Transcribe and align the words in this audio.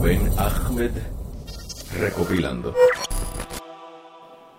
Rubén 0.00 0.30
Ahmed 0.38 0.92
recopilando. 1.98 2.74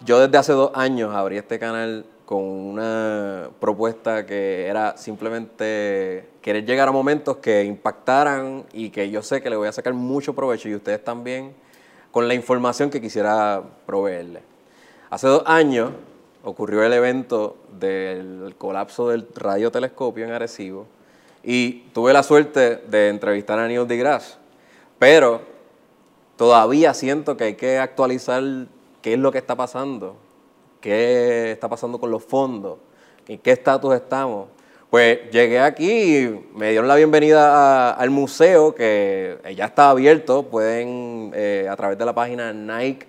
Yo 0.06 0.20
desde 0.20 0.38
hace 0.38 0.54
dos 0.54 0.70
años 0.76 1.16
abrí 1.16 1.38
este 1.38 1.58
canal 1.58 2.06
con 2.28 2.44
una 2.44 3.50
propuesta 3.60 4.28
que 4.28 4.68
era 4.68 4.96
simplemente 4.98 6.30
querer 6.44 6.64
llegar 6.64 6.90
a 6.90 6.92
momentos 6.92 7.38
que 7.38 7.64
impactaran 7.64 8.66
y 8.72 8.92
que 8.92 9.10
yo 9.10 9.24
sé 9.24 9.42
que 9.42 9.50
le 9.50 9.56
voy 9.56 9.68
a 9.68 9.72
sacar 9.72 9.96
mucho 9.96 10.36
provecho 10.36 10.70
y 10.70 10.76
ustedes 10.76 11.04
también 11.04 11.56
con 12.12 12.28
la 12.28 12.36
información 12.36 12.92
que 12.92 13.02
quisiera 13.02 13.64
proveerle. 13.88 14.44
Hace 15.10 15.26
dos 15.26 15.42
años 15.48 15.90
ocurrió 16.44 16.84
el 16.84 16.94
evento 16.94 17.58
del 17.80 18.54
colapso 18.60 19.10
del 19.10 19.28
radiotelescopio 19.36 20.24
en 20.24 20.34
Arecibo 20.34 20.86
y 21.44 21.80
tuve 21.94 22.14
la 22.14 22.22
suerte 22.22 22.76
de 22.76 23.10
entrevistar 23.10 23.58
a 23.58 23.68
Neil 23.68 23.88
deGrasse, 23.88 24.41
pero 25.02 25.42
todavía 26.38 26.94
siento 26.94 27.36
que 27.36 27.46
hay 27.46 27.56
que 27.56 27.80
actualizar 27.80 28.44
qué 29.02 29.14
es 29.14 29.20
lo 29.20 29.32
que 29.32 29.40
está 29.40 29.56
pasando, 29.56 30.16
qué 30.80 31.54
está 31.54 31.68
pasando 31.68 32.00
con 32.00 32.12
los 32.12 32.24
fondos, 32.24 32.78
en 33.28 33.40
qué 33.40 33.54
estatus 33.54 33.96
estamos. 33.96 34.50
Pues 34.92 35.32
llegué 35.32 35.60
aquí 35.60 36.18
y 36.18 36.46
me 36.54 36.70
dieron 36.70 36.88
la 36.88 36.94
bienvenida 36.98 37.94
al 37.94 38.12
museo 38.12 38.76
que 38.76 39.40
ya 39.58 39.66
está 39.66 39.90
abierto. 39.90 40.44
Pueden 40.44 41.32
eh, 41.34 41.68
a 41.68 41.76
través 41.76 41.98
de 41.98 42.06
la 42.06 42.14
página 42.14 42.54
nike.com 42.54 43.00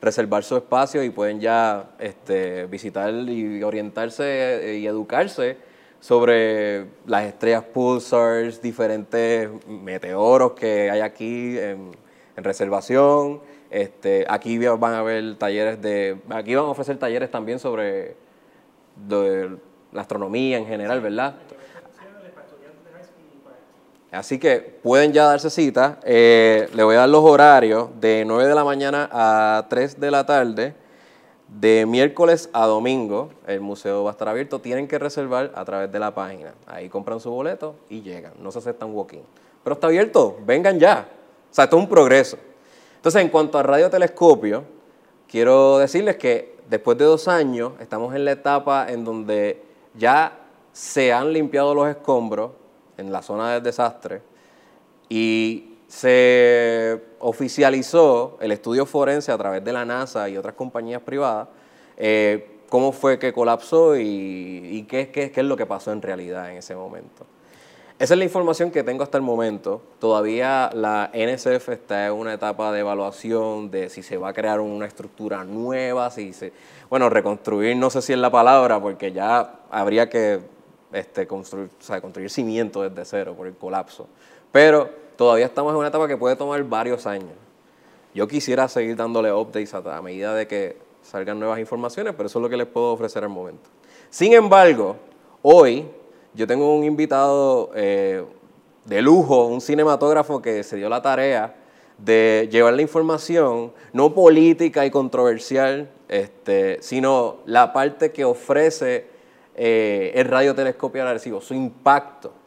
reservar 0.00 0.42
su 0.42 0.56
espacio 0.56 1.04
y 1.04 1.10
pueden 1.10 1.38
ya 1.38 1.90
este, 2.00 2.66
visitar 2.66 3.14
y 3.14 3.62
orientarse 3.62 4.78
y 4.80 4.84
educarse 4.84 5.67
sobre 6.00 6.86
las 7.06 7.24
estrellas 7.24 7.64
pulsars, 7.64 8.62
diferentes 8.62 9.48
meteoros 9.66 10.52
que 10.52 10.90
hay 10.90 11.00
aquí 11.00 11.58
en, 11.58 11.92
reservación. 12.36 13.40
Este, 13.68 14.24
aquí 14.28 14.58
van 14.58 14.94
a 14.94 15.00
haber 15.00 15.36
talleres 15.36 15.82
de, 15.82 16.16
aquí 16.30 16.54
van 16.54 16.66
a 16.66 16.68
ofrecer 16.68 16.96
talleres 16.96 17.30
también 17.30 17.58
sobre 17.58 18.14
la 19.08 20.00
astronomía 20.00 20.56
en 20.58 20.66
general, 20.66 21.00
¿verdad? 21.00 21.34
Así 24.10 24.38
que 24.38 24.60
pueden 24.60 25.12
ya 25.12 25.24
darse 25.24 25.50
cita. 25.50 25.98
Eh, 26.02 26.68
le 26.72 26.82
voy 26.82 26.94
a 26.94 27.00
dar 27.00 27.08
los 27.08 27.24
horarios 27.24 27.88
de 28.00 28.24
9 28.26 28.48
de 28.48 28.54
la 28.54 28.64
mañana 28.64 29.08
a 29.12 29.66
3 29.68 30.00
de 30.00 30.10
la 30.10 30.24
tarde. 30.24 30.74
De 31.48 31.86
miércoles 31.86 32.50
a 32.52 32.66
domingo 32.66 33.30
el 33.46 33.60
museo 33.60 34.04
va 34.04 34.10
a 34.10 34.12
estar 34.12 34.28
abierto. 34.28 34.60
Tienen 34.60 34.86
que 34.86 34.98
reservar 34.98 35.50
a 35.54 35.64
través 35.64 35.90
de 35.90 35.98
la 35.98 36.14
página. 36.14 36.52
Ahí 36.66 36.88
compran 36.88 37.20
su 37.20 37.30
boleto 37.30 37.74
y 37.88 38.02
llegan. 38.02 38.34
No 38.40 38.52
se 38.52 38.58
aceptan 38.58 38.94
walking. 38.94 39.22
Pero 39.64 39.74
está 39.74 39.86
abierto. 39.86 40.36
Vengan 40.44 40.78
ya. 40.78 41.08
O 41.50 41.54
sea, 41.54 41.64
esto 41.64 41.76
es 41.76 41.82
un 41.82 41.88
progreso. 41.88 42.36
Entonces, 42.96 43.22
en 43.22 43.28
cuanto 43.30 43.58
a 43.58 43.62
radiotelescopio, 43.62 44.64
quiero 45.26 45.78
decirles 45.78 46.16
que 46.16 46.58
después 46.68 46.98
de 46.98 47.06
dos 47.06 47.28
años 47.28 47.72
estamos 47.80 48.14
en 48.14 48.24
la 48.24 48.32
etapa 48.32 48.86
en 48.90 49.04
donde 49.04 49.62
ya 49.94 50.38
se 50.72 51.12
han 51.12 51.32
limpiado 51.32 51.74
los 51.74 51.88
escombros 51.88 52.52
en 52.98 53.10
la 53.10 53.22
zona 53.22 53.54
del 53.54 53.62
desastre 53.62 54.20
y 55.08 55.77
se 55.88 57.00
oficializó 57.18 58.36
el 58.40 58.52
estudio 58.52 58.84
forense 58.84 59.32
a 59.32 59.38
través 59.38 59.64
de 59.64 59.72
la 59.72 59.84
NASA 59.84 60.28
y 60.28 60.36
otras 60.36 60.54
compañías 60.54 61.00
privadas, 61.00 61.48
eh, 61.96 62.60
cómo 62.68 62.92
fue 62.92 63.18
que 63.18 63.32
colapsó 63.32 63.96
y, 63.96 64.86
qué, 64.88 65.10
qué, 65.10 65.32
es 65.34 65.44
lo 65.44 65.56
que 65.56 65.64
pasó 65.64 65.90
en 65.90 66.02
realidad 66.02 66.50
en 66.50 66.58
ese 66.58 66.76
momento. 66.76 67.26
Esa 67.98 68.14
es 68.14 68.18
la 68.18 68.24
información 68.24 68.70
que 68.70 68.84
tengo 68.84 69.02
hasta 69.02 69.18
el 69.18 69.24
momento. 69.24 69.82
Todavía 69.98 70.70
la 70.72 71.10
NSF 71.12 71.70
está 71.70 72.06
en 72.06 72.12
una 72.12 72.34
etapa 72.34 72.70
de 72.70 72.80
evaluación 72.80 73.72
de 73.72 73.88
si 73.88 74.04
se 74.04 74.16
va 74.16 74.28
a 74.28 74.32
crear 74.32 74.60
una 74.60 74.86
estructura 74.86 75.42
nueva, 75.42 76.10
si 76.10 76.32
se... 76.32 76.52
Bueno, 76.90 77.08
reconstruir 77.08 77.76
no 77.76 77.90
sé 77.90 78.00
si 78.02 78.12
es 78.12 78.18
la 78.18 78.30
palabra, 78.30 78.80
porque 78.80 79.10
ya 79.10 79.54
habría 79.70 80.08
que 80.08 80.40
este, 80.92 81.26
construir, 81.26 81.70
o 81.80 81.82
sea, 81.82 82.00
construir 82.00 82.30
cimiento 82.30 82.88
desde 82.88 83.04
cero 83.04 83.34
por 83.36 83.48
el 83.48 83.54
colapso. 83.54 84.06
Pero 84.52 85.07
todavía 85.18 85.46
estamos 85.46 85.72
en 85.72 85.78
una 85.78 85.88
etapa 85.88 86.06
que 86.06 86.16
puede 86.16 86.36
tomar 86.36 86.62
varios 86.62 87.04
años. 87.04 87.34
Yo 88.14 88.28
quisiera 88.28 88.68
seguir 88.68 88.94
dándole 88.94 89.32
updates 89.32 89.74
a, 89.74 90.00
medida 90.00 90.32
de 90.32 90.46
que 90.46 90.76
salgan 91.02 91.40
nuevas 91.40 91.58
informaciones, 91.58 92.14
pero 92.16 92.28
eso 92.28 92.38
es 92.38 92.42
lo 92.44 92.48
que 92.48 92.56
les 92.56 92.68
puedo 92.68 92.92
ofrecer 92.92 93.24
al 93.24 93.28
momento. 93.28 93.68
Sin 94.10 94.32
embargo, 94.32 94.94
hoy 95.42 95.86
yo 96.34 96.46
tengo 96.46 96.72
un 96.72 96.84
invitado 96.84 97.72
eh, 97.74 98.24
de 98.84 99.02
lujo, 99.02 99.46
un 99.46 99.60
cinematógrafo 99.60 100.40
que 100.40 100.62
se 100.62 100.76
dio 100.76 100.88
la 100.88 101.02
tarea 101.02 101.56
de 101.98 102.48
llevar 102.48 102.74
la 102.74 102.82
información, 102.82 103.72
no 103.92 104.14
política 104.14 104.86
y 104.86 104.90
controversial, 104.92 105.90
este, 106.06 106.78
sino 106.80 107.38
la 107.44 107.72
parte 107.72 108.12
que 108.12 108.24
ofrece 108.24 109.08
eh, 109.56 110.12
el 110.14 110.26
radiotelescopio 110.26 111.02
al 111.02 111.08
Arecibo, 111.08 111.40
su 111.40 111.54
impacto. 111.54 112.37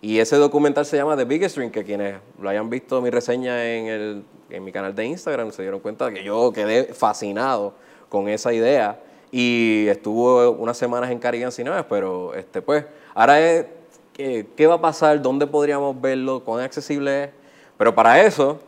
Y 0.00 0.18
ese 0.18 0.36
documental 0.36 0.84
se 0.86 0.96
llama 0.96 1.16
The 1.16 1.24
Biggest 1.24 1.56
Dream, 1.56 1.70
que 1.70 1.84
quienes 1.84 2.16
lo 2.40 2.48
hayan 2.48 2.68
visto 2.68 3.00
mi 3.00 3.10
reseña 3.10 3.64
en, 3.64 3.86
el, 3.86 4.24
en 4.50 4.64
mi 4.64 4.72
canal 4.72 4.94
de 4.94 5.06
Instagram 5.06 5.50
se 5.52 5.62
dieron 5.62 5.80
cuenta 5.80 6.06
de 6.06 6.14
que 6.14 6.24
yo 6.24 6.52
quedé 6.52 6.92
fascinado 6.92 7.74
con 8.08 8.28
esa 8.28 8.52
idea 8.52 9.00
y 9.32 9.86
estuvo 9.88 10.50
unas 10.52 10.76
semanas 10.76 11.10
en 11.10 11.18
Caribbean 11.18 11.50
Cinemas, 11.50 11.86
pero 11.88 12.34
este, 12.34 12.62
pues 12.62 12.84
Ahora 13.18 13.40
es, 13.40 13.64
¿qué, 14.12 14.66
va 14.66 14.74
a 14.74 14.80
pasar? 14.82 15.22
¿Dónde 15.22 15.46
podríamos 15.46 15.98
verlo? 15.98 16.44
¿Cuán 16.44 16.62
accesible 16.62 17.24
es? 17.24 17.30
Pero 17.78 17.94
para 17.94 18.20
eso, 18.20 18.58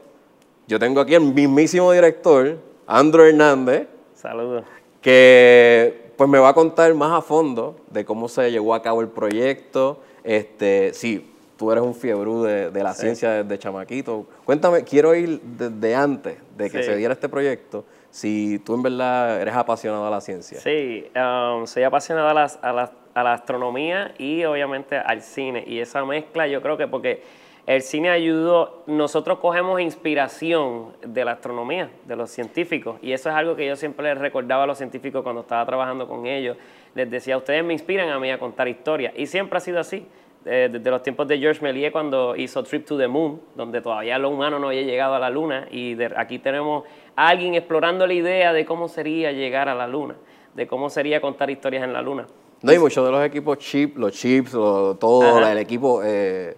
yo 0.66 0.78
tengo 0.78 1.02
aquí 1.02 1.14
el 1.14 1.20
mismísimo 1.20 1.92
director, 1.92 2.56
Andrew 2.86 3.26
Hernández. 3.26 3.88
Saludos. 4.14 4.64
Que 5.02 6.12
pues 6.16 6.30
me 6.30 6.38
va 6.38 6.48
a 6.48 6.54
contar 6.54 6.94
más 6.94 7.12
a 7.12 7.20
fondo 7.20 7.76
de 7.90 8.06
cómo 8.06 8.26
se 8.26 8.50
llevó 8.50 8.74
a 8.74 8.80
cabo 8.80 9.02
el 9.02 9.08
proyecto. 9.08 10.00
Este, 10.28 10.92
sí, 10.92 11.34
tú 11.56 11.72
eres 11.72 11.82
un 11.82 11.94
fiebre 11.94 12.70
de, 12.70 12.82
la 12.82 12.92
ciencia 12.92 13.42
desde 13.42 13.58
chamaquito. 13.58 14.26
Cuéntame, 14.44 14.84
quiero 14.84 15.14
ir 15.14 15.40
desde 15.40 15.94
antes 15.94 16.36
de 16.56 16.70
que 16.70 16.82
se 16.82 16.94
diera 16.96 17.14
este 17.14 17.28
proyecto, 17.28 17.84
si 18.10 18.58
tú 18.58 18.74
en 18.74 18.82
verdad 18.82 19.40
eres 19.40 19.54
apasionado 19.54 20.06
a 20.06 20.10
la 20.10 20.20
ciencia. 20.20 20.60
Sí, 20.60 21.10
um, 21.16 21.66
soy 21.66 21.82
apasionado 21.82 22.28
a 22.28 22.34
las, 22.34 22.58
a 22.62 22.72
las 22.72 22.90
a 23.18 23.24
la 23.24 23.32
astronomía 23.32 24.14
y 24.18 24.44
obviamente 24.44 24.96
al 24.96 25.22
cine. 25.22 25.64
Y 25.66 25.80
esa 25.80 26.04
mezcla 26.04 26.46
yo 26.46 26.62
creo 26.62 26.76
que 26.76 26.86
porque 26.86 27.22
el 27.66 27.82
cine 27.82 28.10
ayudó, 28.10 28.84
nosotros 28.86 29.40
cogemos 29.40 29.80
inspiración 29.80 30.92
de 31.04 31.24
la 31.24 31.32
astronomía, 31.32 31.90
de 32.06 32.16
los 32.16 32.30
científicos. 32.30 32.98
Y 33.02 33.12
eso 33.12 33.28
es 33.28 33.34
algo 33.34 33.56
que 33.56 33.66
yo 33.66 33.76
siempre 33.76 34.06
les 34.06 34.18
recordaba 34.18 34.64
a 34.64 34.66
los 34.66 34.78
científicos 34.78 35.22
cuando 35.22 35.42
estaba 35.42 35.66
trabajando 35.66 36.08
con 36.08 36.26
ellos. 36.26 36.56
Les 36.98 37.08
decía, 37.08 37.36
ustedes 37.36 37.62
me 37.62 37.72
inspiran 37.72 38.08
a 38.08 38.18
mí 38.18 38.28
a 38.28 38.40
contar 38.40 38.66
historias. 38.66 39.12
Y 39.16 39.26
siempre 39.26 39.56
ha 39.56 39.60
sido 39.60 39.78
así. 39.78 40.04
Eh, 40.44 40.68
desde 40.72 40.90
los 40.90 41.00
tiempos 41.00 41.28
de 41.28 41.38
George 41.38 41.62
Méliès 41.62 41.92
cuando 41.92 42.34
hizo 42.34 42.60
Trip 42.64 42.84
to 42.84 42.98
the 42.98 43.06
Moon, 43.06 43.40
donde 43.54 43.80
todavía 43.80 44.18
lo 44.18 44.30
humano 44.30 44.58
no 44.58 44.68
había 44.68 44.82
llegado 44.82 45.14
a 45.14 45.20
la 45.20 45.30
Luna. 45.30 45.68
Y 45.70 45.96
aquí 46.16 46.40
tenemos 46.40 46.82
a 47.14 47.28
alguien 47.28 47.54
explorando 47.54 48.04
la 48.04 48.14
idea 48.14 48.52
de 48.52 48.64
cómo 48.64 48.88
sería 48.88 49.30
llegar 49.30 49.68
a 49.68 49.76
la 49.76 49.86
Luna, 49.86 50.16
de 50.54 50.66
cómo 50.66 50.90
sería 50.90 51.20
contar 51.20 51.50
historias 51.50 51.84
en 51.84 51.92
la 51.92 52.02
Luna. 52.02 52.26
No, 52.62 52.72
y 52.72 52.78
muchos 52.80 53.06
de 53.06 53.12
los 53.12 53.24
equipos 53.24 53.58
chip, 53.58 53.96
los 53.96 54.12
chips, 54.12 54.50
todo 54.50 55.46
el 55.46 55.58
equipo, 55.58 56.02
eh, 56.04 56.56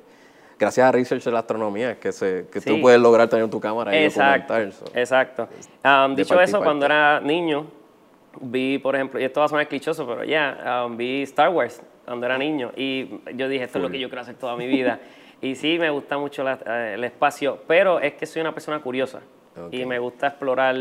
gracias 0.59 0.87
a 0.87 0.93
Research 0.93 1.25
de 1.25 1.33
la 1.33 1.41
Astronomía, 1.41 2.01
que, 2.01 2.13
se, 2.13 2.47
que 2.51 2.63
tú 2.63 2.81
puedes 2.81 2.99
lograr 2.99 3.29
tener 3.29 3.51
tu 3.51 3.61
cámara 3.61 3.95
y 3.95 4.09
documentar. 4.09 4.63
eso. 4.63 4.87
Exacto. 4.95 5.49
Um, 5.85 6.15
dicho 6.15 6.41
eso, 6.41 6.63
cuando 6.63 6.87
era 6.87 7.21
niño, 7.21 7.67
vi, 8.41 8.79
por 8.79 8.95
ejemplo, 8.95 9.21
y 9.21 9.25
esto 9.25 9.41
va 9.41 9.47
a 9.47 9.49
sonar 9.49 9.69
clichoso, 9.69 10.07
pero 10.07 10.25
ya, 10.25 10.85
um, 10.87 10.97
vi 10.97 11.23
Star 11.23 11.49
Wars 11.49 11.83
cuando 12.05 12.27
era 12.27 12.39
niño 12.39 12.73
y 12.77 13.09
yo 13.35 13.49
dije, 13.49 13.65
esto 13.65 13.79
es 13.79 13.83
lo 13.83 13.91
que 13.91 13.99
yo 13.99 14.09
quiero 14.09 14.23
hacer 14.23 14.37
toda 14.37 14.57
mi 14.57 14.67
vida. 14.67 15.01
y 15.43 15.55
sí, 15.55 15.79
me 15.79 15.91
gusta 15.91 16.19
mucho 16.19 16.49
eh, 16.49 16.95
el 16.95 17.05
espacio, 17.05 17.61
pero 17.67 18.01
es 18.01 18.15
que 18.15 18.27
soy 18.27 18.41
una 18.41 18.53
persona 18.53 18.81
curiosa 18.81 19.21
y 19.71 19.85
me 19.85 19.99
gusta 19.99 20.29
explorar 20.29 20.75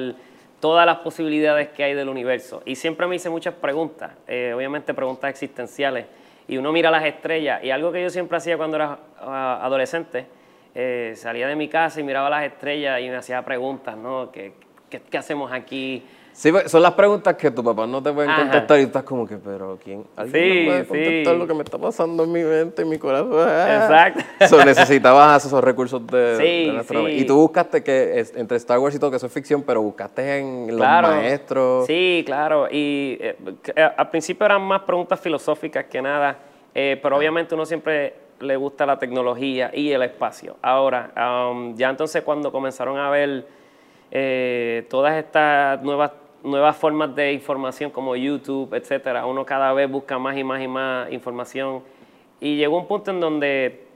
todas 0.59 0.85
las 0.85 0.99
posibilidades 0.99 1.69
que 1.69 1.83
hay 1.83 1.93
del 1.93 2.09
universo. 2.09 2.61
Y 2.65 2.75
siempre 2.75 3.07
me 3.07 3.15
hice 3.15 3.29
muchas 3.29 3.53
preguntas, 3.55 4.11
eh, 4.27 4.53
obviamente 4.55 4.93
preguntas 4.93 5.29
existenciales. 5.29 6.05
Y 6.47 6.57
uno 6.57 6.71
mira 6.71 6.89
las 6.89 7.05
estrellas, 7.05 7.63
y 7.63 7.71
algo 7.71 7.91
que 7.91 8.01
yo 8.01 8.09
siempre 8.09 8.37
hacía 8.37 8.57
cuando 8.57 8.77
era 8.77 8.99
ah, 9.19 9.59
adolescente, 9.61 10.25
eh, 10.73 11.13
salía 11.15 11.47
de 11.47 11.55
mi 11.55 11.67
casa 11.67 11.99
y 11.99 12.03
miraba 12.03 12.29
las 12.29 12.43
estrellas 12.43 13.01
y 13.01 13.09
me 13.09 13.17
hacía 13.17 13.43
preguntas, 13.43 13.97
¿no? 13.97 14.31
¿Qué, 14.31 14.53
qué 14.89 15.17
hacemos 15.17 15.51
aquí? 15.51 16.03
Sí, 16.39 16.53
pues, 16.53 16.71
son 16.71 16.81
las 16.81 16.93
preguntas 16.93 17.35
que 17.35 17.51
tu 17.51 17.61
papá 17.61 17.85
no 17.85 18.01
te 18.01 18.13
pueden 18.13 18.33
contestar 18.33 18.79
y 18.79 18.83
estás 18.83 19.03
como 19.03 19.27
que, 19.27 19.35
pero 19.35 19.77
¿quién? 19.83 20.05
¿Alguien 20.15 20.69
me 20.69 20.85
puede 20.85 20.85
contestar 20.85 21.35
lo 21.35 21.45
que 21.45 21.53
me 21.53 21.63
está 21.63 21.77
pasando 21.77 22.23
en 22.23 22.31
mi 22.31 22.43
mente, 22.43 22.81
en 22.83 22.87
mi 22.87 22.97
corazón? 22.97 23.41
Exacto. 23.41 24.23
So, 24.47 24.63
necesitabas 24.63 25.45
esos 25.45 25.61
recursos 25.61 26.07
de, 26.07 26.37
sí, 26.37 27.07
Y 27.09 27.25
tú 27.25 27.35
buscaste 27.35 27.83
que, 27.83 28.25
entre 28.35 28.55
Star 28.55 28.79
Wars 28.79 28.95
y 28.95 28.99
todo, 28.99 29.09
que 29.09 29.17
eso 29.17 29.25
es 29.25 29.33
ficción, 29.33 29.63
pero 29.63 29.81
buscaste 29.81 30.37
en 30.37 30.67
los 30.67 30.79
maestros. 30.79 31.85
Sí, 31.85 32.23
claro. 32.25 32.69
Y 32.71 33.17
eh, 33.19 33.35
eh, 33.75 33.89
al 33.97 34.09
principio 34.09 34.45
eran 34.45 34.61
más 34.61 34.83
preguntas 34.83 35.19
filosóficas 35.19 35.87
que 35.87 36.01
nada, 36.01 36.37
eh, 36.73 36.97
pero 37.03 37.17
obviamente 37.17 37.53
uno 37.53 37.65
siempre 37.65 38.13
le 38.39 38.55
gusta 38.55 38.85
la 38.85 38.97
tecnología 38.97 39.71
y 39.73 39.91
el 39.91 40.03
espacio. 40.03 40.55
Ahora, 40.61 41.11
um, 41.51 41.75
ya 41.75 41.89
entonces 41.89 42.23
cuando 42.23 42.49
comenzaron 42.49 42.97
a 42.97 43.09
ver 43.09 43.59
eh, 44.11 44.87
todas 44.89 45.15
estas 45.23 45.81
nuevas, 45.83 46.11
nuevas 46.43 46.77
formas 46.77 47.13
de 47.15 47.33
información 47.33 47.91
como 47.91 48.15
YouTube, 48.15 48.73
etcétera, 48.73 49.25
uno 49.25 49.45
cada 49.45 49.73
vez 49.73 49.89
busca 49.89 50.17
más 50.17 50.37
y 50.37 50.43
más 50.43 50.61
y 50.61 50.67
más 50.67 51.11
información. 51.11 51.83
Y 52.39 52.55
llegó 52.55 52.77
un 52.77 52.87
punto 52.87 53.11
en 53.11 53.19
donde 53.19 53.87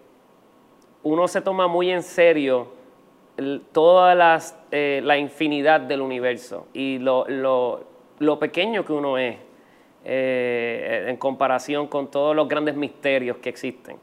uno 1.03 1.27
se 1.27 1.41
toma 1.41 1.67
muy 1.67 1.89
en 1.89 2.03
serio 2.03 2.67
toda 3.71 4.15
las, 4.15 4.57
eh, 4.71 5.01
la 5.03 5.17
infinidad 5.17 5.81
del 5.81 6.01
universo 6.01 6.67
y 6.73 6.99
lo, 6.99 7.25
lo, 7.27 7.83
lo 8.19 8.37
pequeño 8.39 8.85
que 8.85 8.93
uno 8.93 9.17
es 9.17 9.37
eh, 10.05 11.05
en 11.07 11.17
comparación 11.17 11.87
con 11.87 12.11
todos 12.11 12.35
los 12.35 12.47
grandes 12.47 12.75
misterios 12.75 13.37
que 13.37 13.49
existen. 13.49 13.97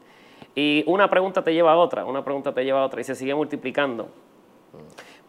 Y 0.55 0.83
una 0.87 1.09
pregunta 1.09 1.43
te 1.43 1.53
lleva 1.53 1.73
a 1.73 1.77
otra, 1.77 2.05
una 2.05 2.23
pregunta 2.23 2.53
te 2.53 2.63
lleva 2.65 2.81
a 2.81 2.85
otra 2.85 3.01
y 3.01 3.03
se 3.03 3.15
sigue 3.15 3.33
multiplicando. 3.33 4.09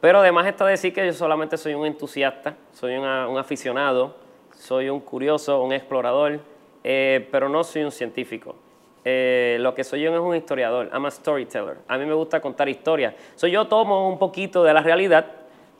Pero 0.02 0.18
además 0.18 0.48
está 0.48 0.66
decir 0.66 0.92
que 0.92 1.06
yo 1.06 1.12
solamente 1.12 1.56
soy 1.56 1.74
un 1.74 1.86
entusiasta, 1.86 2.56
soy 2.72 2.96
un 2.96 3.38
aficionado, 3.38 4.16
soy 4.52 4.88
un 4.88 4.98
curioso, 4.98 5.62
un 5.62 5.72
explorador, 5.72 6.40
eh, 6.82 7.28
pero 7.30 7.48
no 7.48 7.62
soy 7.62 7.84
un 7.84 7.92
científico. 7.92 8.56
Eh, 9.04 9.58
lo 9.60 9.76
que 9.76 9.84
soy 9.84 10.00
yo 10.00 10.12
es 10.12 10.18
un 10.18 10.34
historiador, 10.34 10.90
I'm 10.92 11.06
a 11.06 11.10
storyteller. 11.12 11.76
A 11.86 11.98
mí 11.98 12.04
me 12.04 12.14
gusta 12.14 12.40
contar 12.40 12.68
historias. 12.68 13.14
Soy 13.36 13.52
yo 13.52 13.68
tomo 13.68 14.08
un 14.08 14.18
poquito 14.18 14.64
de 14.64 14.74
la 14.74 14.82
realidad, 14.82 15.24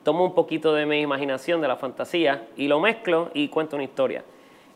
tomo 0.03 0.23
un 0.23 0.33
poquito 0.33 0.73
de 0.73 0.85
mi 0.85 1.01
imaginación, 1.01 1.59
de 1.59 1.67
la 1.67 1.75
fantasía, 1.75 2.47
y 2.55 2.69
lo 2.69 2.79
mezclo 2.79 3.29
y 3.33 3.49
cuento 3.49 3.75
una 3.75 3.83
historia. 3.83 4.23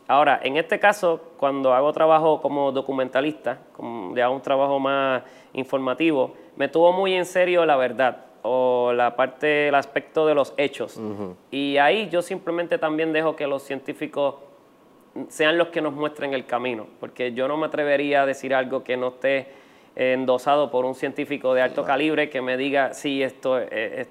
Ahora, 0.08 0.40
en 0.42 0.58
este 0.58 0.78
caso, 0.78 1.22
cuando 1.38 1.72
hago 1.72 1.90
trabajo 1.94 2.42
como 2.42 2.70
documentalista, 2.70 3.60
como 3.72 4.14
hago 4.14 4.34
un 4.34 4.42
trabajo 4.42 4.78
más 4.78 5.22
informativo, 5.54 6.34
me 6.56 6.68
tuvo 6.68 6.92
muy 6.92 7.14
en 7.14 7.24
serio 7.24 7.64
la 7.64 7.76
verdad 7.76 8.27
o 8.42 8.92
la 8.94 9.16
parte, 9.16 9.68
el 9.68 9.74
aspecto 9.74 10.26
de 10.26 10.34
los 10.34 10.54
hechos. 10.56 11.00
Y 11.50 11.76
ahí 11.78 12.08
yo 12.08 12.22
simplemente 12.22 12.78
también 12.78 13.12
dejo 13.12 13.36
que 13.36 13.46
los 13.46 13.62
científicos 13.62 14.36
sean 15.28 15.58
los 15.58 15.68
que 15.68 15.80
nos 15.80 15.94
muestren 15.94 16.34
el 16.34 16.46
camino, 16.46 16.86
porque 17.00 17.32
yo 17.32 17.48
no 17.48 17.56
me 17.56 17.66
atrevería 17.66 18.22
a 18.22 18.26
decir 18.26 18.54
algo 18.54 18.84
que 18.84 18.96
no 18.96 19.08
esté 19.08 19.48
endosado 19.96 20.70
por 20.70 20.84
un 20.84 20.94
científico 20.94 21.54
de 21.54 21.62
alto 21.62 21.84
calibre 21.84 22.30
que 22.30 22.40
me 22.40 22.56
diga 22.56 22.94
si 22.94 23.22
esto 23.22 23.58
es, 23.58 24.08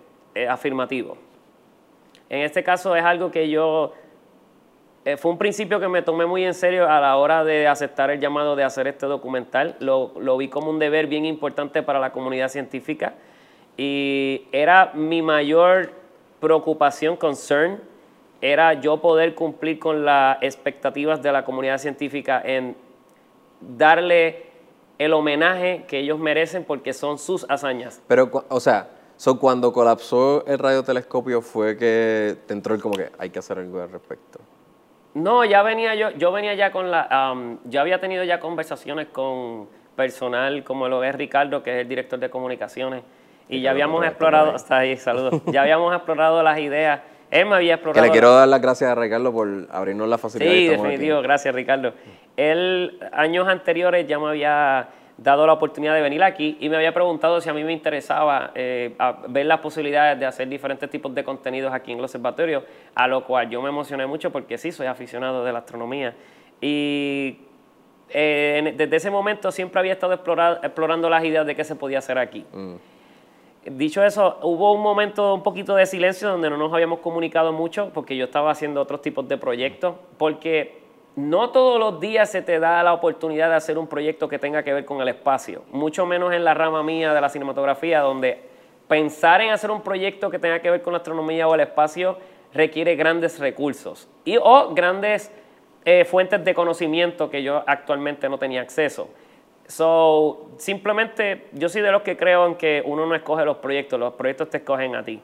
afirmativo. 0.49 1.17
En 2.29 2.41
este 2.41 2.63
caso 2.63 2.95
es 2.95 3.03
algo 3.03 3.31
que 3.31 3.49
yo, 3.49 3.93
eh, 5.05 5.17
fue 5.17 5.31
un 5.31 5.37
principio 5.37 5.79
que 5.79 5.87
me 5.87 6.01
tomé 6.01 6.25
muy 6.25 6.43
en 6.43 6.53
serio 6.53 6.87
a 6.89 6.99
la 6.99 7.15
hora 7.15 7.43
de 7.43 7.67
aceptar 7.67 8.11
el 8.11 8.19
llamado 8.19 8.55
de 8.55 8.65
hacer 8.65 8.87
este 8.87 9.05
documental, 9.05 9.77
lo, 9.79 10.11
lo 10.19 10.35
vi 10.35 10.49
como 10.49 10.69
un 10.69 10.77
deber 10.77 11.07
bien 11.07 11.25
importante 11.25 11.81
para 11.81 11.99
la 11.99 12.11
comunidad 12.11 12.49
científica 12.49 13.13
y 13.77 14.47
era 14.51 14.91
mi 14.95 15.21
mayor 15.21 15.91
preocupación, 16.39 17.15
concern, 17.15 17.79
era 18.41 18.73
yo 18.73 18.97
poder 18.97 19.35
cumplir 19.35 19.79
con 19.79 20.03
las 20.03 20.37
expectativas 20.41 21.21
de 21.21 21.31
la 21.31 21.45
comunidad 21.45 21.77
científica 21.77 22.41
en 22.43 22.75
darle 23.61 24.47
el 24.97 25.13
homenaje 25.13 25.85
que 25.87 25.99
ellos 25.99 26.19
merecen 26.19 26.63
porque 26.63 26.93
son 26.93 27.17
sus 27.17 27.45
hazañas. 27.49 28.01
Pero, 28.07 28.29
o 28.49 28.59
sea, 28.59 28.89
cuando 29.39 29.71
colapsó 29.73 30.45
el 30.45 30.59
radiotelescopio 30.59 31.41
fue 31.41 31.77
que 31.77 32.35
te 32.47 32.53
entró 32.53 32.75
el 32.75 32.81
como 32.81 32.95
que 32.95 33.09
hay 33.17 33.29
que 33.29 33.39
hacer 33.39 33.59
algo 33.59 33.81
al 33.81 33.91
respecto. 33.91 34.39
No, 35.13 35.43
ya 35.45 35.63
venía 35.63 35.95
yo, 35.95 36.11
yo 36.11 36.31
venía 36.31 36.53
ya 36.53 36.71
con 36.71 36.91
la, 36.91 37.31
um, 37.33 37.57
yo 37.65 37.81
había 37.81 37.99
tenido 37.99 38.23
ya 38.23 38.39
conversaciones 38.39 39.07
con 39.07 39.67
personal 39.95 40.63
como 40.63 40.87
lo 40.87 41.03
es 41.03 41.15
Ricardo, 41.15 41.63
que 41.63 41.75
es 41.75 41.81
el 41.81 41.87
director 41.87 42.19
de 42.19 42.29
comunicaciones, 42.29 43.03
y 43.49 43.61
ya 43.61 43.71
habíamos 43.71 44.05
explorado, 44.05 44.55
hasta 44.55 44.77
ahí, 44.77 44.97
saludos, 44.97 45.41
ya 45.45 45.61
habíamos 45.61 45.95
explorado 45.95 46.43
las 46.43 46.59
ideas 46.59 47.01
él 47.29 47.45
me 47.45 47.55
había 47.55 47.75
explorado. 47.75 48.01
Que 48.01 48.07
le 48.07 48.11
quiero 48.11 48.33
dar 48.33 48.47
las 48.47 48.61
gracias 48.61 48.89
a 48.89 48.95
Ricardo 48.95 49.33
por 49.33 49.47
abrirnos 49.69 50.07
la 50.07 50.17
facilidad. 50.17 50.51
Sí, 50.51 50.67
definitivo, 50.67 51.21
gracias 51.21 51.53
Ricardo. 51.53 51.93
Él 52.37 52.99
años 53.11 53.47
anteriores 53.47 54.07
ya 54.07 54.19
me 54.19 54.29
había 54.29 54.89
dado 55.17 55.47
la 55.47 55.53
oportunidad 55.53 55.95
de 55.95 56.01
venir 56.01 56.23
aquí 56.23 56.57
y 56.59 56.69
me 56.69 56.77
había 56.77 56.93
preguntado 56.93 57.41
si 57.41 57.49
a 57.49 57.53
mí 57.53 57.63
me 57.63 57.73
interesaba 57.73 58.51
eh, 58.53 58.95
ver 59.29 59.47
las 59.47 59.59
posibilidades 59.59 60.19
de 60.19 60.27
hacer 60.27 60.47
diferentes 60.47 60.89
tipos 60.89 61.13
de 61.15 61.23
contenidos 61.23 61.73
aquí 61.73 61.91
en 61.91 61.97
el 61.97 62.03
observatorio, 62.03 62.63
a 62.93 63.07
lo 63.07 63.25
cual 63.25 63.49
yo 63.49 63.61
me 63.61 63.69
emocioné 63.69 64.05
mucho 64.05 64.31
porque 64.31 64.57
sí, 64.57 64.71
soy 64.71 64.85
aficionado 64.85 65.43
de 65.43 65.51
la 65.51 65.59
astronomía. 65.59 66.13
Y 66.61 67.39
eh, 68.09 68.73
desde 68.77 68.95
ese 68.95 69.09
momento 69.09 69.51
siempre 69.51 69.79
había 69.79 69.93
estado 69.93 70.13
explorando 70.13 71.09
las 71.09 71.23
ideas 71.25 71.45
de 71.45 71.55
qué 71.55 71.63
se 71.63 71.75
podía 71.75 71.97
hacer 71.97 72.19
aquí. 72.19 72.45
Mm. 72.53 72.75
Dicho 73.69 74.01
eso, 74.01 74.37
hubo 74.43 74.71
un 74.71 74.81
momento 74.81 75.33
un 75.33 75.43
poquito 75.43 75.75
de 75.75 75.85
silencio 75.85 76.29
donde 76.29 76.49
no 76.49 76.55
nos 76.55 76.73
habíamos 76.73 76.99
comunicado 76.99 77.51
mucho 77.51 77.91
porque 77.93 78.15
yo 78.15 78.25
estaba 78.25 78.49
haciendo 78.49 78.81
otros 78.81 79.01
tipos 79.01 79.27
de 79.27 79.37
proyectos, 79.37 79.95
porque 80.17 80.79
no 81.17 81.49
todos 81.49 81.77
los 81.77 81.99
días 81.99 82.31
se 82.31 82.41
te 82.41 82.59
da 82.59 82.81
la 82.81 82.93
oportunidad 82.93 83.49
de 83.49 83.55
hacer 83.55 83.77
un 83.77 83.87
proyecto 83.87 84.29
que 84.29 84.39
tenga 84.39 84.63
que 84.63 84.71
ver 84.71 84.85
con 84.85 85.01
el 85.01 85.09
espacio, 85.09 85.63
mucho 85.69 86.05
menos 86.05 86.33
en 86.33 86.45
la 86.45 86.53
rama 86.53 86.81
mía 86.81 87.13
de 87.13 87.19
la 87.19 87.27
cinematografía, 87.27 87.99
donde 87.99 88.39
pensar 88.87 89.41
en 89.41 89.49
hacer 89.49 89.69
un 89.69 89.81
proyecto 89.81 90.29
que 90.29 90.39
tenga 90.39 90.59
que 90.61 90.71
ver 90.71 90.81
con 90.81 90.93
la 90.93 90.99
astronomía 90.99 91.45
o 91.49 91.53
el 91.53 91.59
espacio 91.59 92.17
requiere 92.53 92.95
grandes 92.95 93.37
recursos 93.37 94.07
y 94.23 94.37
o 94.37 94.73
grandes 94.73 95.29
eh, 95.83 96.05
fuentes 96.05 96.41
de 96.45 96.53
conocimiento 96.53 97.29
que 97.29 97.43
yo 97.43 97.65
actualmente 97.67 98.29
no 98.29 98.37
tenía 98.37 98.61
acceso. 98.61 99.09
So, 99.67 100.51
simplemente 100.57 101.47
yo 101.51 101.67
soy 101.67 101.81
de 101.81 101.91
los 101.91 102.01
que 102.01 102.15
creo 102.15 102.47
en 102.47 102.55
que 102.55 102.81
uno 102.85 103.05
no 103.05 103.13
escoge 103.13 103.43
los 103.43 103.57
proyectos, 103.57 103.99
los 103.99 104.13
proyectos 104.13 104.49
te 104.49 104.57
escogen 104.57 104.95
a 104.95 105.03
ti. 105.03 105.21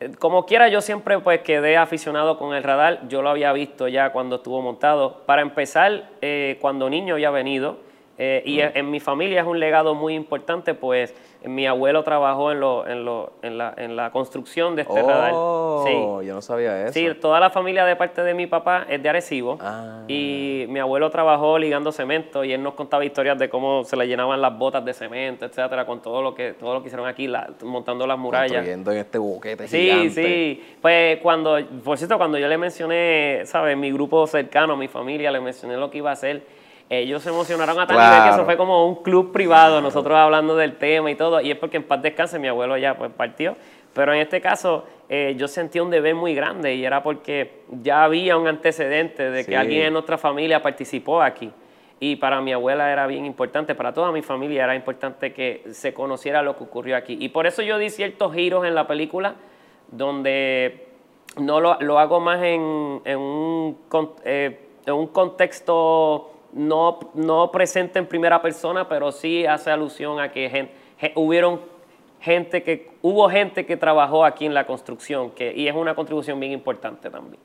Eh, 0.00 0.10
como 0.18 0.44
quiera, 0.44 0.68
yo 0.68 0.82
siempre 0.82 1.18
pues 1.18 1.40
quedé 1.40 1.78
aficionado 1.78 2.38
con 2.38 2.54
el 2.54 2.62
radar, 2.62 3.08
yo 3.08 3.22
lo 3.22 3.30
había 3.30 3.52
visto 3.54 3.88
ya 3.88 4.12
cuando 4.12 4.36
estuvo 4.36 4.60
montado. 4.60 5.22
Para 5.24 5.40
empezar, 5.40 6.10
eh, 6.20 6.58
cuando 6.60 6.90
niño 6.90 7.14
había 7.14 7.30
venido, 7.30 7.78
eh, 8.18 8.42
y 8.44 8.60
en 8.60 8.90
mi 8.90 9.00
familia 9.00 9.40
es 9.40 9.46
un 9.46 9.58
legado 9.58 9.94
muy 9.94 10.14
importante, 10.14 10.74
pues 10.74 11.14
mi 11.44 11.66
abuelo 11.66 12.04
trabajó 12.04 12.52
en, 12.52 12.60
lo, 12.60 12.86
en, 12.86 13.04
lo, 13.04 13.32
en, 13.42 13.58
la, 13.58 13.74
en 13.76 13.96
la 13.96 14.10
construcción 14.10 14.76
de 14.76 14.82
este 14.82 15.02
radar. 15.02 15.32
Sí. 15.84 16.26
yo 16.26 16.34
no 16.34 16.42
sabía 16.42 16.84
eso. 16.84 16.92
Sí, 16.92 17.08
toda 17.20 17.40
la 17.40 17.50
familia 17.50 17.84
de 17.84 17.96
parte 17.96 18.22
de 18.22 18.34
mi 18.34 18.46
papá 18.46 18.86
es 18.88 19.02
de 19.02 19.08
Arecibo. 19.08 19.58
Ah. 19.60 20.02
Y 20.06 20.66
mi 20.68 20.78
abuelo 20.78 21.10
trabajó 21.10 21.58
ligando 21.58 21.90
cemento 21.90 22.44
y 22.44 22.52
él 22.52 22.62
nos 22.62 22.74
contaba 22.74 23.04
historias 23.04 23.38
de 23.38 23.48
cómo 23.48 23.82
se 23.84 23.96
le 23.96 24.06
llenaban 24.06 24.40
las 24.40 24.56
botas 24.56 24.84
de 24.84 24.92
cemento, 24.92 25.46
etcétera, 25.46 25.84
con 25.84 26.00
todo 26.00 26.22
lo 26.22 26.34
que, 26.34 26.52
todo 26.52 26.74
lo 26.74 26.82
que 26.82 26.88
hicieron 26.88 27.08
aquí, 27.08 27.28
montando 27.62 28.06
las 28.06 28.18
murallas. 28.18 28.52
Construyendo 28.52 28.92
en 28.92 28.98
este 28.98 29.18
boquete 29.18 29.68
sí, 29.68 29.78
gigante. 29.78 30.10
Sí, 30.10 30.22
sí. 30.22 30.76
Pues 30.80 31.18
cuando, 31.20 31.58
por 31.82 31.98
cierto, 31.98 32.18
cuando 32.18 32.38
yo 32.38 32.46
le 32.46 32.58
mencioné, 32.58 33.42
¿sabes? 33.46 33.76
Mi 33.76 33.90
grupo 33.90 34.26
cercano, 34.26 34.76
mi 34.76 34.86
familia, 34.86 35.32
le 35.32 35.40
mencioné 35.40 35.76
lo 35.76 35.90
que 35.90 35.98
iba 35.98 36.10
a 36.10 36.12
hacer 36.12 36.61
ellos 37.00 37.22
se 37.22 37.30
emocionaron 37.30 37.78
a 37.80 37.86
tal 37.86 37.96
nivel 37.96 38.22
que 38.22 38.28
eso 38.30 38.44
fue 38.44 38.56
como 38.56 38.86
un 38.86 39.02
club 39.02 39.32
privado, 39.32 39.80
nosotros 39.80 40.16
hablando 40.16 40.56
del 40.56 40.76
tema 40.76 41.10
y 41.10 41.14
todo, 41.14 41.40
y 41.40 41.50
es 41.50 41.56
porque 41.56 41.78
en 41.78 41.84
paz 41.84 42.02
descanse 42.02 42.38
mi 42.38 42.48
abuelo 42.48 42.76
ya 42.76 42.96
pues 42.96 43.10
partió, 43.10 43.56
pero 43.94 44.12
en 44.12 44.20
este 44.20 44.40
caso 44.40 44.84
eh, 45.08 45.34
yo 45.36 45.48
sentí 45.48 45.80
un 45.80 45.90
deber 45.90 46.14
muy 46.14 46.34
grande 46.34 46.74
y 46.74 46.84
era 46.84 47.02
porque 47.02 47.62
ya 47.82 48.04
había 48.04 48.36
un 48.36 48.46
antecedente 48.46 49.30
de 49.30 49.44
que 49.46 49.56
alguien 49.56 49.86
en 49.86 49.92
nuestra 49.92 50.18
familia 50.18 50.62
participó 50.62 51.22
aquí. 51.22 51.50
Y 52.00 52.16
para 52.16 52.40
mi 52.40 52.52
abuela 52.52 52.90
era 52.92 53.06
bien 53.06 53.24
importante, 53.24 53.76
para 53.76 53.94
toda 53.94 54.10
mi 54.10 54.22
familia 54.22 54.64
era 54.64 54.74
importante 54.74 55.32
que 55.32 55.62
se 55.70 55.94
conociera 55.94 56.42
lo 56.42 56.56
que 56.56 56.64
ocurrió 56.64 56.96
aquí. 56.96 57.16
Y 57.20 57.28
por 57.28 57.46
eso 57.46 57.62
yo 57.62 57.78
di 57.78 57.90
ciertos 57.90 58.34
giros 58.34 58.66
en 58.66 58.74
la 58.74 58.86
película 58.88 59.36
donde 59.88 60.88
no 61.38 61.60
lo, 61.60 61.78
lo 61.80 61.98
hago 61.98 62.18
más 62.18 62.42
en, 62.42 63.02
en 63.04 63.18
un, 63.18 63.78
eh, 64.24 64.58
en 64.84 64.94
un 64.94 65.06
contexto 65.08 66.31
no, 66.52 66.98
no 67.14 67.50
presente 67.50 67.98
en 67.98 68.06
primera 68.06 68.40
persona, 68.40 68.88
pero 68.88 69.12
sí 69.12 69.46
hace 69.46 69.70
alusión 69.70 70.20
a 70.20 70.30
que 70.30 70.48
gente, 70.50 70.72
hubieron 71.14 71.60
gente 72.20 72.62
que, 72.62 72.90
hubo 73.02 73.28
gente 73.28 73.66
que 73.66 73.76
trabajó 73.76 74.24
aquí 74.24 74.46
en 74.46 74.54
la 74.54 74.66
construcción, 74.66 75.30
que, 75.30 75.52
y 75.54 75.66
es 75.68 75.74
una 75.74 75.94
contribución 75.94 76.38
bien 76.38 76.52
importante 76.52 77.10
también. 77.10 77.40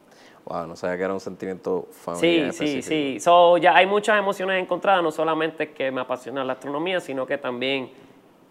Wow, 0.45 0.65
no 0.65 0.75
sabía 0.75 0.97
que 0.97 1.03
era 1.03 1.13
un 1.13 1.19
sentimiento 1.19 1.87
familiar. 1.91 2.53
Sí, 2.53 2.67
sí, 2.67 2.81
sí. 2.81 3.19
So, 3.19 3.57
ya 3.57 3.75
hay 3.75 3.85
muchas 3.85 4.17
emociones 4.17 4.61
encontradas, 4.61 5.03
no 5.03 5.11
solamente 5.11 5.71
que 5.71 5.91
me 5.91 6.01
apasiona 6.01 6.43
la 6.43 6.53
astronomía, 6.53 7.01
sino 7.01 7.25
que 7.25 7.37
también 7.37 7.89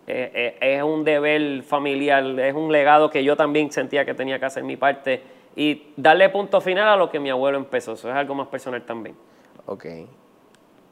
eh, 0.06 0.58
eh, 0.60 0.76
es 0.76 0.82
un 0.82 1.04
deber 1.04 1.62
familiar, 1.62 2.22
es 2.38 2.54
un 2.54 2.70
legado 2.70 3.08
que 3.08 3.24
yo 3.24 3.34
también 3.34 3.72
sentía 3.72 4.04
que 4.04 4.12
tenía 4.12 4.38
que 4.38 4.44
hacer 4.44 4.62
mi 4.62 4.76
parte 4.76 5.22
y 5.56 5.94
darle 5.96 6.28
punto 6.28 6.60
final 6.60 6.86
a 6.86 6.96
lo 6.96 7.08
que 7.08 7.18
mi 7.18 7.30
abuelo 7.30 7.56
empezó. 7.56 7.94
Eso 7.94 8.10
es 8.10 8.14
algo 8.14 8.34
más 8.34 8.48
personal 8.48 8.84
también. 8.84 9.16
Ok. 9.64 9.86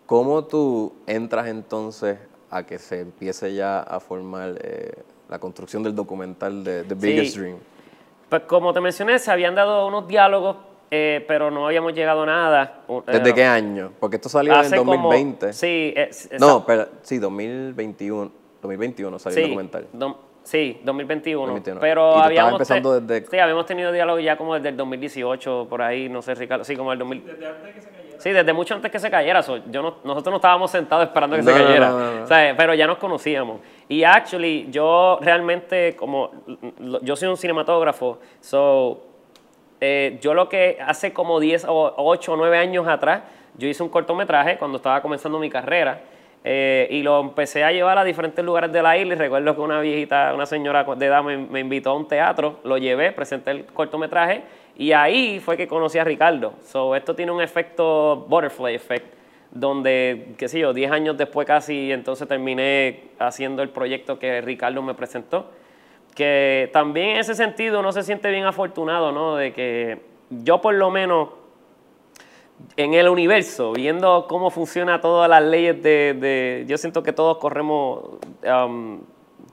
¿Cómo 0.07 0.45
tú 0.45 0.93
entras 1.07 1.47
entonces 1.47 2.19
a 2.51 2.65
que 2.65 2.79
se 2.79 3.01
empiece 3.01 3.55
ya 3.55 3.81
a 3.81 4.01
formar 4.01 4.55
eh, 4.63 4.93
la 5.29 5.39
construcción 5.39 5.83
del 5.83 5.95
documental 5.95 6.63
de 6.63 6.85
The 6.85 6.95
Biggest 6.95 7.37
Dream? 7.37 7.57
Pues 8.29 8.43
como 8.43 8.73
te 8.73 8.81
mencioné, 8.81 9.19
se 9.19 9.31
habían 9.31 9.55
dado 9.55 9.87
unos 9.87 10.07
diálogos 10.07 10.57
eh, 10.97 11.25
pero 11.27 11.51
no 11.51 11.67
habíamos 11.67 11.93
llegado 11.93 12.23
a 12.23 12.27
nada. 12.27 12.85
¿Desde 13.07 13.35
qué 13.35 13.45
año? 13.45 13.93
Porque 13.99 14.15
esto 14.15 14.29
salió 14.29 14.63
en 14.63 14.71
2020. 14.71 15.53
sí, 15.53 15.93
no, 16.39 16.65
pero 16.65 16.87
sí, 17.03 17.19
2021, 17.19 18.31
2021 18.63 19.19
salió 19.19 19.39
el 19.39 19.45
documental. 19.49 19.89
Sí, 20.45 20.81
2021. 20.85 21.63
Pero 21.81 22.17
habíamos, 22.17 22.53
empezando 22.53 23.01
desde... 23.01 23.27
sí, 23.29 23.39
habíamos 23.39 23.67
tenido 23.67 23.91
diálogo 23.91 24.21
ya 24.21 24.37
como 24.37 24.55
desde 24.55 24.69
el 24.69 24.77
2018, 24.77 25.67
por 25.69 25.83
ahí, 25.83 26.09
no 26.09 26.23
sé, 26.23 26.35
Ricardo, 26.35 26.65
sí, 26.65 26.77
como 26.77 26.93
el 26.93 26.99
2000. 26.99 27.25
Desde 27.25 27.47
antes 27.47 27.75
que 27.75 27.81
se 27.81 27.91
cayera. 27.91 28.21
Sí, 28.21 28.31
desde 28.31 28.53
mucho 28.53 28.75
antes 28.75 28.93
que 28.93 28.99
se 28.99 29.11
cayera. 29.11 29.41
yo 29.41 29.83
no, 29.83 29.97
nosotros 30.05 30.31
no 30.31 30.37
estábamos 30.37 30.71
sentados 30.71 31.07
esperando 31.07 31.37
que 31.37 31.43
se 31.43 31.53
cayera. 31.53 32.55
pero 32.57 32.75
ya 32.75 32.87
nos 32.87 32.99
conocíamos. 32.99 33.61
Y 33.89 34.05
actually, 34.05 34.69
yo 34.71 35.19
realmente, 35.21 35.97
como 35.97 36.31
yo 37.03 37.17
soy 37.17 37.29
un 37.29 37.37
cinematógrafo, 37.37 38.21
so 38.41 39.03
eh, 39.81 40.19
yo 40.21 40.35
lo 40.35 40.49
que 40.49 40.79
hace 40.81 41.13
como 41.13 41.41
10 41.41 41.67
o 41.69 41.95
8 41.97 42.33
o 42.33 42.37
9 42.37 42.59
años 42.59 42.87
atrás, 42.87 43.23
yo 43.57 43.69
hice 43.69 43.83
un 43.83 43.89
cortometraje 43.89 44.57
cuando 44.59 44.77
estaba 44.77 45.01
comenzando 45.03 45.39
mi 45.39 45.51
carrera 45.51 46.01
eh, 46.47 46.87
y 46.91 47.03
lo 47.03 47.21
empecé 47.21 47.65
a 47.65 47.73
llevar 47.73 47.97
a 47.97 48.05
diferentes 48.05 48.45
lugares 48.45 48.71
de 48.71 48.83
la 48.83 48.99
isla 48.99 49.15
y 49.15 49.17
recuerdo 49.17 49.55
que 49.55 49.61
una 49.63 49.81
viejita, 49.81 50.35
una 50.35 50.45
señora 50.45 50.85
de 50.85 51.07
edad 51.07 51.25
me, 51.25 51.61
invitó 51.61 51.91
a 51.91 51.95
un 51.95 52.07
teatro, 52.07 52.61
lo 52.65 52.77
llevé, 52.77 53.13
presenté 53.13 53.51
el 53.51 53.65
cortometraje 53.65 54.43
y 54.77 54.93
ahí 54.93 55.41
fue 55.41 55.57
que 55.57 55.67
conocí 55.67 55.99
a 55.99 56.05
Ricardo. 56.05 56.53
So, 56.63 56.95
esto 56.95 57.15
tiene 57.15 57.33
un 57.33 57.41
efecto 57.41 58.27
butterfly 58.29 58.75
effect, 58.75 59.15
donde, 59.51 60.35
qué 60.37 60.49
sé 60.49 60.59
yo, 60.59 60.75
10 60.75 60.93
años 60.93 61.17
después 61.17 61.47
casi, 61.47 61.91
entonces 61.91 62.29
terminé 62.29 63.05
haciendo 63.19 63.63
el 63.63 63.71
proyecto 63.71 64.19
que 64.19 64.43
Ricardo 64.43 64.83
me 64.83 64.95
presentó 64.95 65.51
que 66.15 66.71
también 66.73 67.11
en 67.11 67.17
ese 67.19 67.35
sentido 67.35 67.81
uno 67.81 67.93
se 67.93 68.03
siente 68.03 68.31
bien 68.31 68.45
afortunado, 68.45 69.13
¿no? 69.13 69.37
De 69.37 69.53
que 69.53 70.01
yo 70.31 70.61
por 70.61 70.75
lo 70.75 70.91
menos 70.91 71.31
en 72.77 72.95
el 72.95 73.09
universo, 73.09 73.73
viendo 73.73 74.27
cómo 74.29 74.51
funciona 74.51 75.01
todas 75.01 75.29
las 75.29 75.43
leyes 75.43 75.83
de, 75.83 76.65
yo 76.67 76.79
siento 76.79 77.03
que 77.03 77.13
todos 77.13 77.39
corremos, 77.39 78.19
um, 78.45 79.01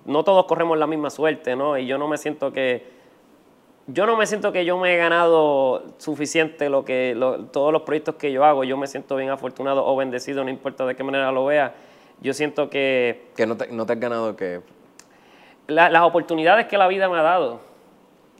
no 0.05 0.23
todos 0.23 0.45
corremos 0.45 0.77
la 0.77 0.87
misma 0.87 1.09
suerte, 1.09 1.55
¿no? 1.55 1.77
Y 1.77 1.85
yo 1.85 1.97
no 1.97 2.07
me 2.07 2.17
siento 2.17 2.51
que, 2.51 2.85
yo 3.87 4.05
no 4.05 4.15
me 4.17 4.25
siento 4.25 4.51
que 4.51 4.65
yo 4.65 4.77
me 4.77 4.93
he 4.93 4.97
ganado 4.97 5.83
suficiente 5.97 6.69
lo 6.69 6.85
que, 6.85 7.17
todos 7.51 7.73
los 7.73 7.81
proyectos 7.83 8.15
que 8.15 8.31
yo 8.31 8.45
hago, 8.45 8.63
yo 8.63 8.77
me 8.77 8.87
siento 8.87 9.15
bien 9.15 9.29
afortunado 9.29 9.85
o 9.85 9.95
bendecido, 9.95 10.43
no 10.43 10.49
importa 10.49 10.85
de 10.85 10.95
qué 10.95 11.03
manera 11.03 11.31
lo 11.31 11.45
vea. 11.45 11.75
Yo 12.21 12.33
siento 12.33 12.69
que... 12.69 13.29
Que 13.35 13.47
no 13.47 13.57
te, 13.57 13.67
no 13.67 13.85
te 13.85 13.93
has 13.93 13.99
ganado 13.99 14.35
que 14.35 14.61
las 15.67 16.01
oportunidades 16.03 16.67
que 16.67 16.77
la 16.77 16.87
vida 16.87 17.09
me 17.09 17.17
ha 17.17 17.21
dado. 17.21 17.59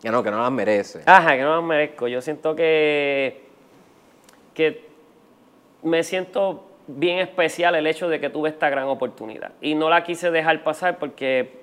Que 0.01 0.09
no, 0.09 0.23
que 0.23 0.31
no 0.31 0.41
las 0.41 0.51
merece. 0.51 1.01
Ajá, 1.05 1.35
que 1.35 1.43
no 1.43 1.55
las 1.55 1.63
merezco. 1.63 2.07
Yo 2.07 2.21
siento 2.21 2.55
que, 2.55 3.50
que 4.53 4.85
me 5.83 6.03
siento 6.03 6.65
bien 6.87 7.19
especial 7.19 7.75
el 7.75 7.87
hecho 7.87 8.09
de 8.09 8.19
que 8.19 8.29
tuve 8.29 8.49
esta 8.49 8.69
gran 8.69 8.87
oportunidad. 8.87 9.51
Y 9.61 9.75
no 9.75 9.89
la 9.89 10.03
quise 10.03 10.31
dejar 10.31 10.63
pasar 10.63 10.99
porque 10.99 11.61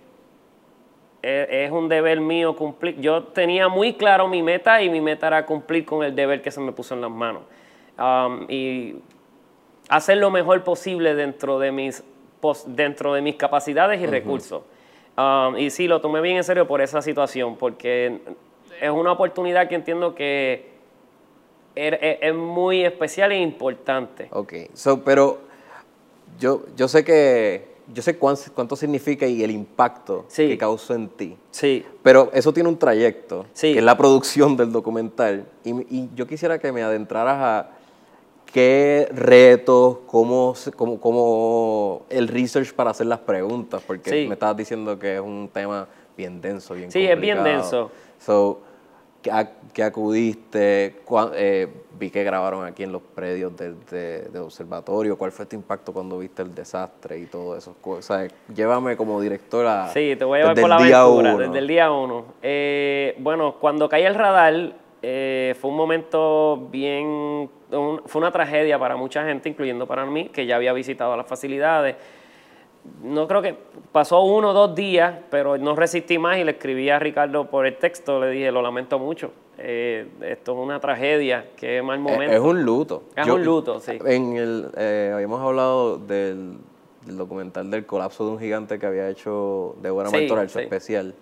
e, 1.23 1.65
es 1.65 1.71
un 1.71 1.89
deber 1.89 2.21
mío 2.21 2.57
cumplir. 2.57 3.01
Yo 3.01 3.25
tenía 3.25 3.69
muy 3.69 3.95
claro 3.95 4.29
mi 4.29 4.43
meta 4.43 4.83
y 4.83 4.89
mi 4.89 5.01
meta 5.01 5.27
era 5.27 5.47
cumplir 5.47 5.85
con 5.85 6.05
el 6.05 6.15
deber 6.15 6.43
que 6.43 6.51
se 6.51 6.61
me 6.61 6.73
puso 6.73 6.95
en 6.95 7.01
las 7.01 7.11
manos. 7.11 7.43
Um, 7.99 8.47
y 8.49 8.97
hacer 9.89 10.19
lo 10.19 10.31
mejor 10.31 10.63
posible 10.63 11.15
dentro 11.15 11.59
de 11.59 11.73
mis, 11.73 12.05
dentro 12.67 13.15
de 13.15 13.23
mis 13.23 13.35
capacidades 13.37 14.01
y 14.01 14.07
recursos. 14.07 14.63
Um, 15.17 15.59
y 15.59 15.71
sí, 15.71 15.89
lo 15.89 16.01
tomé 16.01 16.21
bien 16.21 16.37
en 16.37 16.45
serio 16.45 16.69
por 16.69 16.81
esa 16.81 17.03
situación, 17.03 17.57
porque 17.57 18.21
es 18.81 18.91
una 18.91 19.11
oportunidad 19.11 19.69
que 19.69 19.75
entiendo 19.75 20.15
que 20.15 20.78
es, 21.79 22.35
muy 22.35 22.85
especial 22.85 23.33
e 23.33 23.41
importante. 23.41 24.29
Ok, 24.31 24.55
so, 24.75 25.03
pero 25.05 25.39
yo, 26.39 26.65
yo 26.77 26.89
sé 26.89 27.05
que 27.05 27.79
yo 27.95 28.03
sé 28.03 28.19
cuánto, 28.19 28.77
significa 28.77 29.27
y 29.27 29.43
el 29.43 29.51
impacto 29.51 30.27
que 30.35 30.59
causó 30.59 30.95
en 30.95 31.09
ti. 31.09 31.37
Sí. 31.51 31.87
Pero 32.03 32.31
eso 32.35 32.53
tiene 32.53 32.69
un 32.69 32.79
trayecto, 32.79 33.47
que 33.59 33.79
es 33.79 33.83
la 33.83 33.97
producción 33.97 34.59
del 34.59 34.71
documental. 34.73 35.47
Y, 35.65 35.71
y, 35.89 36.11
yo 36.15 36.27
quisiera 36.27 36.59
que 36.59 36.71
me 36.71 36.83
adentraras 36.83 37.37
a 37.39 37.71
¿Qué 38.53 39.09
retos, 39.13 39.99
cómo, 40.07 40.55
cómo, 40.75 40.99
cómo, 40.99 42.07
el 42.09 42.29
research 42.29 42.73
para 42.73 42.91
hacer 42.91 43.07
las 43.07 43.19
preguntas? 43.19 43.83
Porque 43.87 44.27
me 44.27 44.35
estabas 44.35 44.57
diciendo 44.57 44.99
que 44.99 45.17
es 45.17 45.21
un 45.21 45.51
tema 45.53 45.87
bien 46.17 46.41
denso, 46.41 46.75
bien 46.75 46.91
Sí, 46.91 47.05
es 47.05 47.21
bien 47.21 47.45
denso. 47.45 47.91
So, 48.19 48.61
¿qué, 49.23 49.83
acudiste? 49.83 50.97
Eh, 51.35 51.69
vi 51.99 52.11
que 52.11 52.25
grabaron 52.25 52.65
aquí 52.65 52.83
en 52.83 52.93
los 52.93 53.03
predios 53.03 53.53
del 53.57 54.31
observatorio. 54.37 55.17
¿Cuál 55.17 55.33
fue 55.33 55.47
tu 55.47 55.57
impacto 55.57 55.93
cuando 55.93 56.19
viste 56.19 56.43
el 56.43 56.55
desastre 56.55 57.19
y 57.19 57.27
todo 57.27 57.57
eso? 57.57 57.77
O 57.83 58.03
sea, 58.03 58.29
llévame 58.55 58.97
como 58.97 59.21
directora. 59.21 59.89
Sí, 59.89 60.15
te 60.17 60.25
voy 60.25 60.39
a 60.39 60.43
llevar 60.43 60.61
por 60.61 60.69
la 60.69 60.77
aventura, 60.77 61.37
desde 61.37 61.59
el 61.59 61.67
día 61.67 61.91
uno. 61.91 62.27
Eh, 62.43 63.17
bueno, 63.19 63.57
cuando 63.61 63.89
caí 63.89 64.05
el 64.05 64.15
radar, 64.15 64.73
eh, 65.03 65.55
fue 65.61 65.71
un 65.71 65.77
momento 65.77 66.69
bien, 66.71 67.49
fue 67.71 68.21
una 68.21 68.31
tragedia 68.31 68.79
para 68.79 68.97
mucha 68.97 69.25
gente, 69.25 69.49
incluyendo 69.49 69.87
para 69.87 70.05
mí, 70.07 70.29
que 70.29 70.47
ya 70.47 70.57
había 70.57 70.73
visitado 70.73 71.17
las 71.17 71.27
facilidades. 71.27 71.97
No 73.03 73.27
creo 73.29 73.43
que 73.43 73.57
pasó 73.93 74.21
uno 74.23 74.51
o 74.51 74.53
dos 74.53 74.75
días, 74.75 75.15
pero 75.31 75.57
no 75.59 75.75
resistí 75.75 76.19
más 76.19 76.39
y 76.39 76.45
le 76.45 76.53
escribí 76.53 76.91
a 76.91 76.99
Ricardo 76.99 77.47
por 77.47 77.67
el 77.67 77.77
texto, 77.77 78.21
le 78.21 78.31
dije, 78.31 78.51
lo 78.53 78.63
lamento 78.63 78.99
mucho. 78.99 79.33
Eh, 79.59 80.07
esto 80.21 80.53
es 80.53 80.59
una 80.59 80.79
tragedia, 80.79 81.47
qué 81.57 81.83
mal 81.83 81.99
momento. 81.99 82.35
Es, 82.35 82.41
un 82.41 82.63
luto. 82.63 83.05
Es 83.17 83.27
un 83.27 83.45
luto, 83.45 83.81
sí. 83.81 83.99
En 84.05 84.37
el, 84.37 84.71
eh, 84.77 85.11
habíamos 85.13 85.41
hablado 85.41 85.99
del, 85.99 86.59
documental 87.07 87.71
del 87.71 87.85
colapso 87.85 88.25
de 88.25 88.33
un 88.33 88.39
gigante 88.39 88.79
que 88.79 88.87
había 88.87 89.09
hecho 89.09 89.75
de 89.83 89.91
buena 89.91 90.11
sí, 90.11 90.29
su 90.29 90.59
especial. 90.61 91.15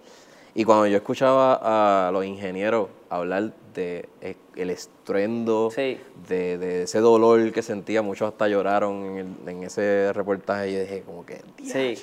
Y 0.58 0.64
cuando 0.64 0.86
yo 0.86 0.96
escuchaba 0.96 2.06
a 2.08 2.10
los 2.10 2.24
ingenieros 2.24 2.88
hablar 3.10 3.52
de 3.74 4.08
eh, 4.22 4.36
el 4.56 4.70
estruendo, 4.70 5.70
de, 5.76 6.82
ese 6.84 6.98
dolor 7.00 7.52
que 7.52 7.60
sentía, 7.60 8.00
muchos 8.00 8.32
hasta 8.32 8.48
lloraron 8.48 9.36
en, 9.46 9.62
ese 9.62 10.14
reportaje 10.14 10.70
y 10.70 10.76
dije 10.76 11.02
como 11.04 11.26
que, 11.26 11.42
sí. 11.62 12.02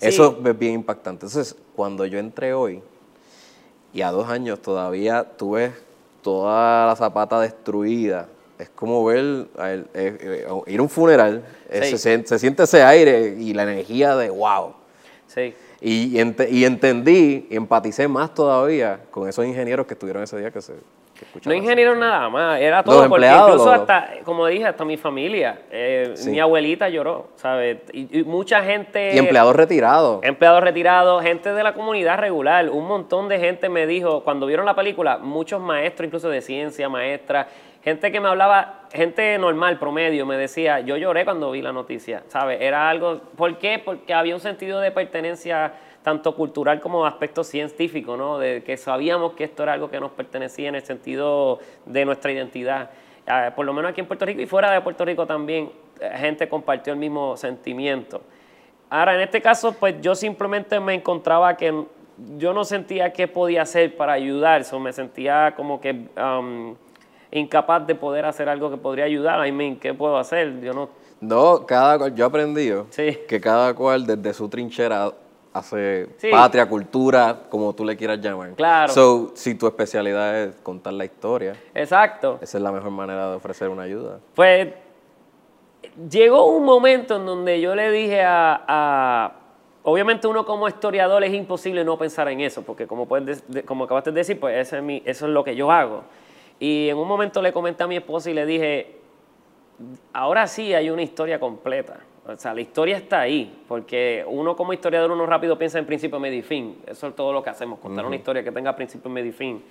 eso 0.00 0.38
es 0.44 0.56
bien 0.56 0.74
impactante. 0.74 1.26
Entonces, 1.26 1.56
cuando 1.74 2.06
yo 2.06 2.20
entré 2.20 2.54
hoy 2.54 2.80
y 3.92 4.02
a 4.02 4.12
dos 4.12 4.28
años 4.28 4.62
todavía 4.62 5.24
tuve 5.24 5.72
toda 6.22 6.86
la 6.86 6.94
zapata 6.94 7.40
destruida, 7.40 8.28
es 8.56 8.68
como 8.68 9.04
ver, 9.04 9.48
eh, 9.58 9.84
eh, 9.94 10.46
ir 10.68 10.78
a 10.78 10.82
un 10.82 10.88
funeral, 10.88 11.44
se, 11.68 11.98
se 11.98 12.38
siente 12.38 12.62
ese 12.62 12.84
aire 12.84 13.34
y 13.36 13.52
la 13.52 13.64
energía 13.64 14.14
de 14.14 14.30
wow. 14.30 14.74
Sí. 15.26 15.54
Y, 15.80 16.20
y 16.50 16.64
entendí 16.64 17.46
y 17.48 17.56
empaticé 17.56 18.06
más 18.06 18.34
todavía 18.34 19.00
con 19.10 19.28
esos 19.28 19.46
ingenieros 19.46 19.86
que 19.86 19.94
estuvieron 19.94 20.22
ese 20.22 20.38
día 20.38 20.50
que 20.50 20.60
se... 20.60 20.74
no 21.46 21.54
ingenieros 21.54 21.96
nada 21.96 22.28
más, 22.28 22.60
era 22.60 22.82
todo, 22.82 23.08
porque 23.08 23.26
incluso 23.26 23.72
hasta, 23.72 24.10
como 24.24 24.46
dije, 24.46 24.66
hasta 24.66 24.84
mi 24.84 24.98
familia, 24.98 25.62
eh, 25.70 26.14
mi 26.26 26.38
abuelita 26.38 26.90
lloró, 26.90 27.28
¿sabes? 27.36 27.78
Y, 27.94 28.22
mucha 28.24 28.62
gente... 28.62 29.14
Y 29.14 29.18
empleados 29.18 29.56
retirados. 29.56 30.22
Empleados 30.22 30.62
retirados, 30.62 31.22
gente 31.22 31.50
de 31.50 31.62
la 31.62 31.72
comunidad 31.72 32.18
regular, 32.18 32.68
un 32.68 32.86
montón 32.86 33.28
de 33.28 33.38
gente 33.38 33.70
me 33.70 33.86
dijo, 33.86 34.22
cuando 34.22 34.44
vieron 34.44 34.66
la 34.66 34.76
película, 34.76 35.16
muchos 35.16 35.62
maestros 35.62 36.06
incluso 36.06 36.28
de 36.28 36.42
ciencia, 36.42 36.90
maestras, 36.90 37.46
gente 37.82 38.12
que 38.12 38.20
me 38.20 38.28
hablaba, 38.28 38.82
gente 38.92 39.38
normal, 39.38 39.78
promedio, 39.78 40.26
me 40.26 40.36
decía, 40.36 40.80
yo 40.80 40.96
lloré 40.96 41.24
cuando 41.24 41.50
vi 41.50 41.62
la 41.62 41.72
noticia, 41.72 42.22
¿sabes? 42.28 42.60
Era 42.60 42.88
algo, 42.88 43.20
¿por 43.36 43.58
qué? 43.58 43.78
Porque 43.78 44.12
había 44.12 44.34
un 44.34 44.40
sentido 44.40 44.80
de 44.80 44.90
pertenencia 44.90 45.72
tanto 46.02 46.34
cultural 46.34 46.80
como 46.80 47.04
aspecto 47.04 47.44
científico, 47.44 48.16
¿no? 48.16 48.38
De 48.38 48.62
que 48.62 48.76
sabíamos 48.76 49.32
que 49.34 49.44
esto 49.44 49.62
era 49.62 49.74
algo 49.74 49.90
que 49.90 50.00
nos 50.00 50.10
pertenecía 50.12 50.68
en 50.68 50.74
el 50.74 50.82
sentido 50.82 51.58
de 51.86 52.04
nuestra 52.04 52.32
identidad. 52.32 52.90
Ah, 53.26 53.52
por 53.54 53.66
lo 53.66 53.72
menos 53.72 53.90
aquí 53.90 54.00
en 54.00 54.06
Puerto 54.06 54.24
Rico 54.24 54.40
y 54.40 54.46
fuera 54.46 54.70
de 54.72 54.80
Puerto 54.80 55.04
Rico 55.04 55.26
también, 55.26 55.70
eh, 56.00 56.10
gente 56.16 56.48
compartió 56.48 56.92
el 56.92 56.98
mismo 56.98 57.36
sentimiento. 57.36 58.22
Ahora, 58.88 59.14
en 59.14 59.20
este 59.20 59.40
caso, 59.40 59.72
pues 59.72 60.00
yo 60.00 60.14
simplemente 60.14 60.80
me 60.80 60.94
encontraba 60.94 61.56
que 61.56 61.84
yo 62.36 62.52
no 62.52 62.64
sentía 62.64 63.12
qué 63.12 63.28
podía 63.28 63.62
hacer 63.62 63.96
para 63.96 64.14
ayudar, 64.14 64.62
me 64.78 64.92
sentía 64.92 65.54
como 65.56 65.80
que... 65.80 66.08
Um, 66.16 66.76
incapaz 67.32 67.86
de 67.86 67.94
poder 67.94 68.24
hacer 68.24 68.48
algo 68.48 68.70
que 68.70 68.76
podría 68.76 69.04
ayudar. 69.04 69.46
I 69.46 69.52
mean, 69.52 69.76
¿qué 69.76 69.94
puedo 69.94 70.16
hacer? 70.16 70.60
Yo 70.60 70.72
no... 70.72 70.88
No, 71.20 71.66
cada 71.66 71.98
cual, 71.98 72.14
yo 72.14 72.24
he 72.24 72.28
aprendido 72.28 72.86
que 72.96 73.40
cada 73.40 73.74
cual 73.74 74.06
desde 74.06 74.32
su 74.32 74.48
trinchera 74.48 75.12
hace 75.52 76.08
patria, 76.30 76.66
cultura, 76.66 77.42
como 77.48 77.74
tú 77.74 77.84
le 77.84 77.96
quieras 77.96 78.20
llamar. 78.20 78.54
Claro. 78.54 78.92
So, 78.92 79.32
si 79.34 79.54
tu 79.54 79.66
especialidad 79.66 80.44
es 80.44 80.54
contar 80.62 80.94
la 80.94 81.04
historia. 81.04 81.54
Exacto. 81.74 82.38
Esa 82.40 82.58
es 82.58 82.62
la 82.62 82.72
mejor 82.72 82.90
manera 82.90 83.30
de 83.30 83.36
ofrecer 83.36 83.68
una 83.68 83.82
ayuda. 83.82 84.18
Pues 84.34 84.68
llegó 86.08 86.46
un 86.46 86.64
momento 86.64 87.16
en 87.16 87.26
donde 87.26 87.60
yo 87.60 87.74
le 87.74 87.90
dije 87.90 88.22
a, 88.24 89.32
obviamente 89.82 90.26
uno 90.26 90.44
como 90.46 90.68
historiador 90.68 91.24
es 91.24 91.34
imposible 91.34 91.84
no 91.84 91.98
pensar 91.98 92.28
en 92.28 92.40
eso, 92.40 92.62
porque 92.62 92.86
como, 92.86 93.06
puedes, 93.06 93.42
como 93.66 93.84
acabaste 93.84 94.10
de 94.10 94.20
decir, 94.20 94.38
pues 94.38 94.56
ese 94.56 94.78
es 94.78 94.82
mi, 94.82 95.02
eso 95.04 95.26
es 95.26 95.32
lo 95.32 95.44
que 95.44 95.56
yo 95.56 95.70
hago. 95.70 96.04
Y 96.60 96.90
en 96.90 96.98
un 96.98 97.08
momento 97.08 97.42
le 97.42 97.52
comenté 97.52 97.82
a 97.82 97.86
mi 97.86 97.96
esposa 97.96 98.30
y 98.30 98.34
le 98.34 98.46
dije, 98.46 98.94
ahora 100.12 100.46
sí 100.46 100.74
hay 100.74 100.90
una 100.90 101.02
historia 101.02 101.40
completa. 101.40 102.00
O 102.26 102.36
sea, 102.36 102.54
la 102.54 102.60
historia 102.60 102.98
está 102.98 103.22
ahí, 103.22 103.62
porque 103.66 104.24
uno 104.28 104.54
como 104.54 104.72
historiador, 104.74 105.10
uno 105.10 105.24
rápido 105.24 105.56
piensa 105.58 105.78
en 105.78 105.86
principio, 105.86 106.20
medio 106.20 106.38
y 106.38 106.42
fin. 106.42 106.76
Eso 106.86 107.08
es 107.08 107.16
todo 107.16 107.32
lo 107.32 107.42
que 107.42 107.50
hacemos, 107.50 107.78
contar 107.78 108.04
una 108.04 108.14
historia 108.14 108.44
que 108.44 108.52
tenga 108.52 108.76
principio, 108.76 109.10
medio 109.10 109.30
y 109.30 109.32
fin. 109.32 109.62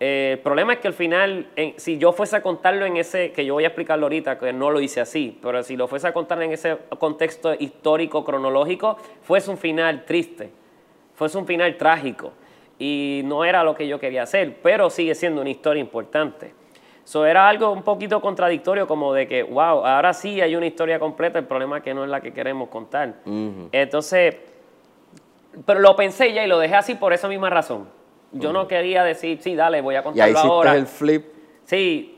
Eh, 0.00 0.32
el 0.34 0.38
problema 0.40 0.74
es 0.74 0.80
que 0.80 0.88
al 0.88 0.94
final, 0.94 1.48
si 1.76 1.98
yo 1.98 2.12
fuese 2.12 2.36
a 2.36 2.42
contarlo 2.42 2.84
en 2.84 2.96
ese, 2.96 3.32
que 3.32 3.44
yo 3.44 3.54
voy 3.54 3.64
a 3.64 3.68
explicarlo 3.68 4.06
ahorita, 4.06 4.38
que 4.38 4.52
no 4.52 4.70
lo 4.70 4.80
hice 4.80 5.00
así, 5.00 5.38
pero 5.40 5.62
si 5.62 5.76
lo 5.76 5.86
fuese 5.86 6.08
a 6.08 6.12
contar 6.12 6.42
en 6.42 6.52
ese 6.52 6.76
contexto 6.98 7.54
histórico, 7.54 8.24
cronológico, 8.24 8.96
fuese 9.22 9.50
un 9.50 9.58
final 9.58 10.04
triste, 10.04 10.50
fuese 11.14 11.38
un 11.38 11.46
final 11.46 11.76
trágico. 11.76 12.32
Y 12.78 13.22
no 13.24 13.44
era 13.44 13.64
lo 13.64 13.74
que 13.74 13.88
yo 13.88 13.98
quería 13.98 14.22
hacer, 14.22 14.58
pero 14.62 14.90
sigue 14.90 15.14
siendo 15.14 15.40
una 15.40 15.50
historia 15.50 15.80
importante. 15.80 16.54
Eso 17.04 17.24
era 17.24 17.48
algo 17.48 17.70
un 17.70 17.82
poquito 17.82 18.20
contradictorio, 18.20 18.86
como 18.86 19.12
de 19.14 19.26
que, 19.26 19.42
wow, 19.42 19.84
ahora 19.84 20.12
sí 20.12 20.40
hay 20.40 20.54
una 20.54 20.66
historia 20.66 20.98
completa, 20.98 21.38
el 21.38 21.46
problema 21.46 21.78
es 21.78 21.82
que 21.82 21.94
no 21.94 22.04
es 22.04 22.10
la 22.10 22.20
que 22.20 22.32
queremos 22.32 22.68
contar. 22.68 23.14
Entonces, 23.72 24.36
pero 25.64 25.80
lo 25.80 25.96
pensé 25.96 26.32
ya 26.32 26.44
y 26.44 26.48
lo 26.48 26.58
dejé 26.58 26.76
así 26.76 26.94
por 26.94 27.12
esa 27.12 27.28
misma 27.28 27.50
razón 27.50 27.98
yo 28.32 28.52
no 28.52 28.68
quería 28.68 29.04
decir, 29.04 29.38
sí, 29.42 29.54
dale, 29.54 29.80
voy 29.80 29.94
a 29.94 30.02
contarlo 30.02 30.32
y 30.32 30.36
ahí 30.36 30.42
ahora. 30.46 30.74
el 30.74 30.86
flip. 30.86 31.26
Sí. 31.64 32.14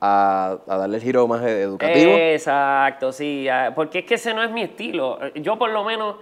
A, 0.00 0.58
darle 0.66 0.96
el 0.96 1.02
giro 1.02 1.26
más 1.26 1.42
educativo. 1.42 2.12
Exacto, 2.12 3.12
sí. 3.12 3.48
Porque 3.74 4.00
es 4.00 4.04
que 4.06 4.14
ese 4.14 4.32
no 4.32 4.42
es 4.42 4.50
mi 4.50 4.62
estilo. 4.62 5.18
Yo 5.34 5.58
por 5.58 5.70
lo 5.70 5.84
menos, 5.84 6.16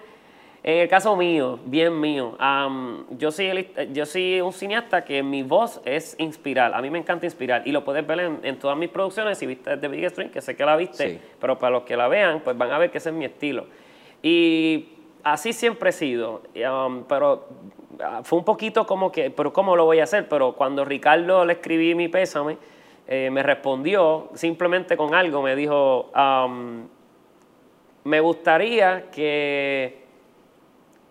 en 0.62 0.79
el 0.79 0.88
caso 0.88 1.17
mío, 1.17 1.59
bien 1.65 1.99
mío, 1.99 2.37
yo, 3.11 3.31
soy 3.31 3.69
yo 3.93 4.07
soy 4.07 4.41
un 4.41 4.53
cineasta 4.53 5.05
que 5.05 5.23
mi 5.23 5.43
voz 5.43 5.81
es 5.85 6.17
inspirar. 6.19 6.75
A 6.75 6.83
mí 6.83 6.91
me 6.91 6.99
encanta 6.99 7.27
inspirar. 7.27 7.62
Y 7.67 7.73
lo 7.73 7.85
puedes 7.85 8.07
ver 8.07 8.21
en, 8.43 8.59
todas 8.59 8.77
mis 8.77 8.88
producciones. 8.88 9.38
Si 9.38 9.47
viste 9.47 9.77
The 9.77 9.88
Big 9.88 10.09
String, 10.11 10.31
que 10.31 10.41
sé 10.41 10.57
que 10.57 10.65
la 10.65 10.77
viste, 10.77 11.21
pero 11.41 11.59
para 11.59 11.71
los 11.71 11.83
que 11.85 11.97
la 11.97 12.09
vean, 12.09 12.41
pues 12.41 12.59
van 12.59 12.73
a 12.73 12.79
ver 12.79 12.91
que 12.91 12.99
ese 12.99 13.11
es 13.11 13.15
mi 13.15 13.25
estilo. 13.25 13.67
Y 14.23 14.88
así 15.23 15.53
siempre 15.53 15.91
he 15.91 15.93
sido. 15.93 16.43
pero 17.09 17.47
Ah, 18.00 18.21
fue 18.23 18.38
un 18.38 18.45
poquito 18.45 18.87
como 18.87 19.11
que, 19.11 19.31
pero 19.31 19.53
¿cómo 19.53 19.75
lo 19.75 19.85
voy 19.85 19.99
a 19.99 20.05
hacer? 20.05 20.29
Pero 20.29 20.53
cuando 20.53 20.85
Ricardo 20.85 21.45
le 21.45 21.55
escribí 21.55 21.95
mi 21.95 22.09
pésame, 22.09 22.57
eh, 23.09 23.29
me 23.31 23.43
respondió 23.43 24.31
simplemente 24.35 24.97
con 24.97 25.15
algo, 25.15 25.43
me 25.43 25.57
dijo, 25.57 26.11
me 28.05 28.21
gustaría 28.21 29.11
que, 29.11 29.98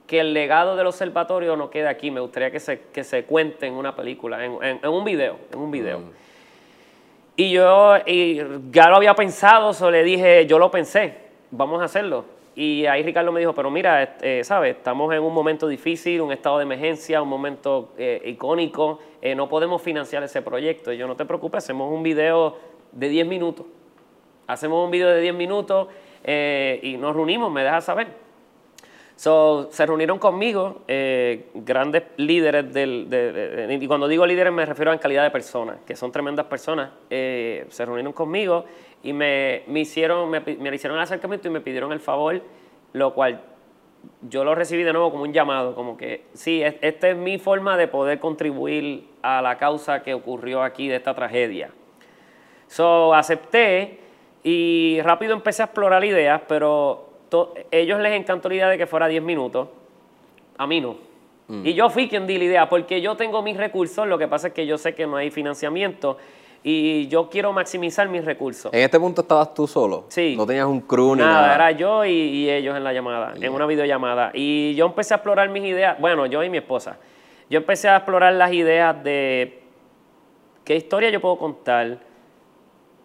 que 0.08 0.22
el 0.22 0.34
legado 0.34 0.76
del 0.76 0.88
observatorio 0.88 1.56
no 1.58 1.70
quede 1.70 1.88
aquí, 1.88 2.10
me 2.10 2.22
gustaría 2.22 2.50
que 2.50 2.62
se, 2.62 2.80
que 2.94 3.04
se 3.04 3.26
cuente 3.26 3.68
en 3.68 3.74
una 3.74 3.96
película, 3.96 4.44
en, 4.44 4.88
un 4.88 5.04
video, 5.04 5.38
en 5.52 5.60
un 5.60 5.70
video. 5.70 6.00
Mm. 6.00 6.12
Y 7.36 7.52
yo 7.52 7.98
y 8.06 8.42
ya 8.72 8.90
lo 8.90 8.96
había 8.96 9.14
pensado, 9.14 9.74
so 9.74 9.92
le 9.92 10.04
dije, 10.04 10.48
yo 10.48 10.58
lo 10.58 10.72
pensé, 10.72 11.14
vamos 11.52 11.82
a 11.82 11.86
hacerlo. 11.86 12.26
Y 12.56 12.88
ahí 12.88 13.04
Ricardo 13.04 13.32
me 13.32 13.40
dijo, 13.40 13.54
pero 13.54 13.70
mira, 13.70 14.18
eh, 14.22 14.44
¿sabes? 14.44 14.78
Estamos 14.78 15.14
en 15.14 15.22
un 15.22 15.32
momento 15.32 15.68
difícil, 15.68 16.22
un 16.22 16.32
estado 16.32 16.58
de 16.58 16.64
emergencia, 16.64 17.22
un 17.22 17.30
momento 17.30 17.94
eh, 18.00 18.20
icónico, 18.26 18.98
eh, 19.22 19.36
no 19.36 19.48
podemos 19.48 19.80
financiar 19.84 20.24
ese 20.24 20.42
proyecto. 20.42 20.92
Y 20.92 20.98
yo, 20.98 21.06
no 21.06 21.16
te 21.16 21.26
preocupes, 21.26 21.64
hacemos 21.64 21.94
un 21.94 22.02
video 22.02 22.58
de 22.94 23.10
10 23.10 23.28
minutos. 23.28 23.68
Hacemos 24.48 24.84
un 24.84 24.90
video 24.90 25.10
de 25.10 25.22
10 25.22 25.36
minutos 25.36 25.90
y 26.26 26.98
nos 26.98 27.16
reunimos, 27.16 27.52
me 27.52 27.64
dejas 27.64 27.86
saber. 27.86 28.27
So, 29.18 29.68
se 29.72 29.86
reunieron 29.86 30.20
conmigo 30.20 30.84
grandes 31.56 32.04
líderes 32.18 32.72
del... 32.72 33.68
y 33.82 33.88
cuando 33.88 34.08
digo 34.08 34.26
líderes 34.26 34.54
me 34.54 34.66
refiero 34.66 34.94
en 34.94 35.00
calidad 35.00 35.24
de 35.24 35.32
personas, 35.32 35.80
que 35.86 35.96
son 35.96 36.12
tremendas 36.12 36.46
personas. 36.46 36.92
se 37.10 37.66
reunieron 37.80 38.14
conmigo 38.14 38.66
y 39.02 39.14
me, 39.14 39.64
me 39.68 39.80
hicieron, 39.80 40.30
me, 40.30 40.40
me 40.40 40.74
hicieron 40.74 40.98
el 40.98 41.04
acercamiento 41.04 41.48
y 41.48 41.52
me 41.52 41.62
pidieron 41.62 41.92
el 41.92 42.00
favor, 42.00 42.40
lo 42.94 43.14
cual 43.16 43.42
yo 44.22 44.44
lo 44.44 44.56
recibí 44.56 44.84
de 44.84 44.94
nuevo 44.94 45.12
como 45.12 45.24
un 45.24 45.34
llamado, 45.34 45.74
como 45.74 45.98
que 45.98 46.26
sí, 46.34 46.62
esta 46.64 47.10
es 47.10 47.18
mi 47.18 47.40
forma 47.40 47.76
de 47.76 47.88
poder 47.88 48.20
contribuir 48.20 49.08
a 49.24 49.42
la 49.42 49.58
causa 49.58 50.04
que 50.04 50.14
ocurrió 50.14 50.62
aquí 50.62 50.88
de 50.88 50.98
esta 50.98 51.14
tragedia. 51.14 51.72
So, 52.68 53.14
acepté 53.14 54.00
y 54.44 55.00
rápido 55.02 55.34
empecé 55.34 55.62
a 55.64 55.66
explorar 55.66 56.04
ideas, 56.04 56.42
pero 56.48 57.07
ellos 57.72 58.00
les 58.00 58.14
encantó 58.14 58.50
la 58.50 58.56
idea 58.56 58.70
de 58.70 58.78
que 58.78 58.88
fuera 58.88 59.08
10 59.08 59.24
minutos, 59.24 59.68
a 60.58 60.68
mí 60.68 60.82
no. 60.82 60.96
Mm. 61.48 61.66
Y 61.66 61.74
yo 61.74 61.90
fui 61.90 62.10
quien 62.10 62.28
di 62.28 62.38
la 62.38 62.44
idea, 62.44 62.70
porque 62.70 63.02
yo 63.02 63.16
tengo 63.16 63.42
mis 63.42 63.58
recursos, 63.58 64.08
lo 64.08 64.18
que 64.18 64.28
pasa 64.28 64.48
es 64.48 64.54
que 64.54 64.66
yo 64.66 64.78
sé 64.78 64.96
que 64.96 65.08
no 65.08 65.18
hay 65.18 65.32
financiamiento 65.32 66.18
y 66.64 67.08
yo 67.08 67.30
quiero 67.30 67.54
maximizar 67.54 68.10
mis 68.10 68.26
recursos. 68.26 68.74
En 68.74 68.82
este 68.82 69.00
punto 69.00 69.22
estabas 69.22 69.54
tú 69.54 69.68
solo. 69.68 70.06
Sí. 70.10 70.36
No 70.36 70.46
tenías 70.46 70.66
un 70.66 70.82
crew 70.82 71.16
ni 71.16 71.22
nada. 71.22 71.42
Nada, 71.42 71.56
era 71.56 71.72
yo 71.72 72.04
y, 72.04 72.50
ellos 72.50 72.76
en 72.76 72.84
la 72.84 72.92
llamada, 72.92 73.34
en 73.40 73.54
una 73.54 73.66
videollamada. 73.66 74.32
Y 74.34 74.76
yo 74.76 74.86
empecé 74.86 75.14
a 75.14 75.18
explorar 75.18 75.50
mis 75.50 75.64
ideas, 75.64 75.98
bueno, 76.00 76.26
yo 76.26 76.44
y 76.44 76.50
mi 76.50 76.58
esposa. 76.58 76.98
Yo 77.50 77.60
empecé 77.60 77.88
a 77.88 77.98
explorar 77.98 78.34
las 78.34 78.52
ideas 78.52 79.02
de 79.04 79.62
qué 80.66 80.76
historia 80.76 81.10
yo 81.10 81.22
puedo 81.22 81.38
contar 81.38 82.00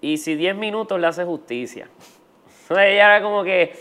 y 0.01 0.17
si 0.17 0.35
10 0.35 0.57
minutos 0.57 0.99
le 0.99 1.07
hace 1.07 1.25
justicia. 1.25 1.89
Entonces 2.63 2.87
ella 2.87 3.17
era 3.17 3.23
como 3.23 3.45
que, 3.45 3.79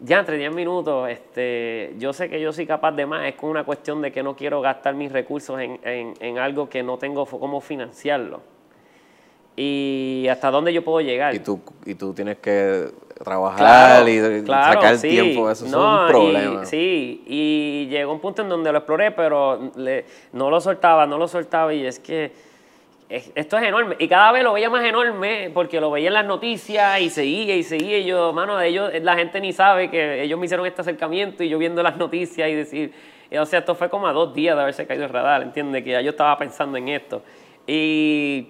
ya 0.00 0.20
entre 0.20 0.36
10 0.36 0.54
minutos, 0.54 1.08
este, 1.08 1.94
yo 1.98 2.12
sé 2.12 2.28
que 2.28 2.40
yo 2.40 2.52
soy 2.52 2.66
capaz 2.66 2.92
de 2.92 3.06
más, 3.06 3.26
es 3.26 3.34
con 3.34 3.50
una 3.50 3.64
cuestión 3.64 4.02
de 4.02 4.12
que 4.12 4.22
no 4.22 4.36
quiero 4.36 4.60
gastar 4.60 4.94
mis 4.94 5.12
recursos 5.12 5.60
en, 5.60 5.80
en 5.82 6.38
algo 6.38 6.68
que 6.68 6.82
no 6.82 6.98
tengo 6.98 7.26
cómo 7.26 7.60
financiarlo 7.60 8.54
y 9.56 10.26
hasta 10.30 10.50
dónde 10.50 10.72
yo 10.72 10.82
puedo 10.82 11.00
llegar. 11.00 11.34
Y 11.34 11.38
tú, 11.38 11.60
y 11.84 11.94
tú 11.94 12.12
tienes 12.12 12.38
que 12.38 12.88
trabajar 13.22 14.08
y 14.08 14.44
sacar 14.44 14.98
tiempo, 14.98 15.50
eso 15.50 15.66
es 15.66 15.72
un 15.72 16.08
problema. 16.08 16.64
sí, 16.64 17.22
y 17.26 17.86
llegó 17.88 18.12
un 18.12 18.20
punto 18.20 18.42
en 18.42 18.48
donde 18.48 18.72
lo 18.72 18.78
exploré, 18.78 19.12
pero 19.12 19.70
no 20.32 20.50
lo 20.50 20.60
soltaba, 20.60 21.06
no 21.06 21.18
lo 21.18 21.28
soltaba 21.28 21.72
y 21.72 21.86
es 21.86 21.98
que 21.98 22.32
esto 23.08 23.58
es 23.58 23.62
enorme. 23.64 23.96
Y 23.98 24.08
cada 24.08 24.32
vez 24.32 24.42
lo 24.42 24.52
veía 24.52 24.70
más 24.70 24.84
enorme 24.84 25.50
porque 25.52 25.80
lo 25.80 25.90
veía 25.90 26.08
en 26.08 26.14
las 26.14 26.24
noticias 26.24 27.00
y 27.00 27.10
seguía 27.10 27.54
y 27.54 27.62
seguía. 27.62 28.00
Yo, 28.00 28.32
mano, 28.32 28.60
ellos, 28.60 28.90
la 29.02 29.16
gente 29.16 29.40
ni 29.40 29.52
sabe 29.52 29.90
que 29.90 30.22
ellos 30.22 30.38
me 30.38 30.46
hicieron 30.46 30.66
este 30.66 30.80
acercamiento 30.80 31.42
y 31.42 31.48
yo 31.48 31.58
viendo 31.58 31.82
las 31.82 31.96
noticias 31.96 32.48
y 32.48 32.54
decir, 32.54 32.92
o 33.38 33.46
sea, 33.46 33.60
esto 33.60 33.74
fue 33.74 33.88
como 33.90 34.06
a 34.06 34.12
dos 34.12 34.34
días 34.34 34.56
de 34.56 34.62
haberse 34.62 34.86
caído 34.86 35.04
el 35.04 35.10
radar, 35.10 35.42
¿entiendes? 35.42 35.84
Que 35.84 36.02
yo 36.02 36.10
estaba 36.10 36.36
pensando 36.38 36.78
en 36.78 36.88
esto. 36.88 37.22
Y 37.66 38.48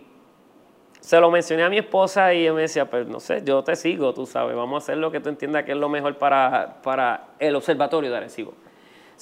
se 1.01 1.21
lo 1.21 1.31
mencioné 1.31 1.65
a 1.65 1.69
mi 1.69 1.79
esposa 1.79 2.33
y 2.33 2.43
ella 2.43 2.53
me 2.53 2.63
decía, 2.63 2.89
pues 2.89 3.07
no 3.07 3.21
sé, 3.21 3.43
yo 3.45 3.63
te 3.63 3.77
sigo, 3.77 4.15
tú 4.15 4.25
sabes, 4.25 4.57
vamos 4.57 4.83
a 4.83 4.85
hacer 4.85 4.97
lo 4.97 5.11
que 5.11 5.21
tú 5.21 5.29
entiendas 5.29 5.65
que 5.65 5.73
es 5.73 5.79
lo 5.79 5.89
mejor 5.89 6.17
para, 6.17 6.81
para 6.83 7.29
el 7.39 7.55
observatorio 7.57 8.11
de 8.11 8.17
Arecibo. 8.17 8.55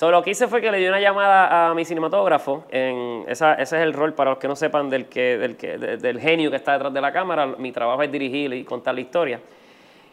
So, 0.03 0.11
lo 0.11 0.21
que 0.21 0.31
hice 0.31 0.49
fue 0.49 0.61
que 0.61 0.69
le 0.73 0.79
di 0.79 0.89
una 0.89 0.99
llamada 0.99 1.71
a 1.71 1.75
mi 1.75 1.85
cinematógrafo, 1.85 2.65
en 2.73 3.25
esa, 3.29 3.55
ese 3.55 3.77
es 3.77 3.83
el 3.85 3.93
rol 3.93 4.15
para 4.15 4.31
los 4.31 4.41
que 4.41 4.49
no 4.49 4.57
sepan 4.57 4.91
del, 4.91 5.07
que, 5.07 5.39
del, 5.39 5.57
que, 5.57 5.79
del 5.79 6.19
genio 6.19 6.51
que 6.51 6.57
está 6.57 6.73
detrás 6.73 6.93
de 6.93 7.01
la 7.01 7.13
cámara, 7.13 7.47
mi 7.47 7.71
trabajo 7.71 8.03
es 8.03 8.11
dirigir 8.11 8.53
y 8.53 8.65
contar 8.65 8.97
la 8.97 9.01
historia. 9.01 9.39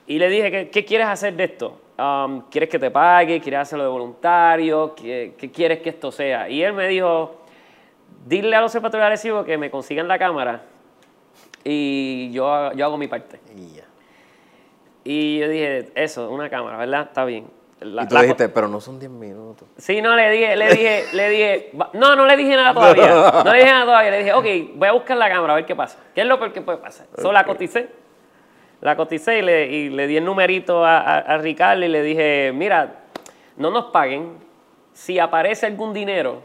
Y 0.05 0.19
le 0.19 0.29
dije, 0.29 0.51
¿qué, 0.51 0.69
qué 0.69 0.85
quieres 0.85 1.07
hacer 1.07 1.33
de 1.33 1.45
esto? 1.45 1.81
Um, 1.97 2.41
¿Quieres 2.51 2.69
que 2.69 2.77
te 2.77 2.91
pague? 2.91 3.41
¿Quieres 3.41 3.61
hacerlo 3.61 3.85
de 3.85 3.89
voluntario? 3.89 4.93
¿Qué, 4.93 5.33
¿Qué, 5.35 5.49
quieres 5.49 5.79
que 5.79 5.89
esto 5.89 6.11
sea? 6.11 6.47
Y 6.47 6.61
él 6.61 6.73
me 6.73 6.87
dijo, 6.87 7.37
dile 8.27 8.55
a 8.55 8.61
los 8.61 8.69
observatorios 8.69 9.05
de 9.05 9.07
Arecibo 9.07 9.43
que 9.43 9.57
me 9.57 9.71
consigan 9.71 10.07
la 10.07 10.19
cámara 10.19 10.61
y 11.63 12.29
yo, 12.29 12.73
yo 12.73 12.85
hago 12.85 12.95
mi 12.95 13.07
parte. 13.07 13.39
Y, 15.03 15.39
yo 15.39 15.49
dije, 15.49 15.89
eso, 15.95 16.29
una 16.29 16.47
cámara, 16.47 16.77
¿verdad? 16.77 17.07
Está 17.07 17.25
bien. 17.25 17.58
Y 17.81 18.07
tú 18.07 18.17
dijiste, 18.17 18.49
pero 18.49 18.67
no 18.67 18.81
son 18.81 18.99
10 18.99 19.11
minutos. 19.11 19.67
Sí, 19.77 20.01
no, 20.01 20.15
le 20.15 20.29
dije, 20.29 20.55
le 20.55 20.69
dije, 20.69 21.03
le 21.13 21.29
dije, 21.29 21.71
no, 21.93 22.15
no 22.15 22.25
le 22.25 22.35
dije 22.35 22.55
nada 22.55 22.73
todavía. 22.73 23.43
No 23.45 23.53
le 23.53 23.59
dije 23.59 23.71
nada 23.71 23.85
todavía. 23.85 24.11
Le 24.11 24.17
dije, 24.19 24.33
ok, 24.33 24.75
voy 24.75 24.87
a 24.87 24.91
buscar 24.91 25.17
la 25.17 25.29
cámara 25.29 25.53
a 25.53 25.55
ver 25.57 25.65
qué 25.65 25.75
pasa. 25.75 25.97
¿Qué 26.13 26.21
es 26.21 26.27
lo 26.27 26.37
peor 26.37 26.51
que 26.51 26.61
puede 26.61 26.79
pasar? 26.79 27.07
Solo 27.15 27.33
la 27.33 27.45
coticé. 27.45 27.89
La 28.81 28.95
coticé 28.95 29.39
y 29.39 29.41
le, 29.41 29.67
y 29.67 29.89
le 29.89 30.07
di 30.07 30.17
el 30.17 30.25
numerito 30.25 30.85
a, 30.85 30.99
a, 30.99 31.37
Ricardo 31.37 31.83
y 31.83 31.89
le 31.89 32.01
dije, 32.01 32.51
mira, 32.53 33.03
no 33.57 33.71
nos 33.71 33.85
paguen. 33.85 34.37
Si 34.93 35.19
aparece 35.19 35.65
algún 35.65 35.93
dinero, 35.93 36.41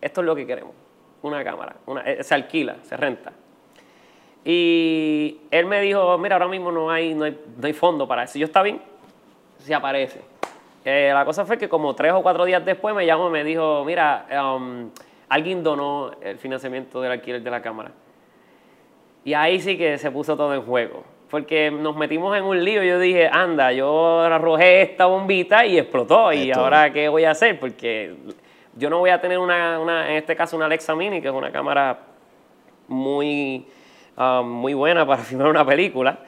esto 0.00 0.20
es 0.20 0.26
lo 0.26 0.34
que 0.34 0.46
queremos. 0.46 0.74
Una 1.22 1.44
cámara. 1.44 1.76
Una, 1.86 2.02
eh, 2.02 2.22
se 2.22 2.34
alquila, 2.34 2.76
se 2.82 2.96
renta. 2.96 3.32
Y 4.44 5.38
él 5.50 5.66
me 5.66 5.80
dijo, 5.80 6.16
mira, 6.18 6.36
ahora 6.36 6.48
mismo 6.48 6.72
no 6.72 6.90
hay, 6.90 7.14
no 7.14 7.24
hay, 7.24 7.72
fondo 7.72 8.08
para 8.08 8.24
eso. 8.24 8.38
Yo 8.38 8.46
está 8.46 8.62
bien, 8.62 8.80
si 9.58 9.72
aparece. 9.72 10.20
Eh, 10.84 11.10
la 11.12 11.24
cosa 11.24 11.44
fue 11.44 11.58
que 11.58 11.68
como 11.68 11.94
tres 11.94 12.12
o 12.12 12.22
cuatro 12.22 12.44
días 12.44 12.64
después 12.64 12.94
me 12.94 13.04
llamó 13.04 13.28
y 13.28 13.32
me 13.32 13.44
dijo, 13.44 13.84
mira, 13.84 14.26
um, 14.56 14.90
alguien 15.28 15.62
donó 15.62 16.12
el 16.20 16.38
financiamiento 16.38 17.00
del 17.00 17.12
alquiler 17.12 17.42
de 17.42 17.50
la 17.50 17.60
cámara. 17.60 17.92
Y 19.24 19.34
ahí 19.34 19.60
sí 19.60 19.76
que 19.76 19.98
se 19.98 20.10
puso 20.10 20.36
todo 20.36 20.54
en 20.54 20.62
juego. 20.62 21.04
Porque 21.30 21.70
nos 21.70 21.94
metimos 21.96 22.36
en 22.36 22.44
un 22.44 22.64
lío. 22.64 22.82
Yo 22.82 22.98
dije, 22.98 23.28
anda, 23.30 23.72
yo 23.72 24.20
arrojé 24.20 24.82
esta 24.82 25.06
bombita 25.06 25.64
y 25.64 25.78
explotó. 25.78 26.32
¿Y 26.32 26.50
ahora 26.50 26.92
qué 26.92 27.08
voy 27.08 27.24
a 27.24 27.30
hacer? 27.30 27.60
Porque 27.60 28.16
yo 28.74 28.90
no 28.90 28.98
voy 28.98 29.10
a 29.10 29.20
tener 29.20 29.38
una, 29.38 29.78
una, 29.78 30.10
en 30.10 30.16
este 30.16 30.34
caso, 30.34 30.56
una 30.56 30.66
Alexa 30.66 30.96
Mini, 30.96 31.20
que 31.20 31.28
es 31.28 31.34
una 31.34 31.52
cámara 31.52 31.98
muy, 32.88 33.64
um, 34.16 34.48
muy 34.48 34.74
buena 34.74 35.06
para 35.06 35.22
filmar 35.22 35.48
una 35.48 35.64
película. 35.64 36.18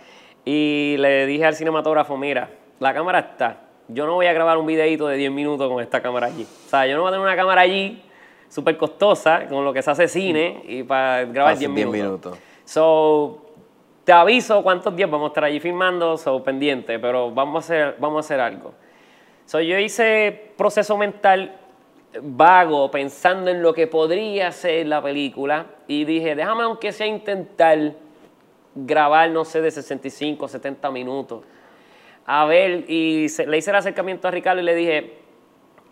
Y 0.44 0.96
le 0.98 1.26
dije 1.26 1.46
al 1.46 1.56
cinematógrafo, 1.56 2.16
mira, 2.16 2.50
la 2.78 2.94
cámara 2.94 3.18
está. 3.18 3.71
Yo 3.92 4.06
no 4.06 4.14
voy 4.14 4.26
a 4.26 4.32
grabar 4.32 4.58
un 4.58 4.66
videito 4.66 5.06
de 5.06 5.16
10 5.16 5.30
minutos 5.32 5.68
con 5.70 5.82
esta 5.82 6.00
cámara 6.00 6.26
allí. 6.28 6.44
O 6.44 6.68
sea, 6.68 6.86
yo 6.86 6.96
no 6.96 7.02
voy 7.02 7.08
a 7.08 7.12
tener 7.12 7.26
una 7.26 7.36
cámara 7.36 7.62
allí 7.62 8.02
súper 8.48 8.76
costosa, 8.76 9.46
con 9.48 9.64
lo 9.64 9.72
que 9.72 9.82
se 9.82 9.90
hace 9.90 10.08
cine, 10.08 10.62
y 10.66 10.82
para 10.82 11.24
grabar 11.24 11.56
10 11.56 11.70
minutos. 11.70 11.92
minutos. 11.92 12.38
So, 12.64 13.46
te 14.04 14.12
aviso 14.12 14.62
cuántos 14.62 14.94
días 14.94 15.10
vamos 15.10 15.26
a 15.26 15.28
estar 15.28 15.44
allí 15.44 15.60
filmando, 15.60 16.16
so 16.16 16.42
pendiente, 16.42 16.98
pero 16.98 17.30
vamos 17.30 17.56
a 17.56 17.58
hacer, 17.58 17.96
vamos 17.98 18.18
a 18.18 18.20
hacer 18.20 18.40
algo. 18.40 18.74
So, 19.46 19.60
yo 19.60 19.78
hice 19.78 20.52
proceso 20.56 20.96
mental 20.96 21.56
vago, 22.20 22.90
pensando 22.90 23.50
en 23.50 23.62
lo 23.62 23.72
que 23.72 23.86
podría 23.86 24.52
ser 24.52 24.86
la 24.86 25.02
película, 25.02 25.66
y 25.86 26.04
dije, 26.04 26.34
déjame 26.34 26.64
aunque 26.64 26.92
sea 26.92 27.06
intentar 27.06 27.94
grabar, 28.74 29.30
no 29.30 29.44
sé, 29.44 29.60
de 29.60 29.70
65, 29.70 30.48
70 30.48 30.90
minutos. 30.90 31.44
A 32.26 32.44
ver, 32.46 32.84
y 32.88 33.26
le 33.46 33.58
hice 33.58 33.70
el 33.70 33.76
acercamiento 33.76 34.28
a 34.28 34.30
Ricardo 34.30 34.60
y 34.60 34.64
le 34.64 34.74
dije, 34.74 35.14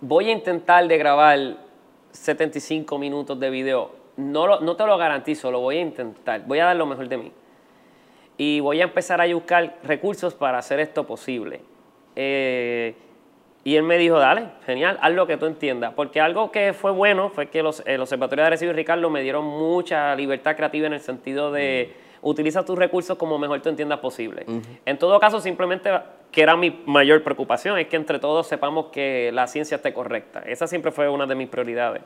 voy 0.00 0.28
a 0.28 0.32
intentar 0.32 0.86
de 0.86 0.98
grabar 0.98 1.56
75 2.12 2.98
minutos 2.98 3.38
de 3.38 3.50
video. 3.50 3.92
No, 4.16 4.60
no 4.60 4.76
te 4.76 4.86
lo 4.86 4.96
garantizo, 4.96 5.50
lo 5.50 5.60
voy 5.60 5.78
a 5.78 5.80
intentar. 5.80 6.42
Voy 6.46 6.58
a 6.58 6.66
dar 6.66 6.76
lo 6.76 6.86
mejor 6.86 7.08
de 7.08 7.16
mí. 7.16 7.32
Y 8.36 8.60
voy 8.60 8.80
a 8.80 8.84
empezar 8.84 9.20
a 9.20 9.32
buscar 9.32 9.78
recursos 9.82 10.34
para 10.34 10.58
hacer 10.58 10.80
esto 10.80 11.06
posible. 11.06 11.60
Eh, 12.16 12.94
y 13.62 13.76
él 13.76 13.82
me 13.82 13.98
dijo, 13.98 14.18
dale, 14.18 14.48
genial, 14.64 14.98
haz 15.02 15.12
lo 15.12 15.26
que 15.26 15.36
tú 15.36 15.46
entiendas. 15.46 15.92
Porque 15.94 16.20
algo 16.20 16.50
que 16.50 16.72
fue 16.72 16.90
bueno 16.90 17.28
fue 17.28 17.48
que 17.48 17.62
los, 17.62 17.82
el 17.86 18.00
Observatorio 18.00 18.44
de 18.44 18.46
Arecibo 18.46 18.72
y 18.72 18.74
Ricardo 18.74 19.10
me 19.10 19.22
dieron 19.22 19.44
mucha 19.44 20.14
libertad 20.14 20.56
creativa 20.56 20.86
en 20.86 20.94
el 20.94 21.00
sentido 21.00 21.52
de 21.52 21.94
utiliza 22.22 22.64
tus 22.64 22.78
recursos 22.78 23.16
como 23.16 23.38
mejor 23.38 23.61
tú 23.61 23.68
entiendas 23.68 23.98
posible. 24.00 24.44
En 24.85 24.98
todo 24.98 25.18
caso, 25.20 25.40
simplemente, 25.40 25.90
que 26.30 26.42
era 26.42 26.56
mi 26.56 26.83
mayor 26.87 27.22
preocupación, 27.22 27.78
es 27.78 27.87
que 27.87 27.96
entre 27.96 28.18
todos 28.18 28.46
sepamos 28.46 28.87
que 28.87 29.30
la 29.33 29.46
ciencia 29.46 29.76
esté 29.76 29.92
correcta. 29.92 30.40
Esa 30.40 30.66
siempre 30.66 30.90
fue 30.90 31.09
una 31.09 31.26
de 31.26 31.35
mis 31.35 31.48
prioridades. 31.48 32.02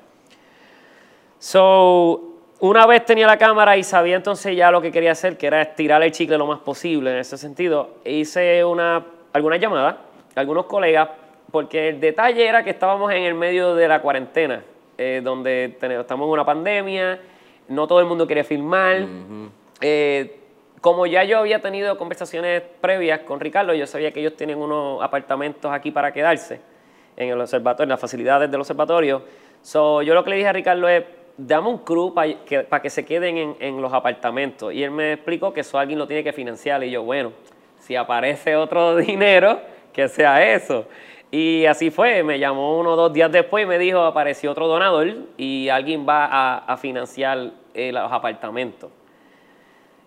So, 1.39 2.35
una 2.61 2.87
vez 2.87 3.05
tenía 3.05 3.27
la 3.27 3.37
cámara 3.37 3.77
y 3.77 3.83
sabía 3.83 4.17
entonces 4.17 4.57
ya 4.57 4.71
lo 4.71 4.81
que 4.81 4.93
quería 4.93 5.13
hacer, 5.13 5.37
que 5.37 5.47
era 5.47 5.61
estirar 5.61 6.03
el 6.03 6.13
chicle 6.13 6.39
lo 6.39 6.47
más 6.47 6.61
posible 6.61 7.11
en 7.11 7.19
ese 7.19 7.37
sentido, 7.37 7.97
hice 8.05 8.65
una, 8.65 9.05
algunas 9.33 9.61
llamadas, 9.61 9.97
algunos 10.35 10.67
colegas, 10.67 11.09
porque 11.51 11.91
el 11.91 12.01
detalle 12.01 12.47
era 12.47 12.65
que 12.65 12.71
estábamos 12.71 13.13
en 13.13 13.25
el 13.25 13.35
medio 13.35 13.75
de 13.75 13.89
la 13.89 14.01
cuarentena, 14.01 14.63
eh, 14.97 15.21
donde 15.23 15.77
tenemos, 15.79 16.05
estamos 16.05 16.27
en 16.27 16.33
una 16.33 16.45
pandemia, 16.45 17.21
no 17.69 17.87
todo 17.87 18.01
el 18.01 18.07
mundo 18.07 18.27
quiere 18.27 18.45
filmar. 18.45 19.07
Eh, 19.81 20.41
como 20.81 21.07
ya 21.07 21.25
yo 21.25 21.39
había 21.39 21.61
tenido 21.61 21.97
conversaciones 21.97 22.63
previas 22.81 23.21
con 23.21 23.41
Ricardo, 23.41 23.73
yo 23.73 23.87
sabía 23.87 24.13
que 24.13 24.21
ellos 24.21 24.37
tienen 24.37 24.59
unos 24.59 25.03
apartamentos 25.03 25.73
aquí 25.73 25.91
para 25.91 26.13
quedarse 26.13 26.61
en 27.17 27.31
el 27.31 27.41
observatorio, 27.41 27.85
en 27.85 27.89
las 27.91 28.01
facilidades 28.01 28.51
del 28.51 28.61
observatorio. 28.61 29.23
So, 29.63 30.03
yo 30.03 30.13
lo 30.13 30.23
que 30.25 30.31
le 30.31 30.37
dije 30.37 30.49
a 30.49 30.53
Ricardo 30.53 30.87
es, 30.89 31.05
dame 31.37 31.69
un 31.69 31.79
crew 31.79 32.13
para 32.13 32.83
que, 32.83 32.91
se 32.91 33.05
queden 33.05 33.57
en, 33.59 33.81
los 33.81 33.93
apartamentos. 33.93 34.73
Y 34.73 34.83
él 34.83 34.91
me 34.91 35.15
explicó 35.15 35.53
que 35.53 35.61
eso 35.61 35.79
alguien 35.79 35.99
lo 35.99 36.07
tiene 36.07 36.23
que 36.23 36.33
financiar. 36.33 36.85
Y 36.85 36.91
yo, 36.91 37.03
bueno, 37.03 37.33
si 37.79 37.97
aparece 37.97 38.57
otro 38.57 38.97
dinero, 38.97 39.61
que 39.93 40.09
sea 40.09 40.55
eso. 40.55 40.87
Y 41.31 41.67
así 41.67 41.91
fue, 41.91 42.23
me 42.23 42.39
llamó 42.39 42.79
uno 42.79 42.93
o 42.93 42.97
dos 42.97 43.13
días 43.13 43.33
después 43.33 43.65
y 43.65 43.67
me 43.67 43.79
dijo, 43.79 44.01
apareció 44.01 44.53
otro 44.53 44.69
donador 44.69 45.09
y 45.37 45.69
alguien 45.69 46.07
va 46.07 46.59
a, 46.59 46.77
financiar 46.77 47.51
eh, 47.73 47.91
los 47.91 48.13
apartamentos. 48.13 48.91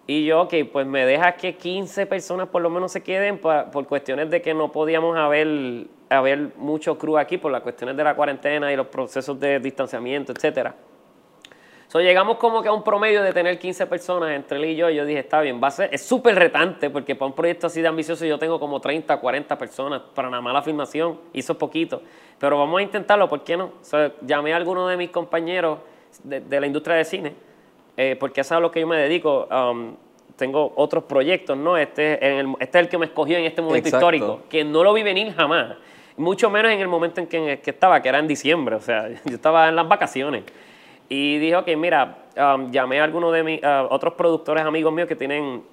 Y 0.09 0.23
yo, 0.23 0.43
ok, 0.43 0.53
pues 0.71 0.87
me 0.87 1.05
deja 1.05 1.33
que 1.33 1.57
15 1.57 2.05
personas 2.05 2.47
por 2.47 2.61
lo 2.61 2.69
menos 2.69 2.93
se 2.93 3.03
queden 3.03 3.39
por 3.39 3.87
cuestiones 3.87 4.29
de 4.29 4.41
que 4.41 4.53
no 4.53 4.71
podíamos 4.71 5.17
haber, 5.17 5.87
haber 6.09 6.51
mucho 6.55 6.97
crew 6.97 7.17
aquí 7.17 7.37
por 7.37 7.51
las 7.51 7.61
cuestiones 7.61 7.97
de 7.97 8.05
la 8.05 8.15
cuarentena 8.15 8.71
y 8.71 8.77
los 8.77 8.87
procesos 8.87 9.37
de 9.37 9.59
distanciamiento, 9.59 10.31
etcétera. 10.31 10.73
So, 11.89 11.99
llegamos 11.99 12.37
como 12.37 12.61
que 12.61 12.69
a 12.69 12.73
un 12.73 12.83
promedio 12.83 13.21
de 13.21 13.33
tener 13.33 13.59
15 13.59 13.85
personas 13.87 14.31
entre 14.31 14.57
él 14.57 14.65
y 14.65 14.75
yo. 14.77 14.89
Y 14.89 14.95
yo 14.95 15.05
dije, 15.05 15.19
está 15.19 15.41
bien, 15.41 15.61
va 15.61 15.67
a 15.67 15.71
ser, 15.71 15.93
es 15.93 16.05
súper 16.05 16.35
retante 16.35 16.89
porque 16.89 17.15
para 17.15 17.27
un 17.27 17.35
proyecto 17.35 17.67
así 17.67 17.81
de 17.81 17.89
ambicioso 17.89 18.25
yo 18.25 18.39
tengo 18.39 18.61
como 18.61 18.79
30, 18.79 19.17
40 19.17 19.57
personas 19.57 20.01
para 20.13 20.29
nada 20.29 20.41
más 20.41 20.53
la 20.53 20.61
filmación. 20.61 21.19
Hizo 21.33 21.57
poquito. 21.57 22.01
Pero 22.39 22.57
vamos 22.57 22.79
a 22.79 22.81
intentarlo, 22.81 23.27
¿por 23.27 23.43
qué 23.43 23.57
no? 23.57 23.73
llamé 24.21 24.53
a 24.53 24.55
alguno 24.57 24.87
de 24.87 24.95
mis 24.95 25.09
compañeros 25.09 25.79
de 26.23 26.59
la 26.61 26.67
industria 26.67 26.95
de 26.95 27.05
cine 27.05 27.46
eh, 27.97 28.15
porque 28.19 28.41
eso 28.41 28.53
es 28.53 28.57
a 28.57 28.59
lo 28.59 28.71
que 28.71 28.79
yo 28.79 28.87
me 28.87 28.97
dedico. 28.97 29.47
Um, 29.51 29.95
tengo 30.37 30.71
otros 30.75 31.03
proyectos, 31.05 31.57
¿no? 31.57 31.77
Este, 31.77 32.25
en 32.25 32.37
el, 32.37 32.55
este 32.59 32.77
es 32.77 32.83
el 32.85 32.89
que 32.89 32.97
me 32.99 33.07
escogió 33.07 33.37
en 33.37 33.45
este 33.45 33.61
momento 33.61 33.89
histórico, 33.89 34.41
que 34.49 34.63
no 34.63 34.83
lo 34.83 34.93
vi 34.93 35.03
venir 35.03 35.33
jamás. 35.33 35.75
Mucho 36.15 36.49
menos 36.49 36.71
en 36.71 36.79
el 36.79 36.87
momento 36.87 37.19
en 37.21 37.27
que, 37.27 37.59
estaba, 37.65 38.01
que 38.01 38.09
era 38.09 38.19
en 38.19 38.27
diciembre, 38.27 38.75
o 38.75 38.79
sea, 38.79 39.09
yo 39.25 39.35
estaba 39.35 39.67
en 39.67 39.75
las 39.75 39.87
vacaciones. 39.87 40.43
Y 41.09 41.39
dije, 41.39 41.55
ok, 41.55 41.67
mira, 41.75 42.19
um, 42.37 42.71
llamé 42.71 42.99
a 42.99 43.03
algunos 43.03 43.33
de 43.33 43.43
mis 43.43 43.63
uh, 43.63 43.87
otros 43.89 44.13
productores 44.13 44.63
amigos 44.63 44.93
míos 44.93 45.07
que 45.07 45.15
tienen 45.15 45.63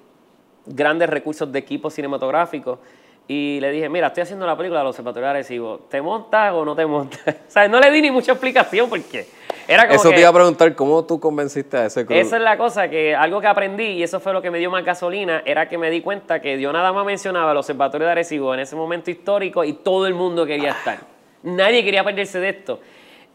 grandes 0.65 1.09
recursos 1.09 1.51
de 1.51 1.59
equipo 1.59 1.89
cinematográfico 1.89 2.79
y 3.27 3.59
le 3.59 3.71
dije, 3.71 3.89
mira, 3.89 4.07
estoy 4.07 4.21
haciendo 4.21 4.45
la 4.45 4.55
película 4.55 4.79
de 4.79 4.85
los 4.85 4.99
observatorios 4.99 5.47
digo, 5.47 5.81
¿te 5.89 6.01
montas 6.01 6.53
o 6.53 6.63
no 6.63 6.75
te 6.75 6.85
montas? 6.85 7.21
o 7.47 7.51
sea, 7.51 7.67
no 7.67 7.79
le 7.79 7.89
di 7.89 8.01
ni 8.01 8.11
mucha 8.11 8.33
explicación 8.33 8.87
porque 8.87 9.27
era 9.67 9.87
como 9.87 9.95
Eso 9.95 10.09
te 10.11 10.19
iba 10.19 10.29
a 10.29 10.33
preguntar, 10.33 10.75
¿cómo 10.75 11.03
tú 11.05 11.19
convenciste 11.19 11.77
a 11.77 11.85
ese 11.87 12.05
club? 12.05 12.19
Esa 12.19 12.37
es 12.37 12.43
la 12.43 12.57
cosa, 12.57 12.87
que 12.87 13.15
algo 13.15 13.41
que 13.41 13.47
aprendí, 13.47 13.83
y 13.83 14.03
eso 14.03 14.19
fue 14.19 14.31
lo 14.31 14.41
que 14.41 14.51
me 14.51 14.59
dio 14.59 14.69
más 14.69 14.85
gasolina, 14.85 15.41
era 15.45 15.67
que 15.67 15.77
me 15.77 15.89
di 15.89 16.01
cuenta 16.01 16.39
que 16.39 16.59
yo 16.59 16.71
nada 16.71 16.93
más 16.93 17.05
mencionaba 17.05 17.51
el 17.51 17.57
observatorio 17.57 18.05
de 18.05 18.11
Arecibo 18.11 18.53
en 18.53 18.59
ese 18.59 18.75
momento 18.75 19.09
histórico 19.09 19.63
y 19.63 19.73
todo 19.73 20.05
el 20.05 20.13
mundo 20.13 20.45
quería 20.45 20.71
estar. 20.71 20.99
Nadie 21.41 21.83
quería 21.83 22.03
perderse 22.03 22.39
de 22.39 22.49
esto. 22.49 22.79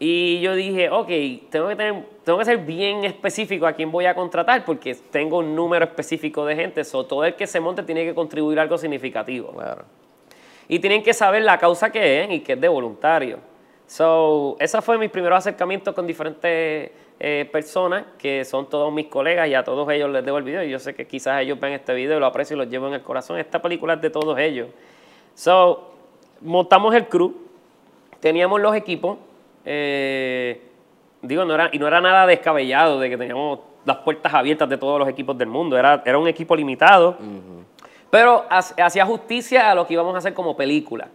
Y 0.03 0.41
yo 0.41 0.55
dije, 0.55 0.89
ok, 0.89 1.07
tengo 1.51 1.67
que, 1.67 1.75
tener, 1.75 2.03
tengo 2.25 2.39
que 2.39 2.45
ser 2.45 2.57
bien 2.57 3.03
específico 3.03 3.67
a 3.67 3.73
quién 3.73 3.91
voy 3.91 4.07
a 4.07 4.15
contratar 4.15 4.65
porque 4.65 4.95
tengo 4.95 5.37
un 5.37 5.55
número 5.55 5.85
específico 5.85 6.43
de 6.43 6.55
gente. 6.55 6.83
So, 6.83 7.05
todo 7.05 7.23
el 7.23 7.35
que 7.35 7.45
se 7.45 7.59
monte 7.59 7.83
tiene 7.83 8.03
que 8.03 8.15
contribuir 8.15 8.59
algo 8.59 8.79
significativo. 8.79 9.51
Claro. 9.51 9.85
Y 10.67 10.79
tienen 10.79 11.03
que 11.03 11.13
saber 11.13 11.43
la 11.43 11.59
causa 11.59 11.91
que 11.91 12.23
es 12.23 12.31
y 12.31 12.39
que 12.39 12.53
es 12.53 12.61
de 12.61 12.67
voluntario. 12.67 13.37
So, 13.85 14.55
ese 14.57 14.81
fue 14.81 14.97
mi 14.97 15.07
primer 15.07 15.33
acercamiento 15.33 15.93
con 15.93 16.07
diferentes 16.07 16.89
eh, 17.19 17.49
personas 17.51 18.05
que 18.17 18.43
son 18.43 18.67
todos 18.67 18.91
mis 18.91 19.05
colegas 19.05 19.49
y 19.49 19.53
a 19.53 19.63
todos 19.63 19.87
ellos 19.91 20.09
les 20.09 20.25
debo 20.25 20.39
el 20.39 20.43
video. 20.43 20.63
Y 20.63 20.71
yo 20.71 20.79
sé 20.79 20.95
que 20.95 21.05
quizás 21.05 21.43
ellos 21.43 21.59
ven 21.59 21.73
este 21.73 21.93
video 21.93 22.19
lo 22.19 22.25
aprecio 22.25 22.55
y 22.55 22.57
lo 22.57 22.63
llevo 22.63 22.87
en 22.87 22.95
el 22.95 23.03
corazón. 23.03 23.37
Esta 23.37 23.61
película 23.61 23.93
es 23.93 24.01
de 24.01 24.09
todos 24.09 24.39
ellos. 24.39 24.67
So, 25.35 25.91
montamos 26.41 26.95
el 26.95 27.07
crew, 27.07 27.35
teníamos 28.19 28.59
los 28.59 28.75
equipos 28.75 29.19
eh, 29.65 30.61
digo, 31.21 31.45
no 31.45 31.53
era, 31.53 31.69
y 31.71 31.79
no 31.79 31.87
era 31.87 32.01
nada 32.01 32.25
descabellado 32.25 32.99
de 32.99 33.09
que 33.09 33.17
teníamos 33.17 33.59
las 33.85 33.97
puertas 33.97 34.33
abiertas 34.33 34.69
de 34.69 34.77
todos 34.77 34.99
los 34.99 35.09
equipos 35.09 35.37
del 35.37 35.47
mundo, 35.47 35.77
era, 35.77 36.01
era 36.05 36.17
un 36.17 36.27
equipo 36.27 36.55
limitado, 36.55 37.17
pero 38.09 38.45
hacía 38.49 39.05
justicia 39.05 39.71
a 39.71 39.75
lo 39.75 39.87
que 39.87 39.93
íbamos 39.93 40.13
a 40.15 40.19
hacer 40.19 40.33
como 40.33 40.55
película. 40.55 41.07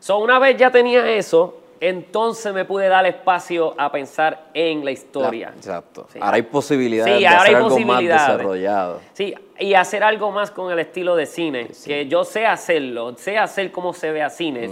So, 0.00 0.18
una 0.18 0.38
vez 0.38 0.56
ya 0.56 0.70
tenía 0.70 1.08
eso, 1.08 1.60
entonces 1.80 2.52
me 2.52 2.64
pude 2.64 2.88
dar 2.88 3.06
espacio 3.06 3.74
a 3.78 3.90
pensar 3.90 4.48
en 4.54 4.84
la 4.84 4.90
historia. 4.90 5.52
exacto. 5.56 6.06
Ahora 6.20 6.36
hay 6.36 6.42
posibilidades 6.42 7.20
de 7.20 7.26
hacer 7.26 7.56
algo 7.56 7.78
más 7.80 8.02
desarrollado. 8.02 9.00
Sí, 9.12 9.34
y 9.58 9.74
hacer 9.74 10.02
algo 10.02 10.30
más 10.30 10.50
con 10.50 10.72
el 10.72 10.78
estilo 10.78 11.16
de 11.16 11.26
cine, 11.26 11.68
que 11.84 12.06
yo 12.06 12.24
sé 12.24 12.46
hacerlo, 12.46 13.14
sé 13.16 13.38
hacer 13.38 13.70
cómo 13.70 13.92
se 13.92 14.12
ve 14.12 14.22
a 14.22 14.30
cine. 14.30 14.70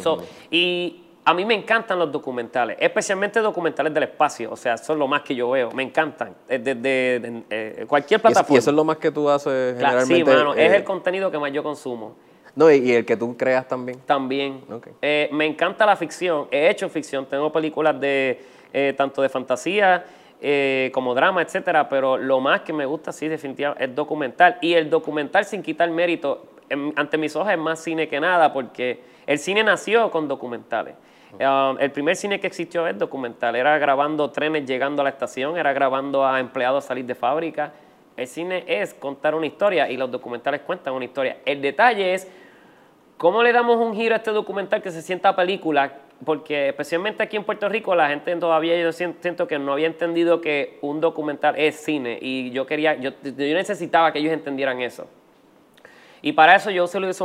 y 0.51 1.02
a 1.25 1.35
mí 1.35 1.45
me 1.45 1.55
encantan 1.55 1.99
los 1.99 2.11
documentales, 2.11 2.77
especialmente 2.81 3.41
documentales 3.41 3.95
del 3.95 4.05
espacio, 4.05 4.51
o 4.51 4.57
sea, 4.57 4.75
es 4.75 4.89
lo 4.89 5.07
más 5.07 5.23
que 5.23 5.35
yo 5.35 5.51
veo, 5.51 5.71
me 5.71 5.85
encantan, 5.85 6.35
desde 6.49 7.45
eh, 7.49 7.85
cualquier 7.87 8.21
plataforma. 8.21 8.57
¿Y 8.57 8.59
eso 8.59 8.71
es 8.71 8.77
lo 8.77 8.85
más 8.85 8.97
que 8.97 9.11
tú 9.13 9.29
haces 9.31 9.77
generalmente? 9.77 10.15
sí, 10.17 10.25
mano, 10.25 10.53
es 10.55 10.73
eh, 10.73 10.77
el 10.77 10.85
contenido 10.85 11.31
que 11.31 11.39
más 11.39 11.53
yo 11.53 11.63
consumo. 11.63 12.17
No, 12.55 12.71
y, 12.71 12.93
el 12.93 13.07
que 13.07 13.17
tú 13.17 13.35
creas 13.37 13.67
también. 13.67 14.01
También. 14.01 14.63
Eh, 15.01 15.31
me 15.33 15.47
encanta 15.47 15.87
la 15.87 15.97
ficción, 15.97 16.49
he 16.51 16.69
hecho 16.69 16.89
ficción, 16.89 17.25
tengo 17.27 17.51
películas 17.51 17.99
de 17.99 18.45
tanto 18.97 19.23
de 19.23 19.29
fantasía 19.29 20.05
como 20.93 21.15
drama, 21.15 21.41
etcétera, 21.41 21.89
pero 21.89 22.19
lo 22.19 22.41
más 22.41 22.63
que 22.63 22.73
me 22.73 22.85
gusta, 22.85 23.13
sí, 23.13 23.29
definitivamente, 23.29 23.85
es 23.85 23.95
documental. 23.95 24.59
Y 24.61 24.75
el 24.75 24.91
documental, 24.91 25.45
sin 25.45 25.63
quitar 25.63 25.89
mérito, 25.91 26.47
ante 26.97 27.17
mis 27.17 27.37
ojos 27.37 27.53
es 27.53 27.59
más 27.59 27.79
cine 27.79 28.09
que 28.09 28.19
nada, 28.19 28.53
porque 28.53 29.01
el 29.27 29.39
cine 29.39 29.63
nació 29.63 30.11
con 30.11 30.29
documentales. 30.29 30.95
Um, 31.35 31.79
el 31.81 31.91
primer 31.91 32.15
cine 32.15 32.39
que 32.41 32.47
existió 32.47 32.87
es 32.87 32.99
documental. 32.99 33.57
Era 33.57 33.79
grabando 33.79 34.31
trenes 34.31 34.67
llegando 34.67 35.01
a 35.01 35.05
la 35.05 35.11
estación, 35.11 35.57
era 35.57 35.73
grabando 35.73 36.27
a 36.27 36.39
empleados 36.39 36.85
salir 36.85 37.07
de 37.07 37.15
fábrica. 37.15 37.73
El 38.17 38.27
cine 38.27 38.65
es 38.67 38.93
contar 38.93 39.35
una 39.35 39.47
historia 39.47 39.89
y 39.89 39.97
los 39.97 40.11
documentales 40.11 40.61
cuentan 40.61 40.93
una 40.93 41.07
historia. 41.07 41.39
El 41.47 41.63
detalle 41.63 42.13
es 42.13 42.31
cómo 43.17 43.43
le 43.43 43.53
damos 43.53 43.79
un 43.79 43.95
giro 43.95 44.15
a 44.15 44.19
este 44.19 44.31
documental 44.31 44.83
que 44.83 44.91
se 44.91 45.01
sienta 45.01 45.35
película 45.35 46.01
porque 46.25 46.69
especialmente 46.69 47.23
aquí 47.23 47.37
en 47.37 47.43
Puerto 47.45 47.69
Rico 47.69 47.97
la 47.97 48.09
gente 48.09 48.37
todavía 48.37 48.93
siento 48.93 49.49
que 49.49 49.59
no 49.59 49.73
había 49.73 49.89
entendido 49.89 50.41
que 50.41 50.79
un 50.83 51.01
documental 51.01 51.55
es 51.59 51.77
cine 51.77 52.19
y 52.21 52.51
yo 52.51 52.65
quería, 52.67 52.95
yo, 52.95 53.11
necesitaba 53.23 54.13
que 54.13 54.21
ellos 54.21 54.33
entendieran 54.33 54.81
eso. 54.83 55.09
Y 56.21 56.33
para 56.33 56.55
eso 56.55 56.71
yo 56.71 56.87
se 56.87 57.01
lo 57.01 57.09
hice 57.09 57.25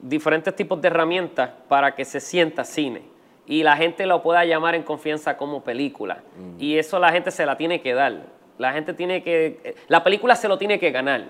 diferentes 0.00 0.56
tipos 0.56 0.80
de 0.80 0.88
herramientas 0.88 1.50
para 1.68 1.94
que 1.94 2.04
se 2.04 2.18
sienta 2.18 2.64
cine 2.64 3.13
y 3.46 3.62
la 3.62 3.76
gente 3.76 4.06
lo 4.06 4.22
pueda 4.22 4.44
llamar 4.44 4.74
en 4.74 4.82
confianza 4.82 5.36
como 5.36 5.62
película. 5.62 6.22
Mm. 6.36 6.62
Y 6.62 6.78
eso 6.78 6.98
la 6.98 7.12
gente 7.12 7.30
se 7.30 7.44
la 7.44 7.56
tiene 7.56 7.80
que 7.80 7.94
dar. 7.94 8.22
La 8.58 8.72
gente 8.72 8.94
tiene 8.94 9.22
que, 9.22 9.74
la 9.88 10.04
película 10.04 10.36
se 10.36 10.48
lo 10.48 10.58
tiene 10.58 10.78
que 10.78 10.90
ganar. 10.90 11.24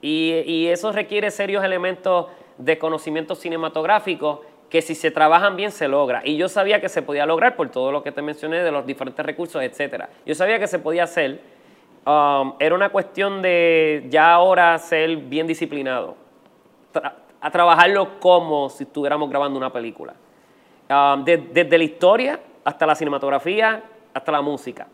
Y, 0.00 0.42
y 0.46 0.68
eso 0.68 0.92
requiere 0.92 1.30
serios 1.30 1.64
elementos 1.64 2.26
de 2.58 2.78
conocimiento 2.78 3.34
cinematográfico 3.34 4.42
que 4.68 4.82
si 4.82 4.94
se 4.94 5.10
trabajan 5.10 5.56
bien 5.56 5.72
se 5.72 5.88
logra. 5.88 6.22
Y 6.24 6.36
yo 6.36 6.48
sabía 6.48 6.80
que 6.80 6.88
se 6.88 7.02
podía 7.02 7.26
lograr 7.26 7.56
por 7.56 7.70
todo 7.70 7.90
lo 7.90 8.02
que 8.02 8.12
te 8.12 8.22
mencioné 8.22 8.62
de 8.62 8.70
los 8.70 8.86
diferentes 8.86 9.26
recursos, 9.26 9.60
etcétera. 9.62 10.08
Yo 10.24 10.34
sabía 10.34 10.58
que 10.58 10.68
se 10.68 10.78
podía 10.78 11.04
hacer. 11.04 11.40
Um, 12.06 12.54
era 12.60 12.74
una 12.74 12.88
cuestión 12.90 13.42
de 13.42 14.06
ya 14.08 14.32
ahora 14.32 14.78
ser 14.78 15.16
bien 15.16 15.46
disciplinado. 15.46 16.16
a 17.42 17.50
trabajarlo 17.50 18.20
como 18.20 18.68
si 18.68 18.84
estuviéramos 18.84 19.28
grabando 19.28 19.58
una 19.58 19.72
película. 19.72 20.14
Um, 20.90 21.24
desde 21.24 21.78
la 21.78 21.84
historia 21.84 22.40
hasta 22.64 22.84
la 22.84 22.96
cinematografía, 22.96 23.80
hasta 24.12 24.32
la 24.32 24.42
música. 24.42 24.88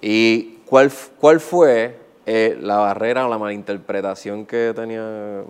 ¿Y 0.00 0.56
cuál, 0.66 0.90
cuál 1.20 1.38
fue 1.38 2.00
eh, 2.26 2.58
la 2.60 2.78
barrera 2.78 3.26
o 3.26 3.30
la 3.30 3.38
malinterpretación 3.38 4.44
que 4.44 4.72
tenían 4.74 5.44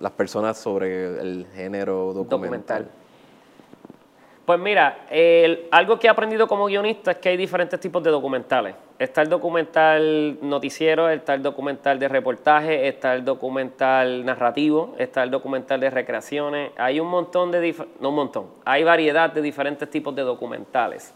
las 0.00 0.12
personas 0.12 0.56
sobre 0.56 1.20
el 1.20 1.46
género 1.54 2.14
documental? 2.14 2.88
Pues 4.46 4.60
mira, 4.60 5.06
algo 5.72 5.98
que 5.98 6.06
he 6.06 6.10
aprendido 6.10 6.46
como 6.46 6.66
guionista 6.66 7.10
es 7.10 7.18
que 7.18 7.30
hay 7.30 7.36
diferentes 7.36 7.80
tipos 7.80 8.00
de 8.04 8.12
documentales. 8.12 8.76
Está 8.96 9.22
el 9.22 9.28
documental 9.28 10.38
noticiero, 10.40 11.10
está 11.10 11.34
el 11.34 11.42
documental 11.42 11.98
de 11.98 12.06
reportaje, 12.06 12.86
está 12.86 13.12
el 13.14 13.24
documental 13.24 14.24
narrativo, 14.24 14.94
está 14.98 15.24
el 15.24 15.32
documental 15.32 15.80
de 15.80 15.90
recreaciones. 15.90 16.70
Hay 16.76 17.00
un 17.00 17.08
montón 17.08 17.50
de, 17.50 17.74
no 17.98 18.10
un 18.10 18.14
montón, 18.14 18.46
hay 18.64 18.84
variedad 18.84 19.32
de 19.32 19.42
diferentes 19.42 19.90
tipos 19.90 20.14
de 20.14 20.22
documentales. 20.22 21.12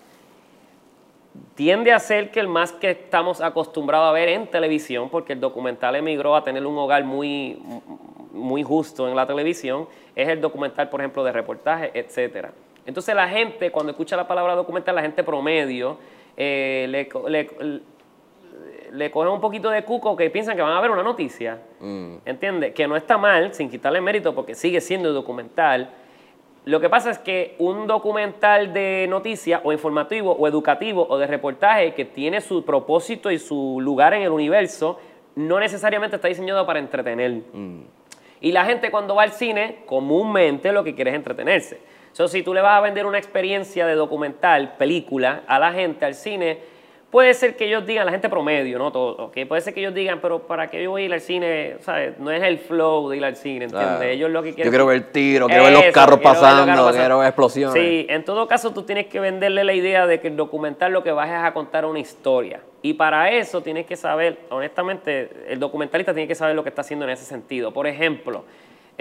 Tiende 1.54 1.92
a 1.92 2.00
ser 2.00 2.32
que 2.32 2.40
el 2.40 2.48
más 2.48 2.72
que 2.72 2.90
estamos 2.90 3.40
acostumbrados 3.40 4.08
a 4.08 4.12
ver 4.12 4.28
en 4.28 4.48
televisión, 4.48 5.08
porque 5.08 5.34
el 5.34 5.40
documental 5.40 5.94
emigró 5.94 6.34
a 6.34 6.42
tener 6.42 6.66
un 6.66 6.76
hogar 6.76 7.04
muy, 7.04 7.62
muy 8.32 8.64
justo 8.64 9.08
en 9.08 9.14
la 9.14 9.24
televisión, 9.24 9.86
es 10.16 10.28
el 10.28 10.40
documental, 10.40 10.88
por 10.88 11.00
ejemplo, 11.00 11.22
de 11.22 11.30
reportaje, 11.30 11.92
etcétera. 11.94 12.50
Entonces 12.86 13.14
la 13.14 13.28
gente, 13.28 13.70
cuando 13.70 13.92
escucha 13.92 14.16
la 14.16 14.26
palabra 14.26 14.54
documental, 14.54 14.94
la 14.94 15.02
gente 15.02 15.22
promedio 15.22 15.98
eh, 16.36 16.86
le, 16.88 17.08
le, 18.92 19.10
cogen 19.10 19.32
un 19.32 19.40
poquito 19.40 19.70
de 19.70 19.84
cuco 19.84 20.16
que 20.16 20.30
piensan 20.30 20.56
que 20.56 20.62
van 20.62 20.72
a 20.72 20.80
ver 20.80 20.90
una 20.90 21.02
noticia. 21.02 21.60
Mm. 21.80 22.14
¿Entiendes? 22.24 22.74
Que 22.74 22.88
no 22.88 22.96
está 22.96 23.18
mal, 23.18 23.52
sin 23.54 23.70
quitarle 23.70 24.00
mérito, 24.00 24.34
porque 24.34 24.54
sigue 24.54 24.80
siendo 24.80 25.12
documental. 25.12 25.90
Lo 26.64 26.80
que 26.80 26.88
pasa 26.88 27.10
es 27.10 27.18
que 27.18 27.56
un 27.58 27.86
documental 27.86 28.72
de 28.72 29.06
noticia 29.08 29.60
o 29.64 29.72
informativo 29.72 30.32
o 30.32 30.46
educativo 30.46 31.06
o 31.08 31.18
de 31.18 31.26
reportaje 31.26 31.94
que 31.94 32.04
tiene 32.04 32.40
su 32.40 32.64
propósito 32.64 33.30
y 33.30 33.38
su 33.38 33.78
lugar 33.80 34.14
en 34.14 34.22
el 34.22 34.30
universo, 34.30 34.98
no 35.36 35.58
necesariamente 35.58 36.16
está 36.16 36.28
diseñado 36.28 36.66
para 36.66 36.78
entretener. 36.78 37.42
Mm. 37.52 37.82
Y 38.42 38.52
la 38.52 38.64
gente 38.64 38.90
cuando 38.90 39.14
va 39.14 39.24
al 39.24 39.32
cine, 39.32 39.82
comúnmente 39.86 40.72
lo 40.72 40.84
que 40.84 40.94
quiere 40.94 41.10
es 41.10 41.16
entretenerse. 41.16 41.80
So, 42.12 42.28
si 42.28 42.42
tú 42.42 42.52
le 42.54 42.60
vas 42.60 42.78
a 42.78 42.80
vender 42.80 43.06
una 43.06 43.18
experiencia 43.18 43.86
de 43.86 43.94
documental, 43.94 44.74
película, 44.76 45.42
a 45.46 45.58
la 45.58 45.72
gente, 45.72 46.04
al 46.04 46.14
cine, 46.14 46.58
puede 47.10 47.34
ser 47.34 47.56
que 47.56 47.66
ellos 47.66 47.84
digan, 47.86 48.06
la 48.06 48.12
gente 48.12 48.28
promedio, 48.28 48.78
no 48.78 48.90
todo, 48.92 49.26
¿okay? 49.26 49.44
puede 49.44 49.60
ser 49.62 49.74
que 49.74 49.80
ellos 49.80 49.94
digan, 49.94 50.20
pero 50.20 50.40
¿para 50.40 50.68
qué 50.70 50.82
yo 50.82 50.90
voy 50.90 51.02
a 51.02 51.04
ir 51.06 51.12
al 51.12 51.20
cine? 51.20 51.76
¿Sabes? 51.80 52.18
No 52.18 52.30
es 52.30 52.42
el 52.42 52.58
flow 52.58 53.08
de 53.08 53.16
ir 53.16 53.24
al 53.24 53.36
cine, 53.36 53.64
¿entiendes? 53.64 54.02
Ellos 54.02 54.30
lo 54.30 54.42
que 54.42 54.54
quieren... 54.54 54.66
Yo 54.66 54.70
quiero 54.70 54.86
ver 54.86 55.12
tiro, 55.12 55.46
quiero 55.46 55.64
ver 55.64 55.72
los 55.72 55.84
carros 55.86 56.20
pasando, 56.20 56.90
quiero 56.92 57.18
ver 57.18 57.28
explosiones. 57.28 57.74
Sí, 57.74 58.06
en 58.08 58.24
todo 58.24 58.46
caso 58.46 58.72
tú 58.72 58.82
tienes 58.82 59.06
que 59.06 59.20
venderle 59.20 59.64
la 59.64 59.72
idea 59.72 60.06
de 60.06 60.20
que 60.20 60.28
el 60.28 60.36
documental 60.36 60.92
lo 60.92 61.02
que 61.02 61.12
vas 61.12 61.28
es 61.28 61.36
a 61.36 61.52
contar 61.52 61.84
una 61.84 61.98
historia. 61.98 62.60
Y 62.82 62.94
para 62.94 63.30
eso 63.30 63.60
tienes 63.60 63.86
que 63.86 63.96
saber, 63.96 64.38
honestamente, 64.48 65.30
el 65.48 65.58
documentalista 65.58 66.14
tiene 66.14 66.26
que 66.26 66.34
saber 66.34 66.56
lo 66.56 66.62
que 66.62 66.70
está 66.70 66.80
haciendo 66.80 67.04
en 67.04 67.10
ese 67.10 67.24
sentido. 67.24 67.72
Por 67.72 67.86
ejemplo, 67.86 68.44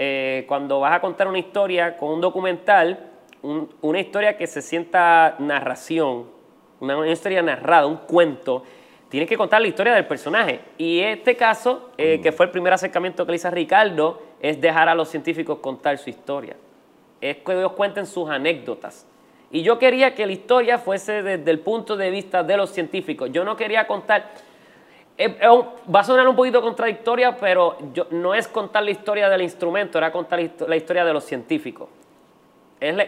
eh, 0.02 0.46
cuando 0.48 0.80
vas 0.80 0.94
a 0.94 1.00
contar 1.02 1.28
una 1.28 1.38
historia 1.38 1.98
con 1.98 2.10
un 2.12 2.22
documental, 2.22 3.10
una 3.42 4.00
historia 4.00 4.34
que 4.38 4.46
se 4.46 4.62
sienta 4.62 5.36
narración, 5.40 6.24
una, 6.80 7.06
historia 7.06 7.42
narrada, 7.42 7.86
un 7.86 7.98
cuento, 7.98 8.62
tienes 9.10 9.28
que 9.28 9.36
contar 9.36 9.60
la 9.60 9.68
historia 9.68 9.92
del 9.92 10.06
personaje. 10.06 10.60
Y 10.78 11.00
este 11.00 11.36
caso, 11.36 11.90
eh, 11.98 12.16
mm. 12.16 12.22
que 12.22 12.32
fue 12.32 12.46
el 12.46 12.50
primer 12.50 12.72
acercamiento 12.72 13.26
que 13.26 13.32
le 13.32 13.36
hizo 13.36 13.48
a 13.48 13.50
Ricardo, 13.50 14.22
es 14.40 14.58
dejar 14.58 14.88
a 14.88 14.94
los 14.94 15.10
científicos 15.10 15.58
contar 15.58 15.98
su 15.98 16.08
historia. 16.08 16.56
Es 17.20 17.36
que 17.36 17.52
ellos 17.52 17.72
cuenten 17.72 18.06
sus 18.06 18.30
anécdotas. 18.30 19.06
Y 19.50 19.60
yo 19.60 19.78
quería 19.78 20.14
que 20.14 20.24
la 20.24 20.32
historia 20.32 20.78
fuese 20.78 21.22
desde 21.22 21.50
el 21.50 21.60
punto 21.60 21.98
de 21.98 22.08
vista 22.08 22.42
de 22.42 22.56
los 22.56 22.70
científicos. 22.70 23.28
Yo 23.32 23.44
no 23.44 23.54
quería 23.54 23.86
contar 23.86 24.30
va 25.18 26.00
a 26.00 26.04
sonar 26.04 26.26
un 26.28 26.36
poquito 26.36 26.62
contradictoria, 26.62 27.36
pero 27.36 27.76
yo, 27.92 28.06
no 28.10 28.34
es 28.34 28.48
contar 28.48 28.82
la 28.82 28.90
historia 28.90 29.28
del 29.28 29.42
instrumento, 29.42 29.98
era 29.98 30.10
contar 30.12 30.40
la 30.66 30.76
historia 30.76 31.04
de 31.04 31.12
los 31.12 31.24
científicos. 31.24 31.88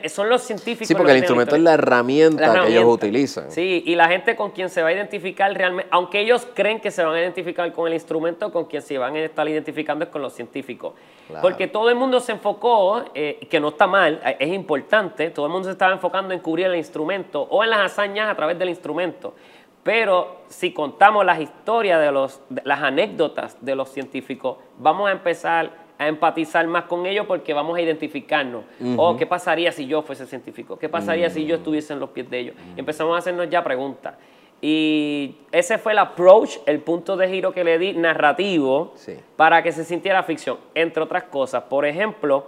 son 0.09 0.29
los 0.29 0.43
científicos. 0.43 0.89
Sí, 0.89 0.95
porque 0.95 1.13
el 1.13 1.19
instrumento 1.19 1.57
es 1.57 1.63
la 1.63 1.75
herramienta, 1.75 2.65
que 2.65 2.73
ellos 2.73 2.85
utilizan. 2.85 3.51
Sí, 3.51 3.83
y 3.87 3.95
la 3.95 4.09
gente 4.09 4.37
con 4.37 4.51
quien 4.51 4.69
se 4.69 4.83
va 4.83 4.89
a 4.89 4.93
identificar 4.93 5.51
realmente, 5.55 5.89
aunque 5.91 6.21
ellos 6.21 6.47
creen 6.55 6.81
que 6.81 6.91
se 6.91 7.03
van 7.03 7.15
a 7.15 7.21
identificar 7.21 7.73
con 7.73 7.87
el 7.87 7.95
instrumento, 7.95 8.53
con 8.53 8.67
quien 8.67 8.83
se 8.83 8.99
van 8.99 9.17
a 9.17 9.21
estar 9.21 9.49
identificando 9.49 10.05
es 10.05 10.11
con 10.11 10.21
los 10.21 10.35
científicos. 10.35 10.93
Porque 11.41 11.67
todo 11.67 11.89
el 11.89 11.97
mundo 11.97 12.21
se 12.21 12.33
enfocó, 12.33 13.05
eh, 13.15 13.47
que 13.49 13.59
no 13.59 13.69
está 13.69 13.87
mal, 13.87 14.21
es 14.39 14.53
importante, 14.53 15.31
todo 15.31 15.47
el 15.47 15.53
mundo 15.53 15.67
se 15.67 15.73
estaba 15.73 15.93
enfocando 15.93 16.35
en 16.35 16.41
cubrir 16.41 16.67
el 16.67 16.77
instrumento 16.77 17.41
o 17.41 17.65
en 17.65 17.71
las 17.71 17.81
hazañas 17.81 18.29
a 18.29 18.35
través 18.35 18.59
del 18.59 18.69
instrumento. 18.69 19.35
Pero 19.83 20.43
si 20.49 20.73
contamos 20.73 21.25
las 21.25 21.41
historias 21.41 22.01
de 22.01 22.13
los, 22.13 22.41
las 22.65 22.83
anécdotas 22.83 23.57
de 23.61 23.75
los 23.75 23.89
científicos, 23.89 24.59
vamos 24.79 25.09
a 25.09 25.13
empezar 25.13 25.83
a 25.99 26.09
empatizar 26.09 26.67
más 26.67 26.85
con 26.85 27.07
ellos 27.07 27.27
porque 27.27 27.53
vamos 27.53 27.77
a 27.77 27.81
identificarnos. 27.81 28.65
Oh, 28.97 29.17
¿qué 29.17 29.27
pasaría 29.27 29.73
si 29.73 29.87
yo 29.87 30.03
fuese 30.03 30.27
científico? 30.27 30.79
¿Qué 30.79 30.89
pasaría 30.89 31.31
si 31.31 31.45
yo 31.45 31.57
estuviese 31.57 31.93
en 31.93 32.01
los 32.01 32.11
pies 32.11 32.29
de 32.31 32.39
ellos? 32.39 32.57
Empezamos 32.77 33.15
a 33.15 33.19
hacernos 33.19 33.49
ya 33.51 33.63
preguntas. 33.63 34.15
Y 34.61 35.35
ese 35.51 35.77
fue 35.77 35.91
el 35.91 35.99
approach, 35.99 36.59
el 36.67 36.79
punto 36.81 37.17
de 37.17 37.29
giro 37.29 37.53
que 37.53 37.65
le 37.65 37.79
di 37.79 37.95
narrativo 37.95 38.95
para 39.37 39.63
que 39.63 39.73
se 39.73 39.85
sintiera 39.85 40.23
ficción, 40.23 40.59
entre 40.75 41.03
otras 41.03 41.25
cosas. 41.25 41.65
Por 41.65 41.85
ejemplo, 41.85 42.47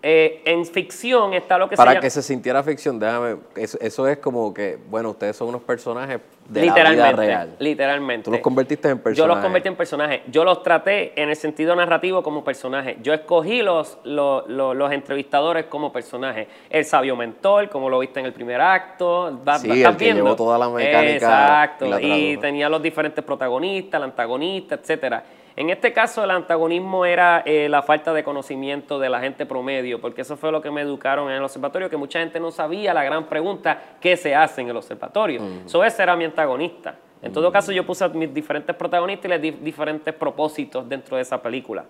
eh, 0.00 0.42
en 0.44 0.64
ficción 0.64 1.34
está 1.34 1.58
lo 1.58 1.68
que 1.68 1.76
Para 1.76 1.94
se 1.94 2.00
que 2.00 2.10
se 2.10 2.22
sintiera 2.22 2.62
ficción, 2.62 3.00
déjame, 3.00 3.38
eso, 3.56 4.06
es 4.06 4.18
como 4.18 4.54
que, 4.54 4.78
bueno, 4.88 5.10
ustedes 5.10 5.36
son 5.36 5.48
unos 5.48 5.62
personajes 5.62 6.20
de 6.48 6.66
la 6.66 6.90
vida 6.90 7.12
real. 7.12 7.56
Literalmente. 7.58 8.24
Tú 8.24 8.30
los 8.30 8.40
convertiste 8.40 8.88
en 8.88 8.98
personajes. 9.00 9.18
Yo 9.18 9.26
los 9.26 9.38
convertí 9.44 9.68
en 9.68 9.76
personajes. 9.76 10.20
Yo 10.28 10.44
los 10.44 10.62
traté 10.62 11.20
en 11.20 11.30
el 11.30 11.36
sentido 11.36 11.74
narrativo 11.74 12.22
como 12.22 12.44
personajes. 12.44 12.96
Yo 13.02 13.12
escogí 13.12 13.60
los, 13.60 13.98
los, 14.04 14.92
entrevistadores 14.92 15.66
como 15.66 15.92
personajes. 15.92 16.46
El 16.70 16.84
sabio 16.84 17.16
mentor, 17.16 17.68
como 17.68 17.90
lo 17.90 17.98
viste 17.98 18.20
en 18.20 18.26
el 18.26 18.32
primer 18.32 18.60
acto. 18.60 19.40
sí, 19.60 19.82
el 19.82 19.96
que 19.96 20.14
llevó 20.14 20.36
toda 20.36 20.58
la 20.58 20.68
mecánica. 20.68 21.12
Exacto. 21.12 21.98
Y, 21.98 22.34
y 22.34 22.36
tenía 22.36 22.68
los 22.68 22.80
diferentes 22.80 23.24
protagonistas, 23.24 23.98
el 23.98 24.04
antagonista, 24.04 24.76
etcétera. 24.76 25.24
En 25.58 25.70
este 25.70 25.92
caso, 25.92 26.22
el 26.22 26.30
antagonismo 26.30 27.04
era 27.04 27.42
eh, 27.44 27.68
la 27.68 27.82
falta 27.82 28.14
de 28.14 28.22
conocimiento 28.22 29.00
de 29.00 29.08
la 29.08 29.18
gente 29.18 29.44
promedio, 29.44 30.00
porque 30.00 30.20
eso 30.20 30.36
fue 30.36 30.52
lo 30.52 30.62
que 30.62 30.70
me 30.70 30.82
educaron 30.82 31.28
en 31.30 31.38
el 31.38 31.42
observatorio, 31.42 31.90
que 31.90 31.96
mucha 31.96 32.20
gente 32.20 32.38
no 32.38 32.52
sabía 32.52 32.94
la 32.94 33.02
gran 33.02 33.24
pregunta 33.26 33.96
¿qué 34.00 34.16
se 34.16 34.36
hace 34.36 34.60
en 34.60 34.68
el 34.68 34.76
observatorio? 34.76 35.42
Eso 35.66 35.82
ese 35.82 36.00
era 36.00 36.14
mi 36.14 36.26
antagonista. 36.26 36.94
En 37.20 37.32
todo 37.32 37.50
caso, 37.50 37.72
yo 37.72 37.84
puse 37.84 38.04
a 38.04 38.08
mis 38.08 38.32
diferentes 38.32 38.76
protagonistas 38.76 39.24
y 39.24 39.28
les 39.30 39.42
di 39.42 39.50
diferentes 39.50 40.14
propósitos 40.14 40.88
dentro 40.88 41.16
de 41.16 41.22
esa 41.22 41.42
película. 41.42 41.84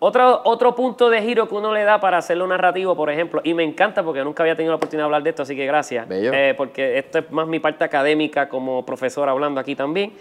Otro, 0.00 0.40
otro 0.44 0.74
punto 0.74 1.08
de 1.08 1.22
giro 1.22 1.48
que 1.48 1.54
uno 1.54 1.72
le 1.72 1.84
da 1.84 2.00
para 2.00 2.18
hacerlo 2.18 2.48
narrativo, 2.48 2.96
por 2.96 3.10
ejemplo, 3.10 3.42
y 3.44 3.54
me 3.54 3.62
encanta 3.62 4.02
porque 4.02 4.24
nunca 4.24 4.42
había 4.42 4.56
tenido 4.56 4.72
la 4.72 4.76
oportunidad 4.78 5.04
de 5.04 5.06
hablar 5.06 5.22
de 5.22 5.30
esto, 5.30 5.42
así 5.44 5.54
que 5.54 5.66
gracias. 5.66 6.08
Eh, 6.10 6.52
porque 6.56 6.98
esto 6.98 7.20
es 7.20 7.30
más 7.30 7.46
mi 7.46 7.60
parte 7.60 7.84
académica 7.84 8.48
como 8.48 8.84
profesor 8.84 9.28
hablando 9.28 9.60
aquí 9.60 9.76
también 9.76 10.12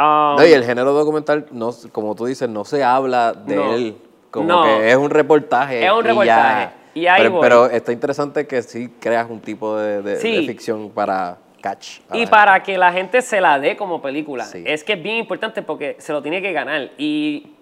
Um, 0.00 0.40
y 0.42 0.52
el 0.52 0.64
género 0.64 0.92
documental, 0.92 1.46
no, 1.50 1.70
como 1.92 2.14
tú 2.14 2.26
dices, 2.26 2.48
no 2.48 2.64
se 2.64 2.82
habla 2.82 3.32
de 3.32 3.74
él. 3.74 3.96
Como 4.30 4.62
que 4.62 4.90
es 4.90 4.96
un 4.96 5.10
reportaje. 5.10 5.84
Es 5.84 5.92
un 5.92 6.04
reportaje. 6.04 6.70
Y, 6.94 7.06
ahí 7.06 7.30
pero, 7.40 7.66
está 7.66 7.92
interesante 7.92 8.46
que 8.46 8.62
sí 8.62 8.92
creas 8.98 9.28
un 9.28 9.40
tipo 9.40 9.76
de, 9.76 10.16
ficción 10.16 10.90
para 10.90 11.38
catch. 11.60 12.00
y 12.12 12.26
para 12.26 12.62
que 12.62 12.78
la 12.78 12.92
gente 12.92 13.22
se 13.22 13.40
la 13.40 13.58
dé 13.58 13.76
como 13.76 14.00
película. 14.00 14.46
Es 14.64 14.82
que 14.82 14.94
es 14.94 15.02
bien 15.02 15.16
importante 15.16 15.62
porque 15.62 15.96
se 15.98 16.12
lo 16.12 16.22
tiene 16.22 16.40
que 16.40 16.52
ganar. 16.52 16.90
Y 16.96 17.52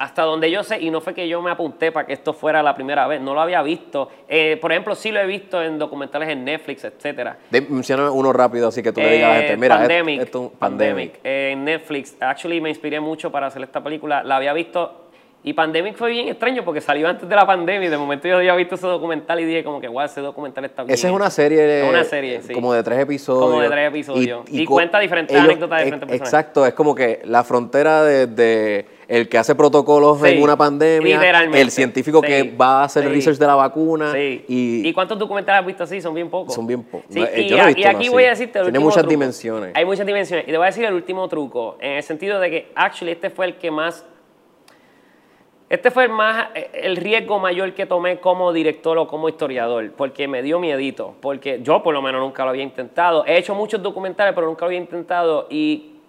hasta 0.00 0.22
donde 0.22 0.50
yo 0.50 0.64
sé, 0.64 0.80
y 0.80 0.90
no 0.90 1.02
fue 1.02 1.12
que 1.12 1.28
yo 1.28 1.42
me 1.42 1.50
apunté 1.50 1.92
para 1.92 2.06
que 2.06 2.14
esto 2.14 2.32
fuera 2.32 2.62
la 2.62 2.74
primera 2.74 3.06
vez, 3.06 3.20
no 3.20 3.34
lo 3.34 3.40
había 3.42 3.62
visto. 3.62 4.08
Eh, 4.26 4.56
por 4.58 4.72
ejemplo, 4.72 4.94
sí 4.94 5.12
lo 5.12 5.20
he 5.20 5.26
visto 5.26 5.62
en 5.62 5.78
documentales 5.78 6.30
en 6.30 6.42
Netflix, 6.42 6.84
etcétera. 6.84 7.36
menciona 7.68 8.10
uno 8.10 8.32
rápido, 8.32 8.68
así 8.68 8.82
que 8.82 8.92
tú 8.92 9.00
le 9.02 9.12
digas 9.12 9.30
a 9.30 9.34
la 9.34 9.40
gente, 9.40 9.56
mira, 9.58 9.76
Pandemic, 9.76 10.22
esto, 10.22 10.52
Pandemic. 10.58 11.20
en 11.22 11.64
Netflix, 11.66 12.16
actually 12.18 12.62
me 12.62 12.70
inspiré 12.70 12.98
mucho 12.98 13.30
para 13.30 13.48
hacer 13.48 13.62
esta 13.62 13.84
película. 13.84 14.22
La 14.22 14.36
había 14.36 14.54
visto 14.54 15.10
y 15.42 15.54
Pandemic 15.54 15.96
fue 15.96 16.10
bien 16.10 16.28
extraño 16.28 16.64
porque 16.64 16.82
salió 16.82 17.08
antes 17.08 17.26
de 17.26 17.34
la 17.34 17.46
pandemia 17.46 17.86
y 17.86 17.90
de 17.90 17.96
momento 17.96 18.28
yo 18.28 18.36
había 18.36 18.54
visto 18.54 18.74
ese 18.74 18.86
documental 18.86 19.40
y 19.40 19.46
dije 19.46 19.64
como 19.64 19.80
que 19.80 19.88
guau, 19.88 20.04
ese 20.04 20.20
documental 20.20 20.66
está 20.66 20.82
bien. 20.82 20.92
Esa 20.92 21.08
es 21.08 21.14
una 21.14 21.30
serie, 21.30 21.82
es 21.82 21.88
una 21.88 22.04
serie 22.04 22.42
sí. 22.42 22.52
como 22.52 22.74
de 22.74 22.82
tres 22.82 22.98
episodios. 22.98 23.50
Como 23.50 23.62
de 23.62 23.68
tres 23.70 23.88
episodios. 23.88 24.42
Y, 24.48 24.66
cuenta 24.66 24.98
diferentes 24.98 25.34
anécdotas 25.34 25.78
de 25.78 25.84
diferentes 25.86 26.08
personas. 26.10 26.28
Exacto, 26.28 26.66
es 26.66 26.74
como 26.74 26.94
que 26.94 27.22
la 27.24 27.42
frontera 27.42 28.04
de, 28.04 28.86
el 29.10 29.28
que 29.28 29.38
hace 29.38 29.56
protocolos 29.56 30.22
en 30.22 30.40
una 30.40 30.56
pandemia, 30.56 31.20
el 31.52 31.72
científico 31.72 32.22
que 32.22 32.44
va 32.44 32.82
a 32.82 32.84
hacer 32.84 33.04
el 33.04 33.12
research 33.12 33.38
de 33.38 33.46
la 33.46 33.56
vacuna. 33.56 34.16
Y, 34.16 34.44
¿Y 34.48 34.92
cuántos 34.92 35.18
documentales 35.18 35.60
has 35.60 35.66
visto 35.66 35.82
así? 35.82 36.00
Son 36.00 36.14
bien 36.14 36.30
pocos. 36.30 36.54
Son 36.54 36.64
bien 36.64 36.84
pocos. 36.84 37.16
Eh, 37.16 37.48
y, 37.50 37.84
aquí 37.84 38.08
voy 38.08 38.24
a 38.24 38.30
decirte 38.30 38.60
el 38.60 38.66
Tiene 38.66 38.78
muchas 38.78 39.06
dimensiones. 39.08 39.72
Hay 39.74 39.84
muchas 39.84 40.06
dimensiones. 40.06 40.46
Y 40.46 40.52
te 40.52 40.56
voy 40.56 40.64
a 40.64 40.66
decir 40.66 40.84
el 40.84 40.94
último 40.94 41.26
truco, 41.26 41.76
en 41.80 41.96
el 41.96 42.02
sentido 42.04 42.38
de 42.38 42.50
que, 42.50 42.72
actually, 42.76 43.10
este 43.10 43.30
fue 43.30 43.46
el 43.46 43.56
que 43.56 43.72
más 43.72 44.06
este 45.68 45.92
fue 45.92 46.04
el, 46.04 46.10
más, 46.10 46.48
el 46.72 46.96
riesgo 46.96 47.38
mayor 47.38 47.74
que 47.74 47.86
tomé 47.86 48.18
como 48.18 48.52
director 48.52 48.98
o 48.98 49.06
como 49.06 49.28
historiador, 49.28 49.92
porque 49.92 50.26
me 50.26 50.42
dio 50.42 50.58
miedito, 50.58 51.14
porque 51.20 51.60
yo 51.62 51.80
por 51.84 51.94
lo 51.94 52.02
menos 52.02 52.20
nunca 52.20 52.42
lo 52.42 52.50
había 52.50 52.64
intentado. 52.64 53.24
He 53.24 53.38
hecho 53.38 53.54
muchos 53.54 53.80
documentales, 53.80 54.34
pero 54.34 54.48
nunca 54.48 54.62
lo 54.64 54.66
había 54.66 54.80
intentado 54.80 55.46
y 55.48 55.99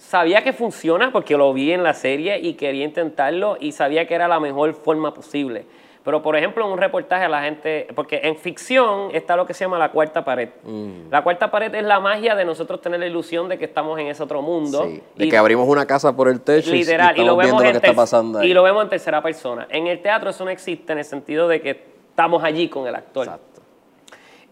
sabía 0.00 0.42
que 0.42 0.52
funciona 0.52 1.12
porque 1.12 1.36
lo 1.36 1.52
vi 1.52 1.72
en 1.72 1.82
la 1.82 1.94
serie 1.94 2.40
y 2.40 2.54
quería 2.54 2.84
intentarlo 2.84 3.56
y 3.60 3.72
sabía 3.72 4.06
que 4.06 4.14
era 4.14 4.26
la 4.26 4.40
mejor 4.40 4.74
forma 4.74 5.14
posible. 5.14 5.66
Pero, 6.02 6.22
por 6.22 6.34
ejemplo, 6.34 6.64
en 6.64 6.72
un 6.72 6.78
reportaje 6.78 7.28
la 7.28 7.42
gente, 7.42 7.86
porque 7.94 8.20
en 8.24 8.34
ficción 8.34 9.10
está 9.12 9.36
lo 9.36 9.46
que 9.46 9.52
se 9.52 9.64
llama 9.64 9.78
la 9.78 9.90
cuarta 9.90 10.24
pared. 10.24 10.48
Mm. 10.64 11.10
La 11.10 11.22
cuarta 11.22 11.50
pared 11.50 11.74
es 11.74 11.84
la 11.84 12.00
magia 12.00 12.34
de 12.34 12.46
nosotros 12.46 12.80
tener 12.80 13.00
la 13.00 13.06
ilusión 13.06 13.50
de 13.50 13.58
que 13.58 13.66
estamos 13.66 13.98
en 14.00 14.06
ese 14.06 14.22
otro 14.22 14.40
mundo. 14.40 14.84
Sí, 14.84 15.02
de 15.14 15.28
que 15.28 15.36
abrimos 15.36 15.68
una 15.68 15.84
casa 15.84 16.16
por 16.16 16.28
el 16.28 16.40
techo 16.40 16.72
literal, 16.72 17.14
y, 17.18 17.22
lo 17.22 17.36
vemos 17.36 17.60
viendo 17.60 17.74
lo 17.74 17.80
que 17.80 17.86
está 17.86 17.96
pasando 17.96 18.42
Y 18.42 18.54
lo 18.54 18.62
vemos 18.62 18.82
en 18.84 18.88
tercera 18.88 19.22
persona. 19.22 19.66
En 19.68 19.88
el 19.88 20.00
teatro 20.00 20.30
eso 20.30 20.42
no 20.42 20.50
existe 20.50 20.90
en 20.92 21.00
el 21.00 21.04
sentido 21.04 21.46
de 21.48 21.60
que 21.60 21.84
estamos 22.08 22.42
allí 22.42 22.70
con 22.70 22.86
el 22.86 22.94
actor. 22.94 23.26
Exacto. 23.26 23.60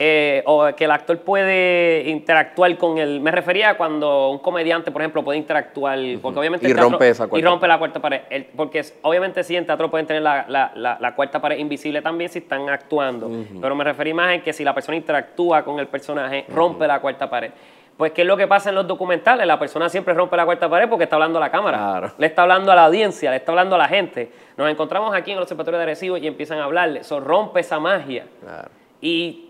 Eh, 0.00 0.44
o 0.46 0.68
que 0.76 0.84
el 0.84 0.92
actor 0.92 1.18
puede 1.18 2.08
interactuar 2.08 2.76
con 2.78 2.98
el... 2.98 3.20
Me 3.20 3.32
refería 3.32 3.70
a 3.70 3.76
cuando 3.76 4.30
un 4.30 4.38
comediante, 4.38 4.92
por 4.92 5.02
ejemplo, 5.02 5.24
puede 5.24 5.38
interactuar, 5.38 5.98
porque 6.22 6.38
obviamente... 6.38 6.68
Y 6.68 6.72
rompe 6.72 7.08
esa 7.08 7.26
cuarta 7.26 7.38
Y 7.38 7.42
rompe 7.42 7.66
la 7.66 7.78
cuarta 7.78 8.00
pared. 8.00 8.20
porque 8.54 8.84
obviamente 9.02 9.42
sí, 9.42 9.56
en 9.56 9.66
teatro 9.66 9.90
pueden 9.90 10.06
tener 10.06 10.22
la, 10.22 10.44
la, 10.48 10.98
la, 11.00 11.14
cuarta 11.16 11.40
pared 11.40 11.58
invisible 11.58 12.00
también 12.00 12.30
si 12.30 12.38
están 12.38 12.68
actuando. 12.68 13.28
Pero 13.60 13.74
me 13.74 13.82
referí 13.82 14.14
más 14.14 14.34
en 14.34 14.42
que 14.42 14.52
si 14.52 14.62
la 14.62 14.72
persona 14.72 14.96
interactúa 14.96 15.64
con 15.64 15.80
el 15.80 15.88
personaje, 15.88 16.44
rompe 16.48 16.86
la 16.86 17.00
cuarta 17.00 17.28
pared. 17.28 17.50
Pues, 17.96 18.12
¿qué 18.12 18.22
es 18.22 18.28
lo 18.28 18.36
que 18.36 18.46
pasa 18.46 18.68
en 18.68 18.76
los 18.76 18.86
documentales? 18.86 19.44
La 19.44 19.58
persona 19.58 19.88
siempre 19.88 20.14
rompe 20.14 20.36
la 20.36 20.44
cuarta 20.44 20.68
pared 20.68 20.88
porque 20.88 21.02
está 21.02 21.16
hablando 21.16 21.38
a 21.38 21.40
la 21.40 21.50
cámara. 21.50 22.14
Le 22.16 22.28
está 22.28 22.42
hablando 22.42 22.70
a 22.70 22.76
la 22.76 22.84
audiencia, 22.84 23.30
le 23.32 23.38
está 23.38 23.50
hablando 23.50 23.74
a 23.74 23.78
la 23.78 23.88
gente. 23.88 24.30
Nos 24.56 24.70
encontramos 24.70 25.12
aquí 25.12 25.32
en 25.32 25.38
el 25.38 25.42
Observatorio 25.42 25.78
de 25.78 25.82
Arecibo 25.82 26.16
y 26.16 26.28
empiezan 26.28 26.60
a 26.60 26.64
hablarle. 26.64 27.00
Eso 27.00 27.18
rompe 27.18 27.58
esa 27.58 27.80
magia. 27.80 28.26
Claro. 28.40 28.68
Y 29.00 29.47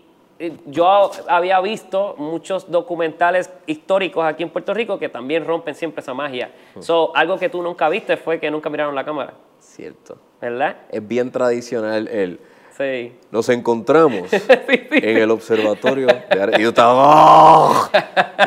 yo 0.67 1.11
había 1.27 1.59
visto 1.59 2.15
muchos 2.17 2.71
documentales 2.71 3.51
históricos 3.65 4.25
aquí 4.25 4.43
en 4.43 4.49
Puerto 4.49 4.73
Rico 4.73 4.97
que 4.97 5.09
también 5.09 5.45
rompen 5.45 5.75
siempre 5.75 6.01
esa 6.01 6.13
magia. 6.13 6.51
Hmm. 6.75 6.81
So, 6.81 7.15
algo 7.15 7.37
que 7.37 7.49
tú 7.49 7.61
nunca 7.61 7.89
viste 7.89 8.15
fue 8.15 8.39
que 8.39 8.49
nunca 8.49 8.69
miraron 8.69 8.95
la 8.95 9.03
cámara. 9.03 9.33
Cierto. 9.59 10.17
¿Verdad? 10.39 10.77
Es 10.89 11.05
bien 11.05 11.31
tradicional 11.31 12.07
el... 12.07 12.39
Sí. 12.77 13.13
Nos 13.29 13.49
encontramos 13.49 14.31
en 14.31 15.17
el 15.17 15.29
observatorio 15.31 16.07
y 16.57 16.61
yo 16.61 16.69
estaba... 16.69 16.95
¡Oh! 16.95 17.89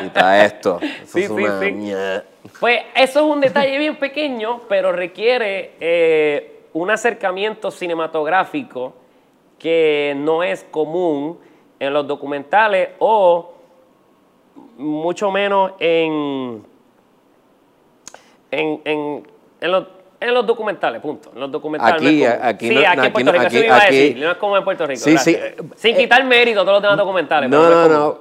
Y 0.01 0.07
está 0.07 0.43
esto. 0.43 0.79
Eso 1.03 1.19
es 1.19 1.29
una 1.29 2.23
Pues 2.59 2.79
eso 2.95 3.19
es 3.19 3.25
un 3.25 3.39
detalle 3.39 3.77
bien 3.77 3.97
pequeño, 3.97 4.61
pero 4.67 4.91
requiere 4.91 5.73
eh, 5.79 6.63
un 6.73 6.89
acercamiento 6.89 7.69
cinematográfico 7.69 8.95
que 9.59 10.15
no 10.17 10.41
es 10.41 10.63
común 10.71 11.37
en 11.87 11.93
los 11.93 12.07
documentales 12.07 12.89
o 12.99 13.53
mucho 14.77 15.31
menos 15.31 15.73
en, 15.79 16.63
en, 18.51 18.81
en, 18.85 19.27
en 19.61 19.71
los, 19.71 19.87
en 20.19 20.33
los 20.33 20.45
documentales, 20.45 21.01
punto. 21.01 21.31
En 21.33 21.41
los 21.41 21.51
documentales. 21.51 22.01
Aquí, 22.01 22.25
aquí, 22.25 22.69
sí, 22.69 22.85
aquí 22.85 23.07
en 23.07 23.13
Puerto 23.13 23.31
Rico, 23.31 23.45
eso 23.45 23.63
iba 23.63 23.77
a 23.77 23.85
decir, 23.85 24.17
no 24.17 24.31
es 24.31 24.37
como 24.37 24.57
en 24.57 24.63
Puerto 24.63 24.87
Rico. 24.87 25.01
Sí, 25.01 25.17
sí. 25.17 25.37
Sin 25.75 25.95
quitar 25.95 26.23
mérito 26.23 26.61
a 26.61 26.63
todos 26.63 26.75
los 26.75 26.81
demás 26.83 26.97
documentales. 26.97 27.49
No, 27.49 27.69
no, 27.69 27.87
no. 27.89 28.19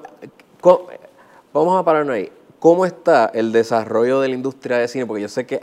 Vamos 1.52 1.80
a 1.80 1.84
pararnos 1.84 2.16
ahí. 2.16 2.32
¿Cómo 2.58 2.86
está 2.86 3.30
el 3.34 3.50
desarrollo 3.50 4.20
de 4.20 4.28
la 4.28 4.34
industria 4.36 4.78
de 4.78 4.86
cine? 4.86 5.04
Porque 5.04 5.22
yo 5.22 5.28
sé 5.28 5.44
que, 5.46 5.58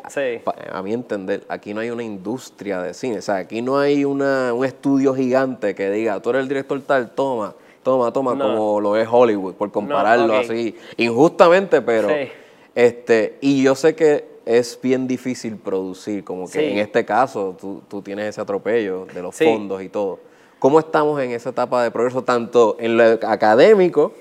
a 0.70 0.82
mi 0.82 0.92
entender, 0.94 1.46
aquí 1.48 1.74
no 1.74 1.80
hay 1.80 1.92
una 1.92 2.04
industria 2.04 2.82
de 2.82 2.94
cine. 2.94 3.20
O 3.20 3.22
sea, 3.22 3.36
aquí 3.38 3.62
no 3.62 3.80
hay 3.80 4.04
una, 4.04 4.54
un 4.54 4.66
estudio 4.66 5.16
gigante 5.16 5.74
que 5.76 5.90
diga, 5.90 6.20
tú 6.22 6.32
eres 6.32 6.42
el 6.42 6.50
director 6.50 6.82
tal, 6.82 7.12
toma, 7.12 7.56
toma, 7.89 8.13
toma, 8.13 8.38
como 8.38 8.80
lo 8.80 8.95
es 8.95 9.08
Hollywood, 9.10 9.56
por 9.56 9.71
compararlo 9.71 10.36
así, 10.36 10.75
injustamente, 10.97 11.82
pero... 11.82 12.10
este 12.75 13.38
Y 13.41 13.63
yo 13.63 13.75
sé 13.75 13.95
que 13.95 14.25
es 14.45 14.80
bien 14.82 15.08
difícil 15.08 15.58
producir, 15.58 16.23
como 16.23 16.49
que 16.49 16.71
en 16.71 16.80
este 16.80 17.06
caso 17.06 17.56
tú, 17.88 18.02
tienes 18.02 18.30
ese 18.30 18.41
atropello 18.41 19.06
de 19.06 19.21
los 19.21 19.36
fondos 19.36 19.82
y 19.84 19.89
todo. 19.89 20.19
¿Cómo 20.58 20.80
estamos 20.80 21.21
en 21.21 21.32
esa 21.32 21.52
etapa 21.52 21.84
de 21.84 21.91
progreso, 21.91 22.23
tanto 22.23 22.75
en 22.80 22.97
lo 22.97 23.04
académico 23.04 24.13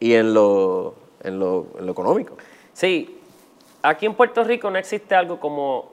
y 0.00 0.14
en 0.14 0.34
lo, 0.34 0.94
en, 1.22 1.38
lo, 1.38 1.66
en 1.78 1.86
lo 1.86 1.92
económico? 1.92 2.36
Sí, 2.72 3.18
aquí 3.82 4.06
en 4.06 4.14
Puerto 4.14 4.42
Rico 4.42 4.70
no 4.70 4.78
existe 4.78 5.14
algo 5.14 5.38
como 5.38 5.91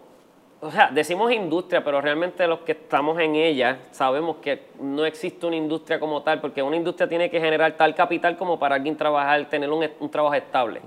o 0.62 0.72
sea, 0.72 0.90
decimos 0.92 1.32
industria, 1.32 1.84
pero 1.84 2.02
realmente 2.02 2.46
los 2.46 2.60
que 2.60 2.74
estamos 2.74 3.18
en 3.20 3.36
ella 3.36 3.80
sabemos 3.92 4.38
que 4.38 4.64
no 4.80 5.06
existe 5.06 5.46
una 5.46 5.56
industria 5.56 6.00
como 6.00 6.22
tal, 6.22 6.42
porque 6.42 6.62
una 6.62 6.76
industria 6.76 7.08
tiene 7.08 7.30
que 7.30 7.40
generar 7.40 7.78
tal 7.78 7.96
capital 7.96 8.38
como 8.38 8.60
para 8.60 8.76
alguien 8.76 8.98
trabajar, 8.98 9.50
tener 9.50 9.70
un, 9.72 10.10
trabajo 10.10 10.36
estable. 10.36 10.82